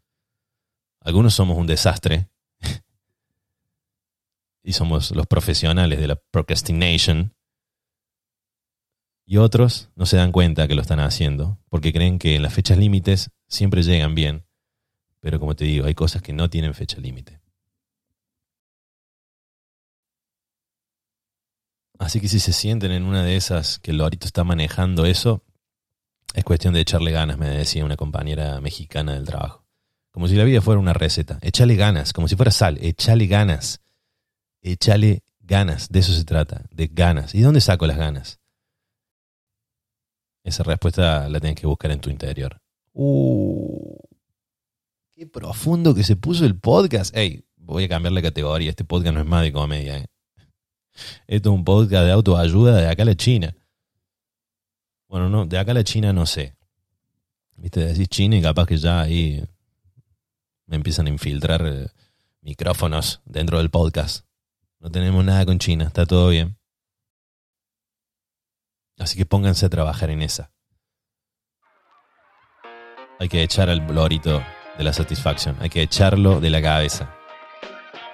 Algunos 1.01 1.33
somos 1.33 1.57
un 1.57 1.65
desastre 1.65 2.29
y 4.63 4.73
somos 4.73 5.11
los 5.11 5.25
profesionales 5.25 5.99
de 5.99 6.07
la 6.07 6.15
procrastination. 6.15 7.33
Y 9.25 9.37
otros 9.37 9.89
no 9.95 10.05
se 10.05 10.17
dan 10.17 10.31
cuenta 10.31 10.67
que 10.67 10.75
lo 10.75 10.81
están 10.81 10.99
haciendo, 10.99 11.59
porque 11.69 11.93
creen 11.93 12.19
que 12.19 12.39
las 12.39 12.53
fechas 12.53 12.77
límites 12.77 13.31
siempre 13.47 13.81
llegan 13.81 14.13
bien. 14.13 14.45
Pero 15.19 15.39
como 15.39 15.55
te 15.55 15.65
digo, 15.65 15.85
hay 15.85 15.95
cosas 15.95 16.21
que 16.21 16.33
no 16.33 16.49
tienen 16.49 16.73
fecha 16.73 16.99
límite. 16.99 17.41
Así 21.97 22.21
que 22.21 22.29
si 22.29 22.39
se 22.39 22.53
sienten 22.53 22.91
en 22.91 23.03
una 23.03 23.23
de 23.23 23.35
esas 23.35 23.79
que 23.79 23.91
el 23.91 23.97
lorito 23.97 24.25
está 24.25 24.45
manejando 24.45 25.05
eso, 25.05 25.43
es 26.33 26.43
cuestión 26.43 26.73
de 26.73 26.81
echarle 26.81 27.11
ganas, 27.11 27.37
me 27.37 27.49
decía 27.49 27.85
una 27.85 27.97
compañera 27.97 28.59
mexicana 28.61 29.13
del 29.13 29.25
trabajo. 29.25 29.65
Como 30.11 30.27
si 30.27 30.35
la 30.35 30.43
vida 30.43 30.61
fuera 30.61 30.79
una 30.79 30.93
receta. 30.93 31.39
Échale 31.41 31.75
ganas, 31.75 32.13
como 32.13 32.27
si 32.27 32.35
fuera 32.35 32.51
sal. 32.51 32.77
Échale 32.81 33.27
ganas. 33.27 33.79
Échale 34.61 35.23
ganas. 35.39 35.89
De 35.89 35.99
eso 35.99 36.13
se 36.13 36.25
trata, 36.25 36.63
de 36.71 36.87
ganas. 36.87 37.35
¿Y 37.35 37.41
dónde 37.41 37.61
saco 37.61 37.87
las 37.87 37.97
ganas? 37.97 38.39
esa 40.43 40.63
respuesta 40.63 41.29
la 41.29 41.39
tienes 41.39 41.59
que 41.59 41.67
buscar 41.67 41.91
en 41.91 41.99
tu 41.99 42.09
interior. 42.09 42.59
Uh, 42.93 43.97
qué 45.11 45.27
profundo 45.27 45.93
que 45.93 46.03
se 46.03 46.15
puso 46.15 46.45
el 46.45 46.57
podcast. 46.57 47.15
Ey, 47.15 47.45
voy 47.55 47.85
a 47.85 47.89
cambiar 47.89 48.13
la 48.13 48.21
categoría. 48.21 48.69
Este 48.69 48.83
podcast 48.83 49.13
no 49.13 49.21
es 49.21 49.27
más 49.27 49.43
de 49.43 49.53
comedia. 49.53 49.97
¿eh? 49.99 50.07
Esto 51.27 51.49
es 51.49 51.55
un 51.55 51.63
podcast 51.63 52.05
de 52.05 52.11
autoayuda 52.11 52.77
de 52.77 52.87
acá 52.87 53.03
a 53.03 53.05
la 53.05 53.15
China. 53.15 53.55
Bueno, 55.09 55.27
no, 55.27 55.47
de 55.47 55.57
acá 55.57 55.71
a 55.71 55.73
la 55.73 55.83
China 55.83 56.13
no 56.13 56.27
sé. 56.27 56.55
Viste, 57.55 57.79
decís 57.79 58.07
China 58.07 58.37
y 58.37 58.41
capaz 58.43 58.67
que 58.67 58.77
ya 58.77 59.01
ahí 59.01 59.43
me 60.67 60.75
empiezan 60.75 61.07
a 61.07 61.09
infiltrar 61.09 61.65
eh, 61.65 61.87
micrófonos 62.41 63.19
dentro 63.25 63.57
del 63.57 63.71
podcast. 63.71 64.25
No 64.79 64.91
tenemos 64.91 65.25
nada 65.25 65.45
con 65.47 65.57
China, 65.57 65.85
está 65.85 66.05
todo 66.05 66.29
bien. 66.29 66.57
Así 68.99 69.17
que 69.17 69.25
pónganse 69.25 69.65
a 69.65 69.69
trabajar 69.69 70.11
en 70.11 70.21
esa. 70.21 70.51
Hay 73.19 73.29
que 73.29 73.41
echar 73.41 73.69
al 73.69 73.79
lorito 73.79 74.43
de 74.77 74.83
la 74.83 74.93
satisfacción, 74.93 75.57
hay 75.59 75.69
que 75.69 75.81
echarlo 75.81 76.39
de 76.39 76.51
la 76.51 76.61
cabeza. 76.61 77.15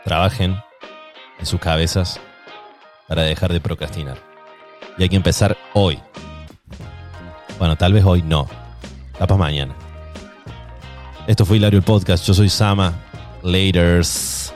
Trabajen 0.06 0.56
en 1.39 1.46
sus 1.46 1.60
cabezas 1.60 2.22
para 3.08 3.24
dejar 3.24 3.52
de 3.52 3.60
procrastinar. 3.60 4.18
Y 4.98 5.04
hay 5.04 5.10
que 5.10 5.18
empezar 5.18 5.58
hoy. 5.74 6.00
Bueno, 7.58 7.76
tal 7.76 7.93
vez 7.93 8.03
hoy 8.06 8.22
no. 8.22 8.47
Capaz 9.18 9.38
mañana. 9.38 9.74
Esto 11.28 11.45
fue 11.45 11.58
Hilario 11.58 11.80
el 11.80 11.86
Podcast. 11.86 12.26
Yo 12.26 12.34
soy 12.34 12.49
Sama. 12.49 12.93
Laters. 13.43 14.55